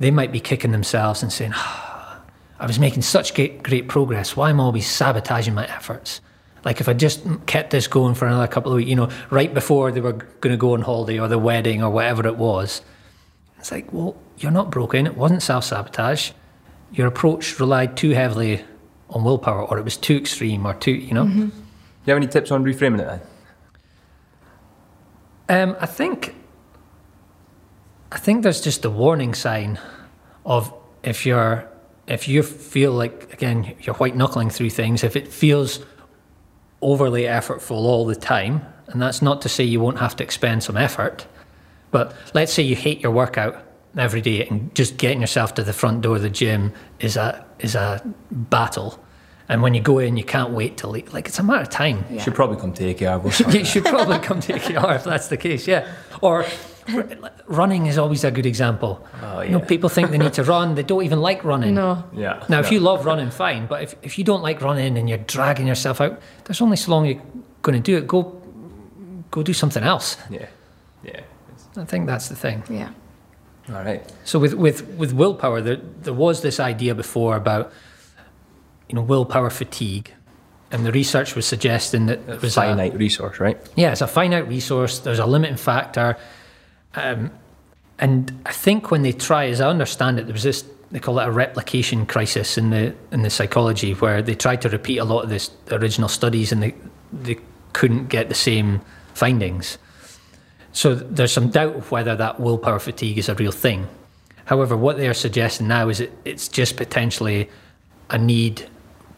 they 0.00 0.10
might 0.10 0.32
be 0.32 0.40
kicking 0.40 0.72
themselves 0.72 1.22
and 1.22 1.32
saying, 1.32 1.52
"Ah, 1.54 2.20
"I 2.58 2.66
was 2.66 2.78
making 2.78 3.02
such 3.02 3.34
great 3.34 3.62
great 3.62 3.88
progress. 3.88 4.36
Why 4.36 4.50
am 4.50 4.60
I 4.60 4.64
always 4.64 4.86
sabotaging 4.86 5.54
my 5.54 5.66
efforts?" 5.66 6.20
Like 6.64 6.80
if 6.80 6.88
I 6.88 6.92
just 6.92 7.24
kept 7.46 7.70
this 7.70 7.86
going 7.86 8.14
for 8.14 8.26
another 8.26 8.46
couple 8.46 8.72
of 8.72 8.76
weeks, 8.76 8.90
you 8.90 8.96
know, 8.96 9.08
right 9.30 9.52
before 9.52 9.92
they 9.92 10.00
were 10.00 10.12
going 10.12 10.52
to 10.52 10.56
go 10.56 10.74
on 10.74 10.82
holiday 10.82 11.18
or 11.18 11.28
the 11.28 11.38
wedding 11.38 11.82
or 11.82 11.90
whatever 11.90 12.26
it 12.26 12.36
was, 12.36 12.82
it's 13.58 13.70
like, 13.70 13.92
well, 13.92 14.16
you're 14.38 14.52
not 14.52 14.70
broken. 14.70 15.06
It 15.06 15.16
wasn't 15.16 15.42
self 15.42 15.64
sabotage. 15.64 16.32
Your 16.92 17.06
approach 17.06 17.58
relied 17.60 17.96
too 17.96 18.10
heavily 18.10 18.64
on 19.10 19.24
willpower, 19.24 19.62
or 19.62 19.78
it 19.78 19.84
was 19.84 19.96
too 19.96 20.16
extreme, 20.16 20.66
or 20.66 20.74
too, 20.74 20.92
you 20.92 21.14
know. 21.14 21.26
Do 21.26 21.30
you 21.40 22.14
have 22.14 22.16
any 22.16 22.26
tips 22.26 22.50
on 22.50 22.64
reframing 22.64 23.00
it 23.00 23.20
then? 25.48 25.70
Um, 25.70 25.76
I 25.80 25.86
think, 25.86 26.34
I 28.10 28.18
think 28.18 28.42
there's 28.42 28.60
just 28.60 28.84
a 28.84 28.90
warning 28.90 29.34
sign 29.34 29.78
of 30.44 30.72
if 31.02 31.26
you're 31.26 31.68
if 32.06 32.26
you 32.26 32.42
feel 32.42 32.92
like 32.92 33.32
again 33.32 33.76
you're 33.80 33.94
white 33.96 34.16
knuckling 34.16 34.50
through 34.50 34.70
things, 34.70 35.04
if 35.04 35.14
it 35.16 35.28
feels 35.28 35.80
overly 36.80 37.22
effortful 37.22 37.72
all 37.72 38.06
the 38.06 38.16
time, 38.16 38.62
and 38.86 39.02
that's 39.02 39.20
not 39.20 39.42
to 39.42 39.48
say 39.48 39.64
you 39.64 39.80
won't 39.80 39.98
have 39.98 40.16
to 40.16 40.24
expend 40.24 40.62
some 40.62 40.76
effort, 40.76 41.26
but 41.90 42.14
let's 42.34 42.52
say 42.52 42.62
you 42.62 42.76
hate 42.76 43.00
your 43.00 43.12
workout 43.12 43.64
every 43.96 44.20
day 44.20 44.46
and 44.46 44.74
just 44.74 44.96
getting 44.96 45.20
yourself 45.20 45.54
to 45.54 45.62
the 45.62 45.72
front 45.72 46.02
door 46.02 46.16
of 46.16 46.22
the 46.22 46.30
gym 46.30 46.72
is 47.00 47.16
a 47.16 47.44
is 47.58 47.74
a 47.74 48.02
battle. 48.30 49.02
And 49.50 49.62
when 49.62 49.72
you 49.72 49.80
go 49.80 49.98
in, 49.98 50.18
you 50.18 50.24
can't 50.24 50.50
wait 50.50 50.76
till 50.76 50.90
like 50.90 51.26
it's 51.26 51.38
a 51.38 51.42
matter 51.42 51.62
of 51.62 51.70
time. 51.70 52.04
You 52.10 52.20
should 52.20 52.34
probably 52.34 52.58
come 52.58 52.72
to 52.74 52.94
AKR. 52.94 53.54
You 53.54 53.64
should 53.64 53.84
probably 53.84 54.18
come 54.18 54.40
to 54.40 54.52
AKR 54.52 54.96
if 54.96 55.04
that's 55.04 55.28
the 55.28 55.36
case, 55.36 55.66
yeah. 55.66 55.90
Or 56.20 56.44
running 57.46 57.86
is 57.86 57.98
always 57.98 58.24
a 58.24 58.30
good 58.30 58.46
example. 58.46 59.06
Oh, 59.22 59.40
You 59.40 59.50
know, 59.50 59.58
yeah. 59.58 59.64
people 59.66 59.88
think 59.88 60.10
they 60.10 60.18
need 60.18 60.32
to 60.34 60.42
run, 60.54 60.74
they 60.74 60.82
don't 60.82 61.04
even 61.04 61.20
like 61.20 61.44
running. 61.44 61.74
No. 61.74 62.04
Yeah. 62.12 62.44
Now, 62.48 62.60
if 62.60 62.66
no. 62.66 62.72
you 62.72 62.80
love 62.80 63.04
running, 63.06 63.30
fine, 63.30 63.66
but 63.66 63.82
if, 63.82 63.94
if 64.02 64.18
you 64.18 64.24
don't 64.24 64.42
like 64.42 64.60
running 64.60 64.96
and 64.98 65.08
you're 65.08 65.18
dragging 65.18 65.66
yourself 65.66 66.00
out, 66.00 66.20
there's 66.44 66.60
only 66.60 66.76
so 66.76 66.90
long 66.90 67.06
you're 67.06 67.22
going 67.62 67.80
to 67.80 67.92
do 67.92 67.96
it. 67.98 68.06
Go, 68.06 68.40
go 69.30 69.42
do 69.42 69.52
something 69.52 69.82
else. 69.82 70.16
Yeah. 70.30 70.46
Yeah. 71.04 71.20
I 71.76 71.84
think 71.84 72.06
that's 72.06 72.28
the 72.28 72.36
thing. 72.36 72.62
Yeah. 72.70 72.90
All 73.68 73.84
right. 73.84 74.02
So 74.24 74.38
with, 74.38 74.54
with, 74.54 74.86
with 74.96 75.12
willpower, 75.12 75.60
there, 75.60 75.76
there 75.76 76.14
was 76.14 76.40
this 76.42 76.58
idea 76.58 76.94
before 76.94 77.36
about, 77.36 77.72
you 78.88 78.94
know, 78.94 79.02
willpower 79.02 79.50
fatigue. 79.50 80.14
And 80.70 80.84
the 80.84 80.92
research 80.92 81.34
was 81.34 81.46
suggesting 81.46 82.06
that 82.06 82.18
it 82.28 82.42
was 82.42 82.56
a- 82.56 82.60
Finite 82.62 82.94
resource, 82.94 83.40
right? 83.40 83.58
Yeah, 83.76 83.92
it's 83.92 84.00
a 84.02 84.06
finite 84.06 84.48
resource. 84.48 84.98
There's 84.98 85.18
a 85.18 85.26
limiting 85.26 85.56
factor, 85.56 86.16
um, 87.02 87.30
and 87.98 88.32
I 88.46 88.52
think 88.52 88.90
when 88.90 89.02
they 89.02 89.12
try, 89.12 89.46
as 89.46 89.60
I 89.60 89.68
understand 89.68 90.18
it, 90.18 90.26
there 90.26 90.32
was 90.32 90.42
this 90.42 90.64
they 90.90 90.98
call 90.98 91.18
it 91.18 91.28
a 91.28 91.30
replication 91.30 92.06
crisis 92.06 92.56
in 92.56 92.70
the 92.70 92.94
in 93.12 93.22
the 93.22 93.30
psychology, 93.30 93.92
where 93.92 94.22
they 94.22 94.34
tried 94.34 94.62
to 94.62 94.68
repeat 94.68 94.98
a 94.98 95.04
lot 95.04 95.22
of 95.22 95.30
this 95.30 95.50
original 95.70 96.08
studies 96.08 96.52
and 96.52 96.62
they 96.62 96.74
they 97.12 97.38
couldn't 97.72 98.08
get 98.08 98.28
the 98.28 98.34
same 98.34 98.80
findings. 99.14 99.78
So 100.72 100.94
there's 100.94 101.32
some 101.32 101.50
doubt 101.50 101.76
of 101.76 101.90
whether 101.90 102.14
that 102.16 102.40
willpower 102.40 102.78
fatigue 102.78 103.18
is 103.18 103.28
a 103.28 103.34
real 103.34 103.52
thing. 103.52 103.88
However, 104.44 104.76
what 104.76 104.96
they 104.96 105.08
are 105.08 105.14
suggesting 105.14 105.68
now 105.68 105.88
is 105.88 106.00
it, 106.00 106.12
it's 106.24 106.48
just 106.48 106.76
potentially 106.76 107.50
a 108.10 108.16
need 108.16 108.68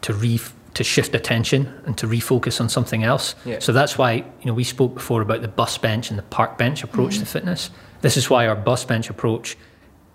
to 0.01 0.13
re 0.13 0.39
to 0.73 0.83
shift 0.83 1.13
attention 1.15 1.73
and 1.85 1.97
to 1.97 2.07
refocus 2.07 2.61
on 2.61 2.69
something 2.69 3.03
else. 3.03 3.35
Yeah. 3.45 3.59
So 3.59 3.73
that's 3.73 3.97
why 3.97 4.13
you 4.13 4.45
know 4.45 4.53
we 4.53 4.63
spoke 4.63 4.93
before 4.93 5.21
about 5.21 5.41
the 5.41 5.47
bus 5.47 5.77
bench 5.77 6.09
and 6.09 6.17
the 6.17 6.23
park 6.23 6.57
bench 6.57 6.83
approach 6.83 7.19
to 7.19 7.25
fitness. 7.25 7.69
This 8.01 8.17
is 8.17 8.29
why 8.29 8.47
our 8.47 8.55
bus 8.55 8.85
bench 8.85 9.09
approach 9.09 9.57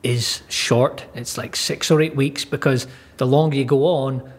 is 0.03 0.43
short. 0.49 1.05
It's 1.15 1.37
like 1.37 1.57
six 1.57 1.91
or 1.91 2.01
eight 2.01 2.17
weeks 2.17 2.45
because 2.45 2.87
the 3.19 3.27
longer 3.27 3.57
you 3.57 3.65
go 3.65 3.87
on, 3.87 4.31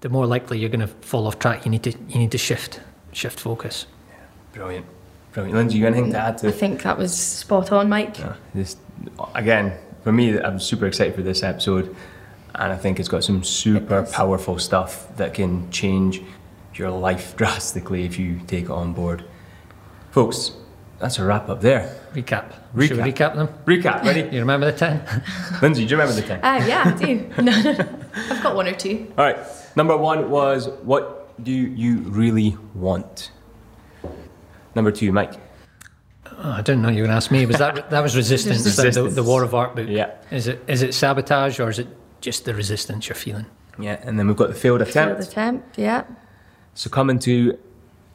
the 0.00 0.08
more 0.08 0.26
likely 0.26 0.58
you're 0.58 0.68
going 0.70 0.80
to 0.80 0.86
fall 0.86 1.26
off 1.26 1.38
track. 1.38 1.64
You 1.64 1.70
need 1.70 1.82
to 1.84 1.90
you 2.08 2.18
need 2.18 2.30
to 2.32 2.38
shift 2.38 2.80
shift 3.12 3.40
focus. 3.40 3.86
Yeah, 4.08 4.16
Brilliant. 4.52 4.86
Brilliant. 5.32 5.56
Lindsay, 5.56 5.78
you 5.78 5.84
got 5.84 5.92
anything 5.92 6.12
to 6.12 6.18
add 6.18 6.38
to? 6.38 6.48
I 6.48 6.50
think 6.52 6.82
that 6.82 6.96
was 6.96 7.14
spot 7.16 7.70
on, 7.72 7.88
Mike. 7.88 8.18
uh, 8.20 8.32
this? 8.54 8.76
Again, 9.34 9.76
for 10.02 10.12
me, 10.12 10.38
I'm 10.40 10.58
super 10.58 10.86
excited 10.86 11.14
for 11.14 11.22
this 11.22 11.42
episode, 11.42 11.94
and 12.54 12.72
I 12.72 12.76
think 12.76 12.98
it's 13.00 13.08
got 13.08 13.24
some 13.24 13.42
super 13.44 14.02
powerful 14.04 14.58
stuff 14.58 15.14
that 15.16 15.34
can 15.34 15.70
change 15.70 16.22
your 16.74 16.90
life 16.90 17.36
drastically 17.40 18.04
if 18.04 18.18
you 18.18 18.40
take 18.46 18.64
it 18.64 18.70
on 18.70 18.92
board. 18.92 19.24
Folks, 20.10 20.52
that's 20.98 21.18
a 21.18 21.24
wrap 21.24 21.48
up 21.48 21.60
there. 21.60 21.94
Recap. 22.12 22.52
Should 22.52 22.58
we 22.74 22.88
Recap. 22.88 23.12
recap 23.12 23.34
them? 23.36 23.48
Recap, 23.66 24.02
ready? 24.04 24.22
You 24.34 24.40
remember 24.40 24.70
the 24.70 24.76
ten? 24.78 25.02
Lindsay, 25.62 25.84
do 25.84 25.90
you 25.94 26.00
remember 26.00 26.20
the 26.20 26.26
10? 26.26 26.40
Ah, 26.42 26.66
yeah, 26.66 26.82
I 26.86 26.92
do. 27.04 27.30
No, 27.42 27.52
no, 27.62 27.72
no. 27.72 27.88
I've 28.30 28.42
got 28.42 28.56
one 28.56 28.66
or 28.66 28.74
two. 28.74 29.12
All 29.16 29.24
right. 29.24 29.36
Number 29.76 29.96
one 29.96 30.30
was 30.30 30.68
what 30.82 31.42
do 31.44 31.52
you 31.52 31.98
really 31.98 32.56
want? 32.74 33.30
Number 34.74 34.90
two, 34.90 35.12
Mike. 35.12 35.34
Oh, 36.40 36.50
I 36.52 36.62
didn't 36.62 36.82
know 36.82 36.88
you 36.88 37.02
were 37.02 37.06
going 37.06 37.10
to 37.10 37.16
ask 37.16 37.30
me. 37.30 37.46
Was 37.46 37.58
that 37.58 37.90
that 37.90 38.00
was 38.02 38.16
resistance? 38.22 38.64
the- 38.76 38.90
The, 38.90 39.08
the 39.08 39.22
War 39.22 39.42
of 39.44 39.54
Art 39.54 39.76
book. 39.76 39.88
Yeah. 39.88 40.14
Is 40.30 40.46
it 40.48 40.62
is 40.66 40.82
it 40.82 40.94
sabotage 40.94 41.60
or 41.60 41.68
is 41.68 41.78
it 41.78 41.88
just 42.20 42.44
the 42.44 42.54
resistance 42.54 43.08
you're 43.08 43.16
feeling? 43.16 43.46
Yeah, 43.78 44.00
and 44.02 44.18
then 44.18 44.26
we've 44.26 44.36
got 44.36 44.48
the 44.48 44.54
failed 44.54 44.82
attempt. 44.82 44.94
Failed 44.94 45.28
attempt. 45.28 45.76
attempt, 45.76 45.78
yeah. 45.78 46.04
Succumbing 46.74 47.18
to 47.20 47.58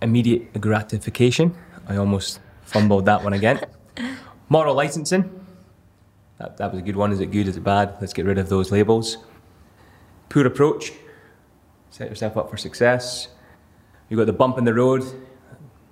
immediate 0.01 0.59
gratification. 0.59 1.55
I 1.87 1.95
almost 1.97 2.39
fumbled 2.63 3.05
that 3.05 3.23
one 3.23 3.33
again. 3.33 3.61
Moral 4.49 4.75
licensing. 4.75 5.45
That, 6.39 6.57
that 6.57 6.71
was 6.71 6.79
a 6.79 6.83
good 6.83 6.95
one. 6.95 7.11
Is 7.11 7.19
it 7.19 7.27
good? 7.27 7.47
Is 7.47 7.57
it 7.57 7.63
bad? 7.63 7.95
Let's 8.01 8.13
get 8.13 8.25
rid 8.25 8.37
of 8.37 8.49
those 8.49 8.71
labels. 8.71 9.17
Poor 10.29 10.45
approach. 10.45 10.91
Set 11.89 12.09
yourself 12.09 12.35
up 12.37 12.49
for 12.49 12.57
success. 12.57 13.29
You've 14.09 14.17
got 14.17 14.25
the 14.25 14.33
bump 14.33 14.57
in 14.57 14.63
the 14.63 14.73
road. 14.73 15.03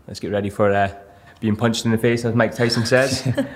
Let's 0.07 0.19
get 0.19 0.31
ready 0.31 0.49
for 0.49 0.73
uh, 0.73 0.93
being 1.39 1.55
punched 1.55 1.85
in 1.85 1.91
the 1.91 1.97
face, 1.97 2.25
as 2.25 2.35
Mike 2.35 2.53
Tyson 2.55 2.85
says. 2.85 3.27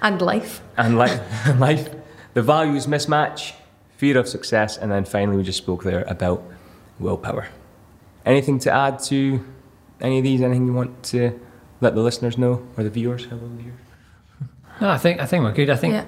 And 0.00 0.22
life. 0.22 0.60
and 0.76 0.96
life, 0.96 1.20
life, 1.58 1.90
the 2.32 2.40
values 2.40 2.86
mismatch, 2.86 3.54
fear 3.98 4.16
of 4.16 4.28
success, 4.28 4.78
and 4.78 4.90
then 4.92 5.04
finally 5.04 5.36
we 5.36 5.42
just 5.42 5.58
spoke 5.58 5.82
there 5.82 6.04
about 6.06 6.40
willpower. 7.00 7.48
Anything 8.24 8.60
to 8.60 8.70
add 8.70 9.00
to 9.10 9.44
any 10.00 10.18
of 10.18 10.24
these? 10.24 10.40
Anything 10.40 10.66
you 10.66 10.72
want 10.72 11.02
to 11.14 11.38
let 11.80 11.94
the 11.96 12.00
listeners 12.00 12.38
know 12.38 12.62
or 12.76 12.84
the 12.84 12.90
viewers? 12.90 13.24
Hello, 13.24 13.42
viewers. 13.56 13.74
No, 14.80 14.88
I 14.88 14.98
think 14.98 15.20
I 15.20 15.26
think 15.26 15.42
we're 15.42 15.52
good. 15.52 15.70
I 15.70 15.76
think 15.76 15.94
Yeah. 15.94 16.04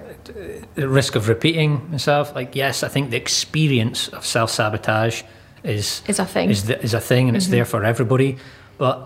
the 0.76 0.88
risk 0.88 1.16
of 1.16 1.28
repeating 1.28 1.90
myself, 1.90 2.32
like 2.36 2.54
yes, 2.54 2.84
I 2.84 2.88
think 2.88 3.10
the 3.10 3.16
experience 3.16 4.06
of 4.08 4.24
self 4.24 4.50
sabotage 4.50 5.22
is 5.64 6.02
Is 6.06 6.20
a 6.20 6.24
thing. 6.24 6.50
is 6.50 6.66
the, 6.66 6.80
is 6.80 6.94
a 6.94 7.00
thing, 7.00 7.26
and 7.26 7.36
it's 7.36 7.46
mm-hmm. 7.46 7.56
there 7.56 7.64
for 7.64 7.84
everybody. 7.84 8.38
But 8.78 8.96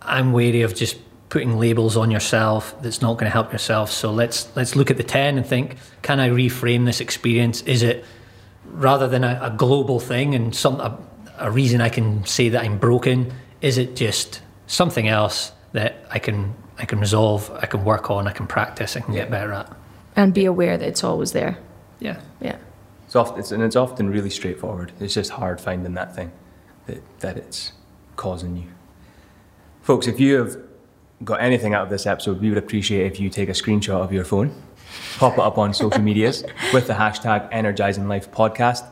I'm 0.00 0.32
wary 0.32 0.62
of 0.62 0.74
just 0.76 0.96
putting 1.32 1.58
labels 1.58 1.96
on 1.96 2.10
yourself 2.10 2.74
that's 2.82 3.00
not 3.00 3.14
going 3.14 3.24
to 3.24 3.30
help 3.30 3.52
yourself. 3.52 3.90
So 3.90 4.12
let's 4.12 4.54
let's 4.54 4.76
look 4.76 4.90
at 4.90 4.98
the 4.98 5.02
ten 5.02 5.38
and 5.38 5.46
think: 5.46 5.76
Can 6.02 6.20
I 6.20 6.28
reframe 6.28 6.84
this 6.84 7.00
experience? 7.00 7.62
Is 7.62 7.82
it 7.82 8.04
rather 8.66 9.08
than 9.08 9.24
a, 9.24 9.38
a 9.42 9.50
global 9.50 9.98
thing 9.98 10.34
and 10.34 10.54
some 10.54 10.78
a, 10.80 10.98
a 11.38 11.50
reason 11.50 11.80
I 11.80 11.88
can 11.88 12.26
say 12.26 12.50
that 12.50 12.62
I'm 12.62 12.78
broken? 12.78 13.32
Is 13.62 13.78
it 13.78 13.96
just 13.96 14.42
something 14.66 15.08
else 15.08 15.52
that 15.72 16.04
I 16.10 16.18
can 16.18 16.54
I 16.78 16.84
can 16.84 17.00
resolve, 17.00 17.50
I 17.62 17.66
can 17.66 17.82
work 17.84 18.10
on, 18.10 18.28
I 18.28 18.32
can 18.32 18.46
practice, 18.46 18.96
I 18.96 19.00
can 19.00 19.14
get 19.14 19.30
better 19.30 19.52
at? 19.52 19.72
and 20.16 20.34
be 20.34 20.44
aware 20.44 20.76
that 20.76 20.86
it's 20.86 21.04
always 21.04 21.32
there. 21.32 21.58
Yeah. 22.00 22.20
Yeah. 22.40 22.58
It's 23.06 23.16
often, 23.16 23.38
it's, 23.40 23.52
and 23.52 23.62
it's 23.62 23.76
often 23.76 24.10
really 24.10 24.30
straightforward. 24.30 24.92
It's 25.00 25.14
just 25.14 25.30
hard 25.30 25.60
finding 25.60 25.94
that 25.94 26.14
thing 26.14 26.32
that, 26.86 27.02
that 27.20 27.36
it's 27.36 27.72
causing 28.16 28.56
you. 28.56 28.68
Folks, 29.82 30.06
if 30.06 30.20
you 30.20 30.36
have 30.36 30.56
got 31.24 31.40
anything 31.40 31.74
out 31.74 31.82
of 31.84 31.90
this 31.90 32.06
episode, 32.06 32.40
we 32.40 32.48
would 32.48 32.58
appreciate 32.58 33.06
if 33.06 33.20
you 33.20 33.28
take 33.30 33.48
a 33.48 33.52
screenshot 33.52 34.02
of 34.02 34.12
your 34.12 34.24
phone, 34.24 34.54
pop 35.18 35.34
it 35.34 35.40
up 35.40 35.58
on 35.58 35.74
social 35.74 36.02
medias 36.02 36.44
with 36.72 36.86
the 36.86 36.94
hashtag 36.94 37.48
Energizing 37.52 38.08
Life 38.08 38.30
Podcast. 38.30 38.86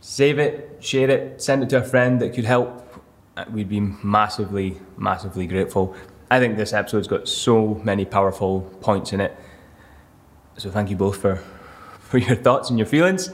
Save 0.00 0.38
it, 0.38 0.78
share 0.80 1.10
it, 1.10 1.42
send 1.42 1.62
it 1.62 1.68
to 1.70 1.78
a 1.78 1.82
friend 1.82 2.20
that 2.20 2.32
could 2.32 2.44
help. 2.44 3.02
Uh, 3.36 3.44
We'd 3.50 3.68
be 3.68 3.80
massively, 3.80 4.80
massively 4.96 5.46
grateful. 5.46 5.94
I 6.30 6.38
think 6.38 6.56
this 6.56 6.72
episode's 6.72 7.08
got 7.08 7.28
so 7.28 7.74
many 7.84 8.04
powerful 8.04 8.62
points 8.80 9.12
in 9.12 9.20
it. 9.20 9.36
So 10.56 10.70
thank 10.70 10.90
you 10.90 10.96
both 10.96 11.18
for, 11.18 11.36
for 12.00 12.18
your 12.18 12.36
thoughts 12.36 12.70
and 12.70 12.78
your 12.78 12.86
feelings. 12.86 13.30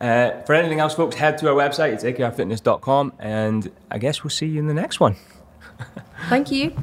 Uh, 0.00 0.40
for 0.42 0.54
anything 0.54 0.80
else, 0.80 0.94
folks, 0.94 1.16
head 1.16 1.36
to 1.38 1.48
our 1.48 1.54
website. 1.54 1.92
It's 1.92 2.04
akrfitness.com, 2.04 3.12
and 3.18 3.70
I 3.90 3.98
guess 3.98 4.24
we'll 4.24 4.30
see 4.30 4.46
you 4.46 4.58
in 4.58 4.66
the 4.66 4.74
next 4.74 4.98
one. 4.98 5.16
Thank 6.28 6.50
you. 6.50 6.74